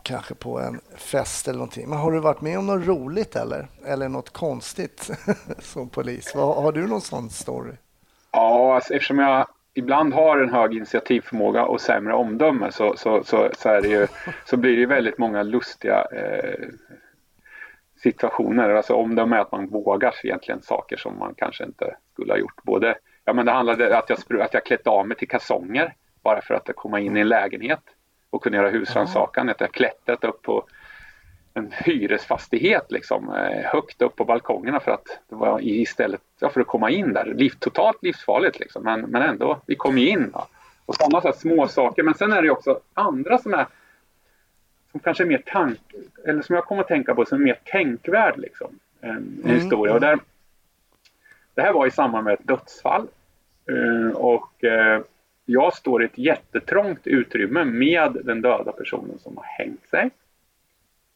kanske 0.04 0.36
på 0.36 0.60
en 0.60 0.82
fest 0.98 1.48
eller 1.48 1.58
någonting. 1.58 1.90
Men 1.90 2.00
har 2.00 2.12
du 2.12 2.20
varit 2.20 2.42
med 2.42 2.60
om 2.60 2.68
något 2.68 2.88
roligt 2.88 3.36
eller? 3.36 3.68
Eller 3.86 4.10
något 4.10 4.30
konstigt 4.30 5.12
som 5.60 5.90
polis? 5.90 6.34
Har 6.34 6.72
du 6.72 6.88
någon 6.88 7.02
sån 7.02 7.30
story? 7.30 7.74
Ja, 8.32 8.76
alltså, 8.76 8.94
eftersom 8.94 9.20
jag 9.20 9.48
ibland 9.74 10.14
har 10.14 10.38
en 10.38 10.50
hög 10.50 10.74
initiativförmåga 10.74 11.66
och 11.66 11.82
sämre 11.82 12.14
omdöme 12.14 12.72
så, 12.72 12.94
så, 12.98 13.24
så, 13.24 13.50
så, 13.58 13.70
ju, 13.84 14.08
så 14.46 14.58
blir 14.58 14.78
det 14.78 14.86
väldigt 14.86 15.18
många 15.18 15.44
lustiga 15.44 16.06
eh, 16.12 16.68
situationer. 18.04 18.70
Alltså 18.70 18.94
omdöme 18.94 19.36
är 19.36 19.40
att 19.40 19.52
man 19.52 19.68
vågar 19.68 20.14
egentligen 20.24 20.62
saker 20.62 20.98
som 20.98 21.20
man 21.20 21.34
kanske 21.38 21.64
inte 21.64 21.96
skulle 22.14 22.34
ha 22.34 22.38
gjort. 22.38 22.64
Både, 22.64 22.96
ja 23.26 23.34
men 23.34 23.46
det 23.46 23.52
handlade 23.52 23.90
om 23.90 24.00
att 24.00 24.10
jag, 24.10 24.42
att 24.42 24.54
jag 24.54 24.66
klätt 24.66 24.88
av 24.88 25.08
mig 25.08 25.18
till 25.18 25.28
kalsonger 25.28 25.96
bara 26.24 26.42
för 26.42 26.54
att 26.54 26.70
komma 26.76 27.00
in 27.00 27.18
i 27.18 27.20
en 27.20 27.30
lägenhet 27.30 27.84
och 28.30 28.44
kunna 28.44 28.58
göra 28.58 28.70
husrannsakan. 28.70 29.50
Att 29.50 29.62
jag 29.62 29.72
klättrat 29.72 30.24
upp 30.24 30.42
på 30.42 30.66
en 31.54 31.72
hyresfastighet 31.72 32.92
liksom, 32.92 33.30
eh, 33.30 33.72
högt 33.72 34.02
upp 34.02 34.16
på 34.16 34.26
balkongerna 34.26 34.80
för 34.80 34.92
att 34.92 35.20
det 35.30 35.36
var 35.36 35.60
istället 35.62 36.22
ja, 36.40 36.50
för 36.50 36.62
att 36.62 36.68
komma 36.68 36.90
in 36.90 37.14
där. 37.14 37.26
Liv, 37.26 37.54
totalt 37.60 38.04
livsfarligt 38.04 38.60
liksom, 38.60 38.84
men, 38.84 39.02
men 39.02 39.22
ändå, 39.22 39.62
vi 39.66 39.76
kom 39.76 39.98
ju 39.98 40.10
in. 40.10 40.30
Va? 40.34 40.48
Och 40.86 40.96
sådana 40.96 41.22
så 41.22 41.34
små 41.34 41.68
saker. 41.68 42.04
Men 42.04 42.14
sen 42.14 42.34
är 42.34 42.42
det 42.42 42.50
också 42.50 42.80
andra 42.94 43.38
som 43.38 43.54
är 43.54 43.68
som 44.92 45.00
kanske 45.00 45.24
är 45.24 45.28
mer 45.28 45.44
tank, 45.46 45.80
eller 46.26 46.42
som 46.42 46.56
jag 46.56 46.66
kommer 46.66 46.82
att 46.82 46.88
tänka 46.88 47.16
på 47.16 47.26
som 47.26 47.42
är 47.42 47.46
mer 47.46 47.60
tänkvärd 47.64 48.38
liksom. 48.38 48.80
En, 49.02 49.42
mm. 49.44 49.56
historia. 49.56 49.94
Och 49.94 50.02
där, 50.02 50.20
det 51.54 51.62
här 51.62 51.74
var 51.74 51.88
i 51.88 51.92
samband 51.92 52.24
med 52.24 52.34
ett 52.34 52.48
dödsfall. 52.48 53.08
Uh, 53.72 54.12
och 54.12 54.64
uh, 54.64 55.04
jag 55.46 55.74
står 55.74 56.04
i 56.04 56.06
ett 56.06 56.18
jättetrångt 56.18 57.08
utrymme 57.08 57.64
med 57.64 58.18
den 58.24 58.42
döda 58.42 58.72
personen 58.72 59.20
som 59.20 59.38
har 59.38 59.46
hängt 59.46 59.88
sig. 59.90 60.10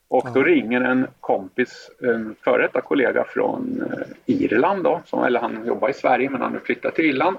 Och 0.09 0.27
då 0.33 0.43
ringer 0.43 0.81
en 0.81 1.07
kompis, 1.19 1.91
en 1.99 2.35
före 2.41 2.61
detta 2.61 2.81
kollega 2.81 3.23
från 3.23 3.83
eh, 3.91 4.07
Irland 4.25 4.83
då, 4.83 5.01
som, 5.05 5.23
eller 5.23 5.39
han 5.39 5.67
jobbar 5.67 5.89
i 5.89 5.93
Sverige 5.93 6.29
men 6.29 6.41
han 6.41 6.53
har 6.53 6.59
flyttat 6.59 6.95
till 6.95 7.05
Irland. 7.05 7.37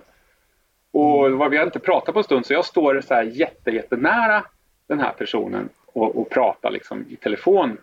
Och 0.92 1.26
mm. 1.26 1.50
vi 1.50 1.56
har 1.56 1.64
inte 1.64 1.78
pratat 1.78 2.12
på 2.12 2.18
en 2.20 2.24
stund 2.24 2.46
så 2.46 2.52
jag 2.52 2.64
står 2.64 3.00
så 3.00 3.14
här 3.14 3.22
jätte, 3.22 3.70
jättenära 3.70 4.44
den 4.86 5.00
här 5.00 5.12
personen. 5.12 5.68
och, 5.92 6.16
och 6.16 6.30
prata 6.30 6.70
liksom 6.70 7.04
i 7.08 7.16
telefon. 7.16 7.76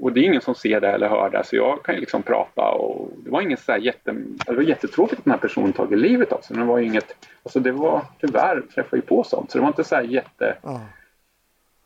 Och 0.00 0.12
det 0.12 0.20
är 0.20 0.24
ingen 0.24 0.40
som 0.40 0.54
ser 0.54 0.80
det 0.80 0.88
eller 0.88 1.08
hör 1.08 1.30
det 1.30 1.44
så 1.44 1.56
jag 1.56 1.82
kan 1.82 1.94
ju 1.94 2.00
liksom 2.00 2.22
prata 2.22 2.62
och 2.62 3.10
det 3.16 3.30
var 3.30 3.40
inget 3.40 3.60
så 3.60 3.72
här 3.72 3.78
jätte... 3.78 4.14
Det 4.46 4.52
var 4.52 4.62
jättetråkigt 4.62 5.18
att 5.18 5.24
den 5.24 5.30
här 5.30 5.40
personen 5.40 5.72
tagit 5.72 5.98
livet 5.98 6.32
av 6.32 6.40
sig. 6.40 6.56
Men 6.56 6.66
det 6.66 6.72
var 6.72 6.78
inget... 6.78 7.16
Alltså 7.42 7.60
det 7.60 7.72
var 7.72 8.02
tyvärr 8.20 8.62
träffade 8.74 8.96
ju 8.96 9.02
på 9.02 9.24
sånt 9.24 9.50
så 9.50 9.58
det 9.58 9.62
var 9.62 9.68
inte 9.68 9.84
så 9.84 9.94
här 9.94 10.02
jätte... 10.02 10.56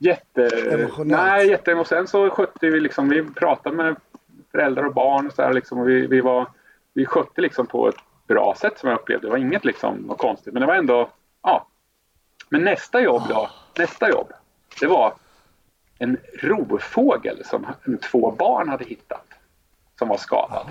Jätte... 0.02 0.48
Emotionellt? 0.70 1.22
Nej, 1.22 1.48
jätte... 1.48 1.74
Och 1.74 1.86
sen 1.86 2.06
så 2.06 2.30
skötte 2.30 2.70
vi 2.70 2.80
liksom, 2.80 3.08
vi 3.08 3.22
pratade 3.22 3.76
med 3.76 3.96
föräldrar 4.50 4.84
och 4.84 4.94
barn 4.94 5.26
och 5.26 5.32
så 5.32 5.42
här 5.42 5.52
liksom 5.52 5.78
och 5.78 5.88
vi, 5.88 6.06
vi 6.06 6.20
var... 6.20 6.46
Vi 6.92 7.06
skötte 7.06 7.40
liksom 7.40 7.66
på 7.66 7.88
ett 7.88 7.96
bra 8.26 8.54
sätt 8.58 8.78
som 8.78 8.88
jag 8.88 8.98
upplevde. 8.98 9.26
Det 9.26 9.30
var 9.30 9.38
inget 9.38 9.64
liksom 9.64 9.96
något 9.96 10.18
konstigt 10.18 10.52
men 10.52 10.60
det 10.60 10.66
var 10.66 10.74
ändå... 10.74 11.08
Ja. 11.42 11.66
Men 12.48 12.64
nästa 12.64 13.00
jobb 13.00 13.22
då, 13.28 13.50
nästa 13.78 14.10
jobb 14.10 14.32
det 14.80 14.86
var 14.86 15.14
en 15.98 16.16
rovfågel 16.42 17.44
som 17.44 17.66
två 18.10 18.30
barn 18.30 18.68
hade 18.68 18.84
hittat 18.84 19.26
som 19.98 20.08
var 20.08 20.16
skadad. 20.16 20.66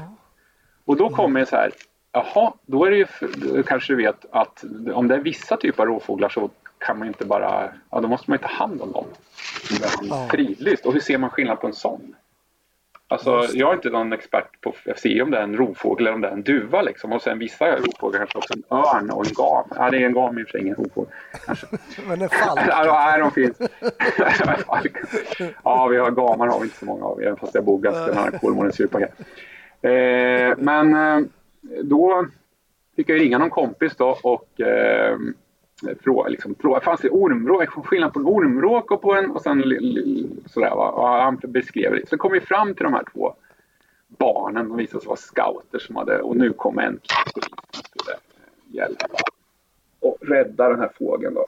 Och 0.86 0.98
då 0.98 1.10
kommer 1.10 1.40
det 1.40 1.46
så 1.46 1.56
här, 1.56 1.72
jaha, 2.12 2.54
då 2.66 2.86
är 2.86 2.92
det 2.92 2.98
ju, 2.98 3.64
kanske 3.64 3.94
du 3.94 3.98
vet 3.98 4.26
att 4.32 4.64
om 4.94 5.08
det 5.08 5.16
är 5.16 5.20
vissa 5.20 5.58
typer 5.58 5.84
av 5.84 5.90
rovfåglar 5.90 6.30
så 6.30 6.50
kan 6.80 7.00
man 7.00 7.08
inte 7.08 7.26
bara, 7.26 7.72
ja 7.90 8.00
då 8.00 8.08
måste 8.08 8.32
man 8.32 8.38
ju 8.38 8.48
ta 8.48 8.54
hand 8.54 8.82
om 8.82 8.92
dem. 8.92 9.06
Fridlyst. 10.32 10.86
Och 10.86 10.94
hur 10.94 11.00
ser 11.00 11.18
man 11.18 11.30
skillnad 11.30 11.62
på 11.62 11.68
en 11.68 11.74
sån? 11.74 12.16
Alltså, 13.12 13.48
jag 13.54 13.70
är 13.70 13.74
inte 13.74 13.90
någon 13.90 14.14
expert 14.14 14.62
på 14.62 14.74
FCI 14.96 15.22
om 15.22 15.32
det 15.32 15.38
är 15.38 15.44
en 15.44 15.58
rovfågel 15.58 16.08
eller 16.08 16.16
om 16.16 16.22
det 16.22 16.28
är 16.28 16.32
en 16.32 16.44
duva. 16.44 16.82
Liksom. 16.82 17.14
Och 17.14 17.22
sen 17.22 17.40
vissa 17.40 17.76
rovfåglar 17.76 18.20
kanske 18.20 18.38
också 18.38 18.54
en 18.54 18.64
örn 18.70 19.10
och 19.10 19.28
en 19.28 19.34
gam. 19.34 19.68
Ja, 19.76 19.90
det 19.90 19.98
är 19.98 20.06
en 20.06 20.14
gam 20.14 20.40
i 20.40 20.44
och 20.44 20.48
för 20.48 20.52
sig, 20.52 20.62
ingen 20.62 20.76
rovfågel. 20.76 21.14
Men 22.08 22.22
en 22.22 22.30
falk? 22.30 22.62
ja, 22.68 23.18
de 23.18 23.32
finns. 23.32 23.58
ja, 25.64 25.88
vi 25.88 25.98
har 25.98 26.12
gamar 26.12 26.48
har 26.48 26.60
vi 26.60 26.66
inte 26.66 26.78
så 26.78 26.86
många 26.86 27.06
av, 27.06 27.22
även 27.22 27.38
fast 27.38 27.56
jag 27.56 27.64
bor 27.64 27.80
ganska 27.80 28.22
nära 28.22 28.40
Kolmårdens 28.40 28.80
djupa. 28.80 29.00
Eh, 29.02 29.10
men 30.58 30.94
eh, 30.94 31.20
då 31.84 32.26
fick 32.96 33.10
jag 33.10 33.20
ringa 33.20 33.38
någon 33.38 33.50
kompis 33.50 33.96
då 33.96 34.18
och 34.24 34.62
eh, 34.62 35.18
fråga, 36.04 36.30
liksom, 36.30 36.56
fråga, 36.56 36.80
fanns 36.80 37.02
det 37.02 37.10
ormvråk, 37.10 37.70
skillnad 37.70 38.14
på 38.14 38.20
en 38.20 38.26
ormvråk 38.26 38.92
och 38.92 39.02
på 39.02 39.16
en 39.16 39.32
och 39.32 39.42
sen 39.42 39.64
sådär 40.46 40.76
va. 40.76 40.90
Och 40.90 41.08
han 41.08 41.40
beskrev 41.48 41.92
det. 41.92 42.10
Så 42.10 42.18
kom 42.18 42.32
vi 42.32 42.42
fram 42.42 42.74
till 42.74 42.84
de 42.84 42.94
här 42.94 43.04
två 43.14 43.34
barnen. 44.08 44.70
De 44.70 44.78
visade 44.78 45.02
sig 45.02 45.08
vara 45.08 45.18
scouter 45.18 45.80
som 45.80 45.96
hade, 45.96 46.22
och 46.22 46.38
nu 46.38 46.54
kom 46.54 46.80
en 46.80 47.00
polis 47.34 47.50
som 47.72 47.84
skulle 47.84 48.18
hjälpa 48.68 49.08
och 50.00 50.18
rädda 50.22 50.70
den 50.70 50.80
här 50.80 50.92
fågeln 51.00 51.34
då. 51.34 51.46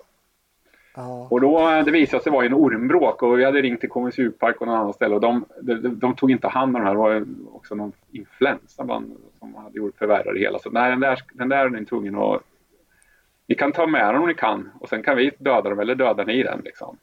Ja. 0.95 1.27
Och 1.29 1.41
då, 1.41 1.81
det 1.85 1.91
visade 1.91 2.23
sig 2.23 2.31
vara 2.31 2.45
en 2.45 2.53
ormvråk 2.53 3.23
och 3.23 3.39
vi 3.39 3.45
hade 3.45 3.61
ringt 3.61 3.79
till 3.79 3.89
KMS 3.89 4.17
djurpark 4.17 4.61
och 4.61 4.67
någon 4.67 4.75
annan 4.75 4.93
ställe 4.93 5.15
och 5.15 5.21
de, 5.21 5.45
de, 5.61 5.99
de, 5.99 6.15
tog 6.15 6.31
inte 6.31 6.47
hand 6.47 6.75
om 6.75 6.81
det 6.81 6.87
här. 6.87 6.93
Det 6.93 6.99
var 6.99 7.25
också 7.53 7.75
någon 7.75 7.91
influensa 8.11 8.83
bland, 8.83 9.11
som 9.39 9.55
hade 9.55 9.77
gjort 9.77 9.97
förvärrat 9.97 10.33
det 10.33 10.39
hela. 10.39 10.59
Så 10.59 10.69
nej, 10.69 10.89
den 10.91 10.99
där, 10.99 11.19
den 11.33 11.49
där 11.49 11.65
är 11.65 11.69
ni 11.69 11.85
tvungen 11.85 12.15
att 12.15 12.41
ni 13.51 13.55
kan 13.55 13.71
ta 13.71 13.87
med 13.87 14.13
den 14.13 14.21
om 14.21 14.27
ni 14.27 14.33
kan 14.33 14.71
och 14.79 14.89
sen 14.89 15.03
kan 15.03 15.17
vi 15.17 15.31
döda 15.37 15.69
dem 15.69 15.79
eller 15.79 15.95
döda 15.95 16.23
ni 16.23 16.43
den. 16.43 16.61
Liksom. 16.65 16.97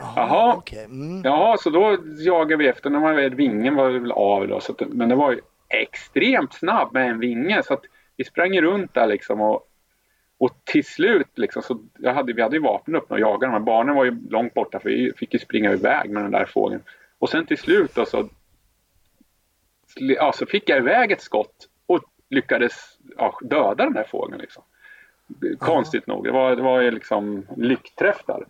Aha, 0.00 0.14
Jaha, 0.16 0.56
okay. 0.56 0.84
mm. 0.84 1.22
Jaha, 1.24 1.56
så 1.56 1.70
då 1.70 1.98
jagade 2.18 2.56
vi 2.56 2.68
efter 2.68 2.90
när 2.90 3.00
man 3.00 3.16
vet, 3.16 3.32
vingen 3.32 3.74
var 3.74 3.90
väl 3.90 4.12
av 4.12 4.48
då, 4.48 4.60
så 4.60 4.72
att, 4.72 4.88
men 4.88 5.08
det 5.08 5.14
var 5.14 5.32
ju 5.32 5.40
extremt 5.68 6.52
snabb 6.52 6.92
med 6.92 7.10
en 7.10 7.18
vinge 7.18 7.62
så 7.62 7.74
att 7.74 7.82
vi 8.16 8.24
sprang 8.24 8.60
runt 8.60 8.94
där 8.94 9.06
liksom 9.06 9.40
och, 9.40 9.68
och 10.38 10.50
till 10.64 10.84
slut 10.84 11.38
liksom 11.38 11.62
så 11.62 11.80
jag 11.98 12.14
hade, 12.14 12.32
vi 12.32 12.42
hade 12.42 12.56
ju 12.56 12.62
vapen 12.62 12.96
uppe 12.96 13.14
och 13.14 13.20
jagade 13.20 13.46
de 13.46 13.52
här 13.52 13.60
barnen 13.60 13.94
var 13.94 14.04
ju 14.04 14.28
långt 14.30 14.54
borta 14.54 14.80
för 14.80 14.88
vi 14.88 15.12
fick 15.16 15.34
ju 15.34 15.38
springa 15.38 15.72
iväg 15.72 16.10
med 16.10 16.22
den 16.22 16.32
där 16.32 16.44
fågeln. 16.44 16.82
Och 17.18 17.28
sen 17.28 17.46
till 17.46 17.58
slut 17.58 17.94
då 17.94 18.04
så, 18.04 18.28
ja, 19.96 20.32
så 20.32 20.46
fick 20.46 20.68
jag 20.68 20.78
iväg 20.78 21.12
ett 21.12 21.22
skott 21.22 21.68
och 21.86 22.00
lyckades 22.28 22.98
ja, 23.16 23.38
döda 23.40 23.84
den 23.84 23.92
där 23.92 24.04
fågeln 24.04 24.40
liksom. 24.40 24.62
Konstigt 25.58 26.06
nog. 26.06 26.24
Det 26.24 26.30
var, 26.30 26.56
det 26.56 26.62
var 26.62 26.82
liksom 26.82 27.46
lyckträff 27.56 28.22
där. 28.26 28.44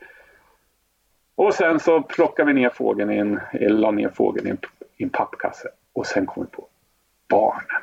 Och 1.34 1.54
sen 1.54 1.80
så 1.80 2.02
plockade 2.02 2.52
vi 2.52 2.60
ner 2.60 2.70
fågeln 2.70 3.10
i 3.10 3.16
en, 3.16 3.40
eller 3.52 3.78
la 3.78 3.90
ner 3.90 4.08
fågeln 4.08 4.46
i 4.46 4.50
en, 4.50 4.58
i 4.96 5.02
en 5.02 5.10
pappkasse. 5.10 5.68
Och 5.92 6.06
sen 6.06 6.26
kom 6.26 6.44
vi 6.44 6.50
på 6.50 6.66
barnen. 7.28 7.82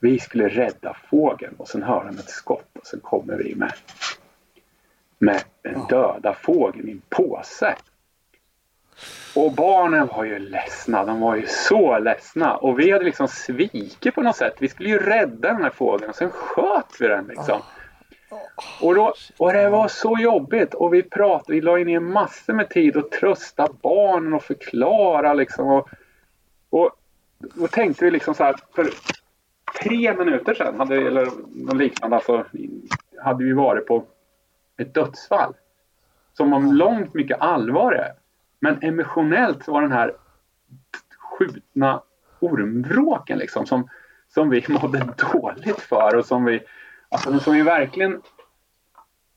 Vi 0.00 0.18
skulle 0.18 0.48
rädda 0.48 0.96
fågeln 1.10 1.54
och 1.56 1.68
sen 1.68 1.82
hör 1.82 2.04
de 2.04 2.18
ett 2.18 2.30
skott 2.30 2.78
och 2.78 2.86
sen 2.86 3.00
kommer 3.00 3.36
vi 3.36 3.54
med, 3.54 3.72
med 5.18 5.42
den 5.62 5.86
döda 5.88 6.34
fågeln 6.34 6.88
i 6.88 6.92
en 6.92 7.02
påse. 7.08 7.76
Och 9.34 9.52
barnen 9.52 10.06
var 10.06 10.24
ju 10.24 10.38
ledsna, 10.38 11.04
de 11.04 11.20
var 11.20 11.36
ju 11.36 11.46
så 11.46 11.98
ledsna. 11.98 12.56
Och 12.56 12.80
vi 12.80 12.90
hade 12.90 13.04
liksom 13.04 13.28
svikit 13.28 14.14
på 14.14 14.22
något 14.22 14.36
sätt. 14.36 14.54
Vi 14.58 14.68
skulle 14.68 14.88
ju 14.88 14.98
rädda 14.98 15.48
den 15.52 15.62
här 15.62 15.70
fågeln 15.70 16.10
och 16.10 16.16
sen 16.16 16.30
sköt 16.30 16.96
vi 17.00 17.08
den 17.08 17.26
liksom. 17.26 17.60
Och, 18.80 18.94
då, 18.94 19.14
och 19.38 19.52
det 19.52 19.68
var 19.68 19.88
så 19.88 20.16
jobbigt 20.20 20.74
och 20.74 20.94
vi 20.94 21.02
pratade, 21.02 21.52
vi 21.52 21.60
la 21.60 21.76
ner 21.76 22.00
massor 22.00 22.52
med 22.52 22.68
tid 22.70 22.96
och 22.96 23.10
trösta 23.10 23.68
barnen 23.82 24.32
och 24.32 24.42
förklara 24.42 25.34
liksom. 25.34 25.68
Och, 25.68 25.88
och 26.70 26.90
då 27.38 27.66
tänkte 27.66 28.04
vi 28.04 28.10
liksom 28.10 28.34
så 28.34 28.44
här, 28.44 28.56
för 28.74 28.88
tre 29.82 30.16
minuter 30.16 30.54
sedan, 30.54 30.78
hade, 30.78 30.96
eller 30.96 31.28
något 31.54 31.76
liknande, 31.76 32.16
alltså, 32.16 32.44
hade 33.22 33.44
vi 33.44 33.52
varit 33.52 33.86
på 33.86 34.04
ett 34.78 34.94
dödsfall. 34.94 35.54
Som 36.32 36.50
var 36.50 36.72
långt 36.72 37.14
mycket 37.14 37.40
allvarligare. 37.40 38.12
Men 38.64 38.82
emotionellt 38.82 39.68
var 39.68 39.82
den 39.82 39.92
här 39.92 40.14
skjutna 41.18 42.02
ormvråken 42.40 43.38
liksom 43.38 43.66
som, 43.66 43.88
som 44.28 44.50
vi 44.50 44.64
mådde 44.68 45.14
dåligt 45.32 45.80
för 45.80 46.16
och 46.16 46.24
som 46.24 46.44
vi, 46.44 46.60
alltså, 47.08 47.38
som 47.38 47.54
vi 47.54 47.62
verkligen 47.62 48.22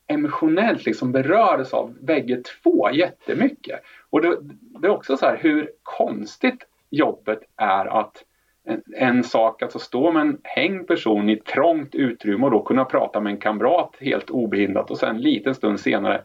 emotionellt 0.08 0.86
liksom 0.86 1.12
berördes 1.12 1.74
av 1.74 1.94
bägge 2.02 2.42
två 2.64 2.92
jättemycket. 2.92 3.80
Och 4.10 4.22
det, 4.22 4.38
det 4.82 4.88
är 4.88 4.92
också 4.92 5.18
så 5.18 5.26
här 5.26 5.38
hur 5.38 5.72
konstigt 5.84 6.68
jobbet 6.90 7.40
är 7.56 7.86
att 7.86 8.24
en, 8.64 8.82
en, 8.96 9.24
sak, 9.24 9.62
alltså 9.62 9.80
stå 9.80 10.12
med 10.12 10.22
en 10.22 10.40
hängd 10.44 10.88
person 10.88 11.30
i 11.30 11.34
ett 11.34 11.46
trångt 11.46 11.96
utrymme 11.96 12.46
och 12.46 12.52
då 12.52 12.64
kunna 12.64 12.86
prata 12.86 13.20
med 13.20 13.32
en 13.32 13.40
kamrat 13.40 13.96
helt 14.00 14.30
obehindrat 14.30 14.92
och 14.92 14.98
sen 14.98 15.16
en 15.16 15.22
liten 15.22 15.56
stund 15.56 15.80
senare 15.80 16.22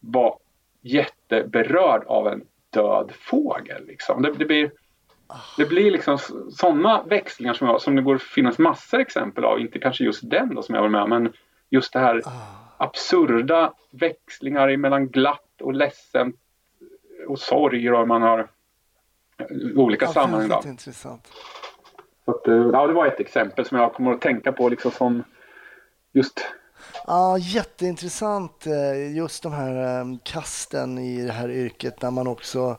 vara 0.00 0.34
jätteberörd 1.30 2.04
av 2.06 2.28
en 2.28 2.42
död 2.70 3.12
fågel. 3.20 3.86
Liksom. 3.86 4.22
Det, 4.22 4.32
det, 4.32 4.44
blir, 4.44 4.70
det 5.56 5.66
blir 5.66 5.90
liksom 5.90 6.18
sådana 6.50 7.02
växlingar 7.02 7.54
som, 7.54 7.66
jag, 7.68 7.80
som 7.80 7.96
det 7.96 8.02
går 8.02 8.14
att 8.14 8.22
finnas 8.22 8.58
massor 8.58 9.00
exempel 9.00 9.44
av. 9.44 9.60
Inte 9.60 9.78
kanske 9.78 10.04
just 10.04 10.30
den 10.30 10.54
då 10.54 10.62
som 10.62 10.74
jag 10.74 10.82
var 10.82 10.88
med 10.88 11.08
men 11.08 11.32
just 11.70 11.92
det 11.92 11.98
här 11.98 12.22
ah. 12.24 12.84
absurda 12.84 13.72
växlingar 13.90 14.76
mellan 14.76 15.08
glatt 15.08 15.60
och 15.60 15.74
ledsen 15.74 16.32
och 17.28 17.38
sorg 17.38 17.92
och 17.92 18.08
man 18.08 18.22
har 18.22 18.48
olika 19.76 20.04
ja, 20.04 20.12
sammanhang. 20.12 20.48
Då. 20.48 20.68
Intressant. 20.68 21.32
Så 22.24 22.30
att, 22.30 22.48
eh, 22.48 22.70
ja, 22.72 22.86
det 22.86 22.92
var 22.92 23.06
ett 23.06 23.20
exempel 23.20 23.64
som 23.64 23.78
jag 23.78 23.94
kommer 23.94 24.12
att 24.12 24.20
tänka 24.20 24.52
på 24.52 24.68
liksom 24.68 24.90
som 24.90 25.22
just 26.12 26.46
Ja, 27.06 27.38
jätteintressant 27.38 28.66
eh, 28.66 29.16
just 29.16 29.42
de 29.42 29.52
här 29.52 30.00
eh, 30.00 30.16
kasten 30.22 30.98
i 30.98 31.22
det 31.22 31.32
här 31.32 31.50
yrket 31.50 32.02
när 32.02 32.10
man 32.10 32.26
också 32.26 32.78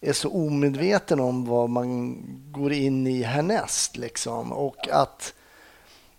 är 0.00 0.12
så 0.12 0.30
omedveten 0.30 1.20
om 1.20 1.44
vad 1.44 1.70
man 1.70 2.22
går 2.52 2.72
in 2.72 3.06
i 3.06 3.22
härnäst. 3.22 3.96
Liksom. 3.96 4.52
Och 4.52 4.88
att 4.88 5.34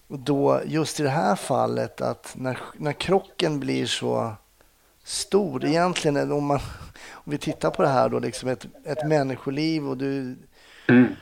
då 0.07 0.61
just 0.65 0.99
i 0.99 1.03
det 1.03 1.09
här 1.09 1.35
fallet 1.35 2.01
att 2.01 2.33
när, 2.35 2.59
när 2.77 2.93
krocken 2.93 3.59
blir 3.59 3.85
så 3.85 4.33
stor, 5.03 5.65
egentligen 5.65 6.31
om, 6.31 6.45
man, 6.45 6.59
om 7.11 7.31
vi 7.31 7.37
tittar 7.37 7.69
på 7.69 7.81
det 7.81 7.87
här 7.87 8.09
då, 8.09 8.19
liksom 8.19 8.49
ett, 8.49 8.65
ett 8.83 9.07
människoliv 9.07 9.89
och 9.89 9.97
du 9.97 10.37
mm 10.87 11.15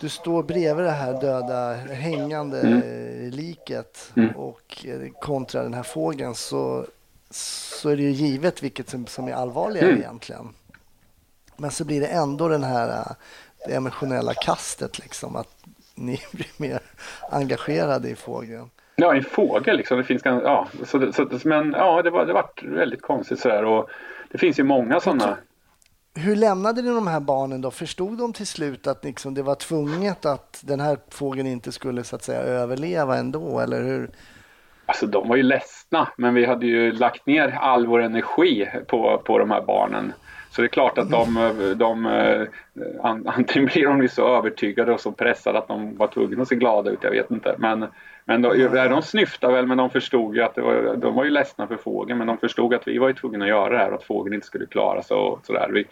du 0.00 0.08
står 0.08 0.42
bredvid 0.42 0.84
det 0.84 0.90
här 0.90 1.20
döda 1.20 1.74
hängande 1.94 2.60
mm. 2.60 3.30
liket 3.30 4.12
mm. 4.16 4.30
och 4.30 4.86
eh, 4.86 5.10
kontra 5.20 5.62
den 5.62 5.74
här 5.74 5.82
fågeln 5.82 6.34
så, 6.34 6.86
så 7.30 7.88
är 7.88 7.96
det 7.96 8.02
ju 8.02 8.10
givet 8.10 8.62
vilket 8.62 8.90
som, 8.90 9.06
som 9.06 9.28
är 9.28 9.32
allvarligare 9.32 9.88
mm. 9.88 10.00
egentligen. 10.00 10.48
Men 11.56 11.70
så 11.70 11.84
blir 11.84 12.00
det 12.00 12.06
ändå 12.06 12.48
den 12.48 12.64
här 12.64 12.88
eh, 12.88 13.12
det 13.66 13.74
emotionella 13.74 14.34
kastet 14.34 14.98
liksom 14.98 15.36
att 15.36 15.64
ni 15.94 16.20
blir 16.32 16.50
mer 16.56 16.80
engagerade 17.30 18.10
i 18.10 18.16
fågeln. 18.16 18.70
Ja, 18.96 19.14
en 19.14 19.24
fågel 19.24 19.76
liksom. 19.76 19.98
Det 19.98 20.04
finns, 20.04 20.22
ja, 20.24 20.68
så, 20.84 21.12
så, 21.12 21.28
men 21.44 21.72
ja, 21.72 22.02
det 22.02 22.10
var, 22.10 22.26
det 22.26 22.32
var 22.32 22.50
väldigt 22.62 23.02
konstigt 23.02 23.40
sådär 23.40 23.64
och 23.64 23.90
det 24.30 24.38
finns 24.38 24.58
ju 24.58 24.62
många 24.62 25.00
sådana 25.00 25.36
hur 26.14 26.36
lämnade 26.36 26.82
ni 26.82 26.88
de 26.88 27.06
här 27.06 27.20
barnen 27.20 27.60
då? 27.60 27.70
Förstod 27.70 28.18
de 28.18 28.32
till 28.32 28.46
slut 28.46 28.86
att 28.86 29.04
liksom 29.04 29.34
det 29.34 29.42
var 29.42 29.54
tvunget 29.54 30.26
att 30.26 30.62
den 30.64 30.80
här 30.80 30.98
fågeln 31.08 31.48
inte 31.48 31.72
skulle 31.72 32.04
så 32.04 32.16
att 32.16 32.22
säga 32.22 32.40
överleva 32.40 33.16
ändå? 33.16 33.60
Eller 33.60 33.82
hur? 33.82 34.10
Alltså 34.86 35.06
de 35.06 35.28
var 35.28 35.36
ju 35.36 35.42
ledsna, 35.42 36.08
men 36.16 36.34
vi 36.34 36.44
hade 36.46 36.66
ju 36.66 36.92
lagt 36.92 37.26
ner 37.26 37.48
all 37.48 37.86
vår 37.86 38.02
energi 38.02 38.68
på, 38.88 39.22
på 39.26 39.38
de 39.38 39.50
här 39.50 39.62
barnen. 39.62 40.12
Så 40.50 40.60
det 40.60 40.66
är 40.66 40.68
klart 40.68 40.98
att 40.98 41.10
de, 41.10 41.34
de, 41.34 41.74
de 41.76 43.26
antingen 43.26 43.66
blir 43.66 43.84
de 43.84 44.08
så 44.08 44.36
övertygade 44.36 44.92
och 44.92 45.00
så 45.00 45.12
pressade 45.12 45.58
att 45.58 45.68
de 45.68 45.96
var 45.96 46.06
tvungna 46.06 46.42
att 46.42 46.48
se 46.48 46.54
glada 46.54 46.90
ut, 46.90 46.98
jag 47.02 47.10
vet 47.10 47.30
inte. 47.30 47.54
Men, 47.58 47.86
men 48.24 48.42
de, 48.42 48.68
de 48.72 49.02
snyftade 49.02 49.52
väl, 49.52 49.66
men 49.66 49.78
de 49.78 49.90
förstod 49.90 50.36
ju 50.36 50.42
att 50.42 50.56
var, 50.56 50.96
de 50.96 51.14
var 51.14 51.24
ju 51.24 51.30
ledsna 51.30 51.66
för 51.66 51.76
fågeln, 51.76 52.18
men 52.18 52.26
de 52.26 52.38
förstod 52.38 52.74
att 52.74 52.88
vi 52.88 52.98
var 52.98 53.08
ju 53.08 53.14
tvungna 53.14 53.44
att 53.44 53.48
göra 53.48 53.68
det 53.68 53.78
här 53.78 53.88
och 53.88 53.94
att 53.94 54.04
fågeln 54.04 54.34
inte 54.34 54.46
skulle 54.46 54.66
klara 54.66 55.02
sig 55.02 55.16
och 55.16 55.40
sådär. 55.46 55.68
Vi, 55.72 55.84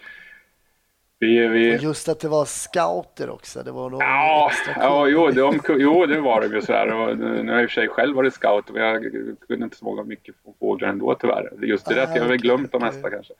vi, 1.20 1.48
vi... 1.48 1.76
Just 1.76 2.08
att 2.08 2.20
det 2.20 2.28
var 2.28 2.44
scouter 2.44 3.30
också. 3.30 3.62
Det 3.62 3.72
var 3.72 3.90
ja, 3.90 4.50
ja 4.76 5.08
jo, 5.08 5.30
de, 5.30 5.60
jo, 5.68 6.06
det 6.06 6.20
var 6.20 6.40
det 6.40 6.46
ju 6.46 6.62
sådär. 6.62 6.94
Och 6.94 7.18
nu 7.18 7.52
har 7.52 7.54
jag 7.54 7.62
i 7.62 7.66
och 7.66 7.70
för 7.70 7.74
sig 7.74 7.88
själv 7.88 8.16
varit 8.16 8.34
scout 8.34 8.70
och 8.70 8.78
jag 8.78 9.02
kunde 9.48 9.64
inte 9.64 9.76
så 9.76 9.84
många 9.84 10.02
mycket 10.02 10.34
fåglar 10.60 10.88
ändå 10.88 11.14
tyvärr. 11.14 11.52
Just 11.62 11.86
det, 11.86 12.00
ah, 12.00 12.04
att 12.04 12.16
jag 12.16 12.22
har 12.22 12.28
väl 12.28 12.38
glömt 12.38 12.72
de 12.72 12.82
mesta 12.82 13.10
kanske. 13.10 13.34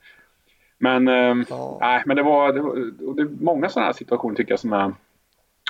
Men, 0.81 1.07
eh, 1.07 1.35
ja. 1.49 1.77
nej, 1.81 2.03
men 2.05 2.15
det 2.15 2.23
var, 2.23 2.53
det 2.53 2.61
var 2.61 2.75
det 3.15 3.21
är 3.21 3.43
många 3.43 3.69
sådana 3.69 3.85
här 3.85 3.93
situationer 3.93 4.35
tycker 4.35 4.51
jag 4.51 4.59
som 4.59 4.73
är 4.73 4.93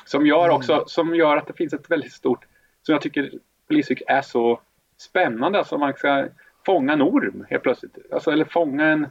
som 0.06 0.26
gör 0.26 0.44
mm. 0.44 0.56
också, 0.56 0.84
som 0.88 1.16
gör 1.16 1.38
att 1.38 1.48
det 1.48 1.54
finns 1.54 1.74
ett 1.74 1.92
väldigt 1.92 2.14
stort, 2.14 2.46
som 2.82 2.94
jag 2.94 3.02
tycker 3.02 3.32
polisyrket 3.68 4.08
är 4.08 4.22
så 4.22 4.60
spännande. 4.98 5.58
Alltså 5.58 5.78
man 5.78 5.94
ska 5.94 6.28
fånga 6.66 6.94
en 6.94 7.02
orm 7.02 7.46
helt 7.50 7.64
plötsligt. 7.64 7.98
Alltså, 8.12 8.32
eller 8.32 8.46
fånga 8.46 8.86
en, 8.86 9.08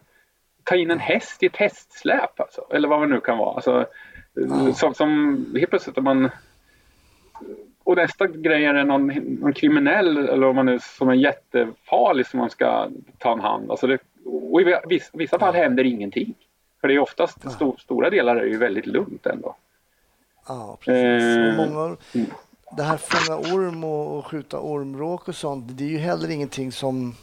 ta 0.65 0.77
in 0.77 0.91
en 0.91 0.99
häst 0.99 1.43
i 1.43 1.47
ett 1.47 1.57
hästsläp. 1.57 2.41
Alltså, 2.41 2.67
eller 2.71 2.89
vad 2.89 3.01
det 3.01 3.07
nu 3.07 3.21
kan 3.21 3.39
vara. 3.39 3.55
Alltså, 3.55 3.87
mm. 4.37 4.75
som, 4.75 4.95
som 4.95 5.37
helt 5.55 5.71
plötsligt 5.71 5.99
om 5.99 6.05
man 6.05 6.31
och 7.85 7.97
nästa 7.97 8.27
grej 8.27 8.65
är 8.65 8.85
någon, 8.85 9.07
någon 9.41 9.53
kriminell 9.53 10.17
eller 10.17 10.47
om 10.47 10.57
man 10.57 10.69
är 10.69 10.79
som 10.79 11.09
är 11.09 11.15
jättefarlig 11.15 12.27
som 12.27 12.41
man 12.41 12.51
ska 12.51 12.89
ta 13.19 13.33
en 13.33 13.41
hand. 13.41 13.71
Alltså 13.71 13.87
det, 13.87 13.99
och 14.29 14.61
i 14.61 15.01
vissa, 15.15 15.39
fall 15.39 15.55
händer 15.55 15.85
ingenting. 15.85 16.35
För 16.81 16.89
det 16.89 16.95
är 16.95 16.99
oftast 16.99 17.39
ja. 17.43 17.51
st 17.51 17.83
stora 17.83 18.11
delar 18.11 18.37
är 18.37 18.45
ju 18.45 18.59
väldigt 18.59 18.87
lugnt 18.87 19.27
ändå. 19.27 19.57
Ja, 20.49 20.79
precis. 20.81 21.39
Eh, 21.39 21.57
många, 21.57 21.97
mm. 22.15 22.27
det 22.77 22.83
här 22.83 22.97
fånga 22.97 23.39
orm 23.39 23.85
och, 23.85 24.19
och 24.19 24.27
skjuta 24.27 24.61
ormråk 24.61 25.29
och 25.29 25.35
sånt, 25.35 25.65
det 25.69 25.85
är 25.85 25.89
ju 25.89 25.99
heller 25.99 26.31
ingenting 26.31 26.73
som... 26.73 27.15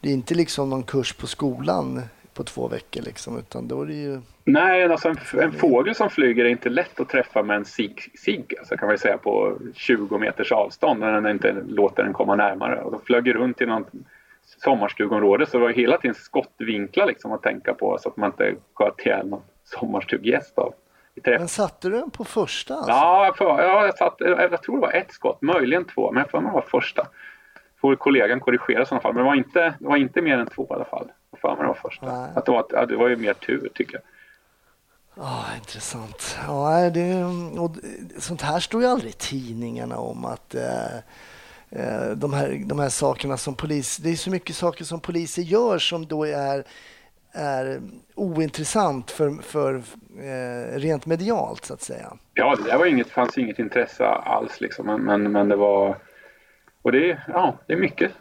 Det 0.00 0.08
är 0.08 0.12
inte 0.12 0.34
liksom 0.34 0.70
någon 0.70 0.82
kurs 0.82 1.12
på 1.12 1.26
skolan 1.26 2.02
på 2.34 2.44
två 2.44 2.68
veckor 2.68 3.02
liksom, 3.02 3.38
utan 3.38 3.68
då 3.68 3.82
är 3.82 3.86
det 3.86 3.94
ju... 3.94 4.20
Nej, 4.44 4.84
alltså 4.84 5.08
en, 5.08 5.18
en 5.40 5.52
fågel 5.52 5.94
som 5.94 6.10
flyger 6.10 6.44
är 6.44 6.48
inte 6.48 6.68
lätt 6.68 7.00
att 7.00 7.08
träffa 7.08 7.42
med 7.42 7.56
en 7.56 7.64
sig, 7.64 7.94
sig 8.24 8.44
alltså 8.58 8.76
kan 8.76 8.88
man 8.88 8.98
säga 8.98 9.18
på 9.18 9.58
20 9.74 10.18
meters 10.18 10.52
avstånd 10.52 11.00
när 11.00 11.12
den 11.12 11.26
inte 11.26 11.56
låter 11.68 12.02
den 12.02 12.12
komma 12.12 12.36
närmare. 12.36 12.82
Och 12.82 12.92
då 12.92 13.00
flög 13.04 13.34
runt 13.34 13.60
i 13.60 13.66
någon 13.66 13.84
sommarstugområde 14.64 15.46
så 15.46 15.58
det 15.58 15.64
var 15.64 15.70
hela 15.70 15.98
tiden 15.98 16.14
skottvinklar 16.14 17.06
liksom 17.06 17.32
att 17.32 17.42
tänka 17.42 17.74
på 17.74 17.98
så 17.98 18.08
att 18.08 18.16
man 18.16 18.30
inte 18.30 18.54
sköt 18.74 19.06
ihjäl 19.06 19.28
någon 19.28 19.42
sommarstuggäst 19.64 20.58
av. 20.58 20.74
Men 21.24 21.48
satte 21.48 21.88
du 21.88 21.96
den 21.98 22.10
på 22.10 22.24
första? 22.24 22.74
Alltså? 22.74 22.90
Ja, 22.90 23.34
för, 23.38 23.44
ja 23.44 23.86
jag, 23.86 23.98
satt, 23.98 24.14
jag 24.18 24.62
tror 24.62 24.76
det 24.76 24.80
var 24.80 24.92
ett 24.92 25.12
skott, 25.12 25.42
möjligen 25.42 25.84
två, 25.84 26.12
men 26.12 26.20
jag 26.20 26.30
får 26.30 26.40
mig 26.40 26.52
var 26.52 26.60
första. 26.60 27.06
Får 27.80 27.96
kollegan 27.96 28.40
korrigera 28.40 28.82
i 28.82 28.86
sådana 28.86 29.02
fall, 29.02 29.14
men 29.14 29.22
det 29.22 29.28
var 29.28 29.34
inte, 29.34 29.74
det 29.80 29.86
var 29.86 29.96
inte 29.96 30.22
mer 30.22 30.38
än 30.38 30.46
två 30.46 30.66
i 30.70 30.74
alla 30.74 30.84
fall. 30.84 31.08
Jag 31.30 31.40
för 31.40 31.48
mig 31.48 31.58
det 31.58 31.66
var 31.66 31.74
första. 31.74 32.06
Att 32.06 32.46
det, 32.46 32.52
var, 32.52 32.66
ja, 32.70 32.86
det 32.86 32.96
var 32.96 33.08
ju 33.08 33.16
mer 33.16 33.34
tur 33.34 33.70
tycker 33.74 33.94
jag. 33.94 34.02
Oh, 35.24 35.56
intressant. 35.56 36.38
Ja, 36.46 36.90
det, 36.90 37.24
och 37.60 37.70
sånt 38.18 38.42
här 38.42 38.60
står 38.60 38.82
ju 38.82 38.88
aldrig 38.88 39.10
i 39.10 39.14
tidningarna 39.14 39.98
om 39.98 40.24
att 40.24 40.54
eh, 40.54 40.98
Eh, 41.70 42.10
de, 42.10 42.32
här, 42.32 42.62
de 42.66 42.78
här 42.78 42.88
sakerna 42.88 43.36
som 43.36 43.54
polis... 43.54 43.96
Det 43.96 44.10
är 44.10 44.16
så 44.16 44.30
mycket 44.30 44.56
saker 44.56 44.84
som 44.84 45.00
poliser 45.00 45.42
gör 45.42 45.78
som 45.78 46.06
då 46.06 46.24
är, 46.24 46.64
är 47.32 47.80
ointressant 48.14 49.10
för, 49.10 49.42
för 49.42 49.74
eh, 50.18 50.78
rent 50.78 51.06
medialt 51.06 51.64
så 51.64 51.74
att 51.74 51.82
säga. 51.82 52.12
Ja, 52.34 52.56
det 52.56 52.70
där 52.70 52.78
var 52.78 52.86
inget, 52.86 53.10
fanns 53.10 53.38
inget 53.38 53.58
intresse 53.58 54.06
alls 54.06 54.60
liksom, 54.60 54.86
men, 54.86 55.02
men, 55.02 55.32
men 55.32 55.48
det 55.48 55.56
var... 55.56 55.96
Och 56.82 56.92
det, 56.92 57.22
ja, 57.28 57.58
det 57.66 57.72
är 57.72 57.78
mycket. 57.78 58.12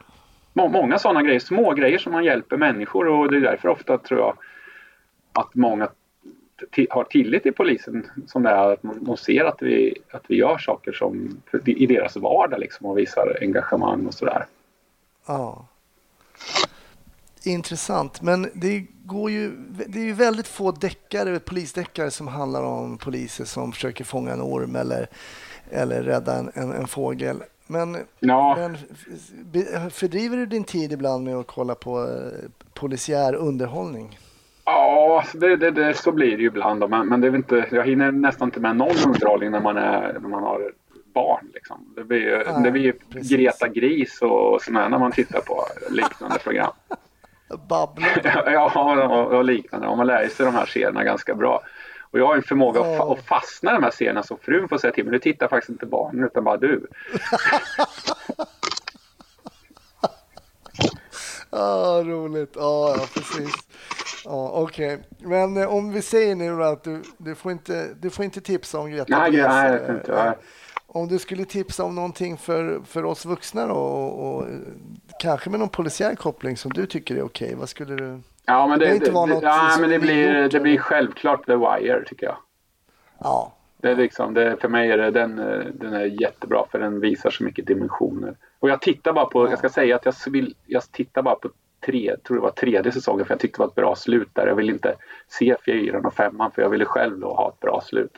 Många 0.53 0.99
sådana 0.99 1.21
grejer, 1.21 1.39
små 1.39 1.73
grejer 1.73 1.97
som 1.97 2.11
man 2.11 2.23
hjälper 2.23 2.57
människor 2.57 3.07
och 3.07 3.31
det 3.31 3.37
är 3.37 3.41
därför 3.41 3.69
ofta 3.69 3.97
tror 3.97 4.19
jag 4.19 4.37
att 5.33 5.55
många 5.55 5.89
har 6.89 7.03
tillit 7.03 7.43
till 7.43 7.53
polisen 7.53 8.09
som 8.27 8.43
det 8.43 8.49
är 8.49 8.73
att 8.73 8.79
de 8.81 9.17
ser 9.17 9.43
att 9.43 9.61
vi, 9.61 9.97
att 10.11 10.23
vi 10.27 10.35
gör 10.35 10.57
saker 10.57 10.91
som 10.91 11.41
i 11.65 11.85
deras 11.85 12.15
vardag 12.15 12.59
liksom 12.59 12.85
och 12.85 12.97
visar 12.97 13.37
engagemang 13.41 14.05
och 14.05 14.13
sådär. 14.13 14.45
Ja. 15.25 15.65
Intressant, 17.43 18.21
men 18.21 18.49
det 18.53 18.85
går 19.05 19.31
ju, 19.31 19.51
det 19.87 19.99
är 19.99 20.03
ju 20.03 20.13
väldigt 20.13 20.47
få 20.47 20.71
deckare, 20.71 21.39
polisdeckare 21.39 22.11
som 22.11 22.27
handlar 22.27 22.63
om 22.63 22.97
poliser 22.97 23.45
som 23.45 23.71
försöker 23.71 24.03
fånga 24.03 24.33
en 24.33 24.41
orm 24.41 24.75
eller, 24.75 25.07
eller 25.71 26.03
rädda 26.03 26.35
en, 26.35 26.51
en, 26.53 26.71
en 26.71 26.87
fågel. 26.87 27.43
Men, 27.67 27.97
ja. 28.19 28.57
men 28.57 28.77
fördriver 29.91 30.37
du 30.37 30.45
din 30.45 30.63
tid 30.63 30.93
ibland 30.93 31.23
med 31.23 31.35
att 31.35 31.47
kolla 31.47 31.75
på 31.75 32.03
eh, 32.03 32.49
polisiär 32.73 33.35
underhållning? 33.35 34.19
Ja, 34.69 35.23
det, 35.33 35.55
det, 35.55 35.71
det, 35.71 35.93
så 35.93 36.11
blir 36.11 36.37
det 36.37 36.41
ju 36.41 36.47
ibland. 36.47 36.81
Då. 36.81 36.87
Men, 36.87 37.07
men 37.07 37.21
det 37.21 37.27
är 37.27 37.35
inte, 37.35 37.65
jag 37.71 37.85
hinner 37.85 38.11
nästan 38.11 38.47
inte 38.47 38.59
med 38.59 38.75
någon 38.75 38.97
underhållning 39.05 39.51
när 39.51 39.59
man, 39.59 39.77
är, 39.77 40.13
när 40.13 40.29
man 40.29 40.43
har 40.43 40.71
barn. 41.13 41.51
Liksom. 41.53 41.93
Det 41.95 42.03
blir, 42.03 42.43
ja, 42.45 42.59
det 42.59 42.71
blir 42.71 42.95
Greta 43.09 43.67
Gris 43.67 44.21
och 44.21 44.61
sådana 44.61 44.89
när 44.89 44.99
man 44.99 45.11
tittar 45.11 45.39
på 45.39 45.65
liknande 45.89 46.39
program. 46.39 46.71
Babbla. 47.69 48.07
ja, 48.45 49.07
och, 49.07 49.37
och 49.37 49.45
liknande. 49.45 49.87
Och 49.87 49.97
man 49.97 50.07
lär 50.07 50.27
sig 50.27 50.45
de 50.45 50.55
här 50.55 50.65
serierna 50.65 51.03
ganska 51.03 51.35
bra. 51.35 51.61
Och 52.11 52.19
jag 52.19 52.27
har 52.27 52.35
en 52.35 52.43
förmåga 52.43 52.81
oh. 52.81 52.91
att, 52.91 52.97
fa 52.97 53.13
att 53.13 53.25
fastna 53.25 53.71
i 53.71 53.73
de 53.73 53.83
här 53.83 53.91
serierna 53.91 54.23
så 54.23 54.37
frun 54.37 54.69
får 54.69 54.77
säga 54.77 54.93
till 54.93 55.03
mig, 55.03 55.11
nu 55.11 55.19
tittar 55.19 55.47
faktiskt 55.47 55.69
inte 55.69 55.85
barnen 55.85 56.23
utan 56.23 56.43
bara 56.43 56.57
du. 56.57 56.87
ah, 61.57 62.03
roligt. 62.03 62.57
Ah, 62.57 62.95
ja, 62.97 63.05
precis. 63.13 63.53
Ja, 64.25 64.51
Okej, 64.53 64.95
okay. 64.95 65.27
men 65.29 65.57
eh, 65.57 65.73
om 65.73 65.91
vi 65.91 66.01
säger 66.01 66.35
nu 66.35 66.63
att 66.63 66.83
du, 66.83 67.01
du, 67.17 67.35
får 67.35 67.51
inte, 67.51 67.87
du 67.99 68.09
får 68.09 68.25
inte 68.25 68.41
tipsa 68.41 68.79
om 68.79 68.91
Greta 68.91 69.19
Nej, 69.19 69.31
nej, 69.31 69.81
jag 69.87 69.95
inte. 69.95 70.23
Nej. 70.23 70.37
Om 70.87 71.07
du 71.07 71.19
skulle 71.19 71.45
tipsa 71.45 71.83
om 71.83 71.95
någonting 71.95 72.37
för, 72.37 72.81
för 72.85 73.05
oss 73.05 73.25
vuxna 73.25 73.67
då, 73.67 73.75
och, 73.75 74.37
och 74.37 74.45
kanske 75.19 75.49
med 75.49 75.59
någon 75.59 75.69
polisiär 75.69 76.15
koppling 76.15 76.57
som 76.57 76.73
du 76.73 76.85
tycker 76.85 77.15
är 77.15 77.21
okej, 77.21 77.55
vad 77.55 77.69
skulle 77.69 77.95
du? 77.95 78.21
Ja, 78.45 78.67
men 78.67 78.79
det, 78.79 78.85
det, 78.85 78.99
det, 78.99 79.39
ja, 79.41 79.77
men 79.79 79.89
det 79.89 79.99
blir, 79.99 80.43
gjort, 80.43 80.51
det 80.51 80.59
blir 80.59 80.77
självklart 80.77 81.45
The 81.45 81.55
Wire 81.55 82.03
tycker 82.05 82.25
jag. 82.25 82.37
Ja. 83.19 83.56
Det 83.77 83.91
är 83.91 83.95
liksom, 83.95 84.33
det, 84.33 84.57
för 84.61 84.69
mig 84.69 84.91
är 84.91 84.97
det, 84.97 85.11
den, 85.11 85.35
den 85.73 85.93
är 85.93 86.21
jättebra 86.21 86.65
för 86.71 86.79
den 86.79 86.99
visar 86.99 87.29
så 87.29 87.43
mycket 87.43 87.67
dimensioner. 87.67 88.35
Och 88.59 88.69
jag 88.69 88.81
tittar 88.81 89.13
bara 89.13 89.25
på, 89.25 89.45
ja. 89.45 89.49
jag 89.49 89.59
ska 89.59 89.69
säga 89.69 89.95
att 89.95 90.05
jag, 90.05 90.13
vill, 90.27 90.55
jag 90.65 90.91
tittar 90.91 91.21
bara 91.21 91.35
på 91.35 91.49
tre, 91.85 92.15
tror 92.23 92.37
det 92.37 92.43
var 92.43 92.51
tredje 92.51 92.91
säsongen 92.91 93.25
för 93.25 93.33
jag 93.33 93.39
tyckte 93.39 93.57
det 93.57 93.63
var 93.63 93.67
ett 93.67 93.75
bra 93.75 93.95
slut 93.95 94.29
där. 94.33 94.47
Jag 94.47 94.55
ville 94.55 94.71
inte 94.71 94.95
se 95.27 95.55
fyran 95.65 96.05
och 96.05 96.13
femman 96.13 96.51
för 96.51 96.61
jag 96.61 96.69
ville 96.69 96.85
själv 96.85 97.19
då 97.19 97.33
ha 97.33 97.49
ett 97.49 97.59
bra 97.59 97.81
slut. 97.81 98.17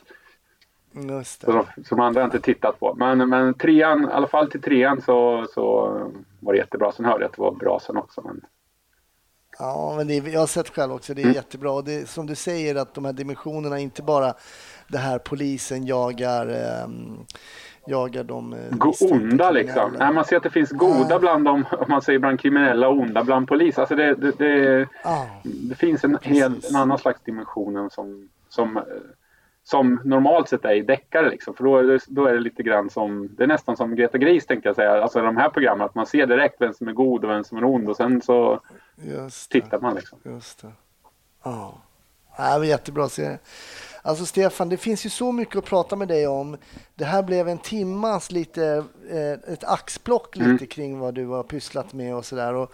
Just 0.92 1.40
det. 1.40 1.46
Så, 1.46 1.66
som 1.84 2.00
andra 2.00 2.24
inte 2.24 2.40
tittat 2.40 2.80
på. 2.80 2.94
Men, 2.94 3.28
men 3.28 3.54
trean, 3.54 4.04
i 4.04 4.12
alla 4.12 4.26
fall 4.26 4.50
till 4.50 4.62
trean 4.62 5.00
så, 5.00 5.46
så 5.50 5.86
var 6.40 6.52
det 6.52 6.58
jättebra. 6.58 6.92
Sen 6.92 7.04
hörde 7.04 7.24
jag 7.24 7.28
att 7.28 7.36
det 7.36 7.42
var 7.42 7.52
bra 7.52 7.80
sen 7.80 7.96
också. 7.96 8.22
Men... 8.24 8.40
Ja, 9.60 9.94
men 9.96 10.08
det, 10.08 10.14
jag 10.14 10.40
har 10.40 10.46
sett 10.46 10.68
själv 10.68 10.92
också. 10.92 11.14
Det 11.14 11.20
är 11.20 11.24
mm. 11.24 11.34
jättebra. 11.34 11.72
Och 11.72 11.84
det, 11.84 12.08
som 12.08 12.26
du 12.26 12.34
säger 12.34 12.74
att 12.74 12.94
de 12.94 13.04
här 13.04 13.12
dimensionerna, 13.12 13.78
inte 13.78 14.02
bara 14.02 14.34
det 14.88 14.98
här 14.98 15.18
polisen 15.18 15.86
jagar 15.86 16.48
eh, 16.48 16.88
jagar 17.86 18.24
de 18.24 18.52
eh, 18.52 19.12
onda 19.12 19.50
liksom. 19.50 19.96
Nej, 19.98 20.12
man 20.12 20.24
ser 20.24 20.36
att 20.36 20.42
det 20.42 20.50
finns 20.50 20.70
goda 20.70 21.18
bland 21.18 21.44
dem, 21.44 21.64
om 21.72 21.86
man 21.88 22.02
säger 22.02 22.18
bland 22.18 22.40
kriminella 22.40 22.88
och 22.88 22.98
onda 22.98 23.24
bland 23.24 23.48
polis. 23.48 23.78
Alltså 23.78 23.94
det, 23.94 24.14
det, 24.14 24.38
det, 24.38 24.86
ah, 25.04 25.24
det 25.42 25.74
finns 25.74 26.04
en, 26.04 26.18
hel, 26.22 26.52
en 26.68 26.76
annan 26.76 26.98
slags 26.98 27.20
dimension 27.22 27.90
som, 27.90 28.28
som, 28.48 28.82
som 29.64 30.00
normalt 30.04 30.48
sett 30.48 30.64
är 30.64 30.74
i 30.74 30.82
deckare. 30.82 31.30
Liksom. 31.30 31.54
För 31.54 31.64
då 31.64 31.76
är, 31.76 31.82
det, 31.82 32.00
då 32.08 32.26
är 32.26 32.32
det 32.32 32.40
lite 32.40 32.62
grann 32.62 32.90
som, 32.90 33.28
det 33.36 33.42
är 33.42 33.46
nästan 33.46 33.76
som 33.76 33.96
Greta 33.96 34.18
Gris 34.18 34.46
tänkte 34.46 34.68
jag 34.68 34.76
säga, 34.76 35.02
alltså 35.02 35.22
de 35.22 35.36
här 35.36 35.48
programmen, 35.48 35.84
att 35.86 35.94
man 35.94 36.06
ser 36.06 36.26
direkt 36.26 36.60
vem 36.60 36.72
som 36.72 36.88
är 36.88 36.92
god 36.92 37.24
och 37.24 37.30
vem 37.30 37.44
som 37.44 37.58
är 37.58 37.64
ond 37.64 37.88
och 37.88 37.96
sen 37.96 38.22
så 38.22 38.60
tittar 39.50 39.80
man 39.80 39.94
liksom. 39.94 40.18
Just 40.24 40.62
det. 40.62 40.72
Ja, 41.44 41.82
ah. 42.36 42.58
det 42.58 42.66
jättebra 42.66 43.08
serie. 43.08 43.38
Alltså 44.02 44.26
Stefan, 44.26 44.68
det 44.68 44.76
finns 44.76 45.06
ju 45.06 45.10
så 45.10 45.32
mycket 45.32 45.56
att 45.56 45.64
prata 45.64 45.96
med 45.96 46.08
dig 46.08 46.26
om. 46.26 46.56
Det 46.94 47.04
här 47.04 47.22
blev 47.22 47.48
en 47.48 47.58
timmas 47.58 48.32
lite, 48.32 48.84
eh, 49.10 49.52
ett 49.52 49.64
axplock 49.64 50.36
lite 50.36 50.50
mm. 50.50 50.66
kring 50.66 50.98
vad 50.98 51.14
du 51.14 51.26
har 51.26 51.42
pysslat 51.42 51.92
med 51.92 52.14
och 52.14 52.24
sådär. 52.24 52.68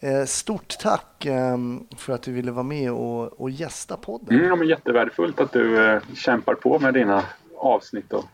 Eh, 0.00 0.24
stort 0.24 0.78
tack 0.78 1.26
eh, 1.26 1.56
för 1.96 2.12
att 2.12 2.22
du 2.22 2.32
ville 2.32 2.50
vara 2.50 2.62
med 2.62 2.92
och, 2.92 3.40
och 3.40 3.50
gästa 3.50 3.96
podden. 3.96 4.34
Mm, 4.34 4.46
ja, 4.48 4.56
men 4.56 4.68
jättevärdefullt 4.68 5.40
att 5.40 5.52
du 5.52 5.86
eh, 5.86 6.02
kämpar 6.14 6.54
på 6.54 6.78
med 6.78 6.94
dina 6.94 7.24
avsnitt 7.56 8.12
och 8.12 8.24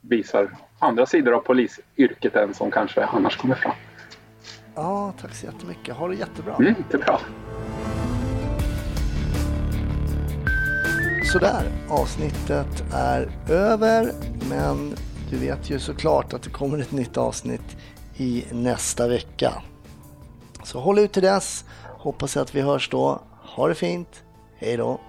visar 0.00 0.50
andra 0.78 1.06
sidor 1.06 1.34
av 1.34 1.40
polisyrket 1.40 2.36
än 2.36 2.54
som 2.54 2.70
kanske 2.70 3.04
annars 3.04 3.36
kommer 3.36 3.54
fram. 3.54 3.74
Ja, 4.74 5.12
tack 5.20 5.34
så 5.34 5.46
jättemycket. 5.46 5.96
Ha 5.96 6.08
det 6.08 6.14
jättebra. 6.14 6.54
Mm, 6.54 6.74
det 6.90 6.96
är 6.96 7.02
bra. 7.02 7.20
Sådär, 11.32 11.62
avsnittet 11.88 12.84
är 12.92 13.30
över. 13.48 14.12
Men 14.48 14.94
du 15.30 15.36
vet 15.38 15.70
ju 15.70 15.78
såklart 15.78 16.32
att 16.32 16.42
det 16.42 16.50
kommer 16.50 16.78
ett 16.78 16.92
nytt 16.92 17.16
avsnitt 17.16 17.76
i 18.16 18.44
nästa 18.52 19.08
vecka. 19.08 19.52
Så 20.64 20.80
håll 20.80 20.98
ut 20.98 21.12
till 21.12 21.22
dess. 21.22 21.64
Hoppas 21.98 22.36
att 22.36 22.54
vi 22.54 22.60
hörs 22.60 22.88
då. 22.90 23.22
Ha 23.42 23.68
det 23.68 23.74
fint. 23.74 24.22
Hej 24.56 24.76
då. 24.76 25.00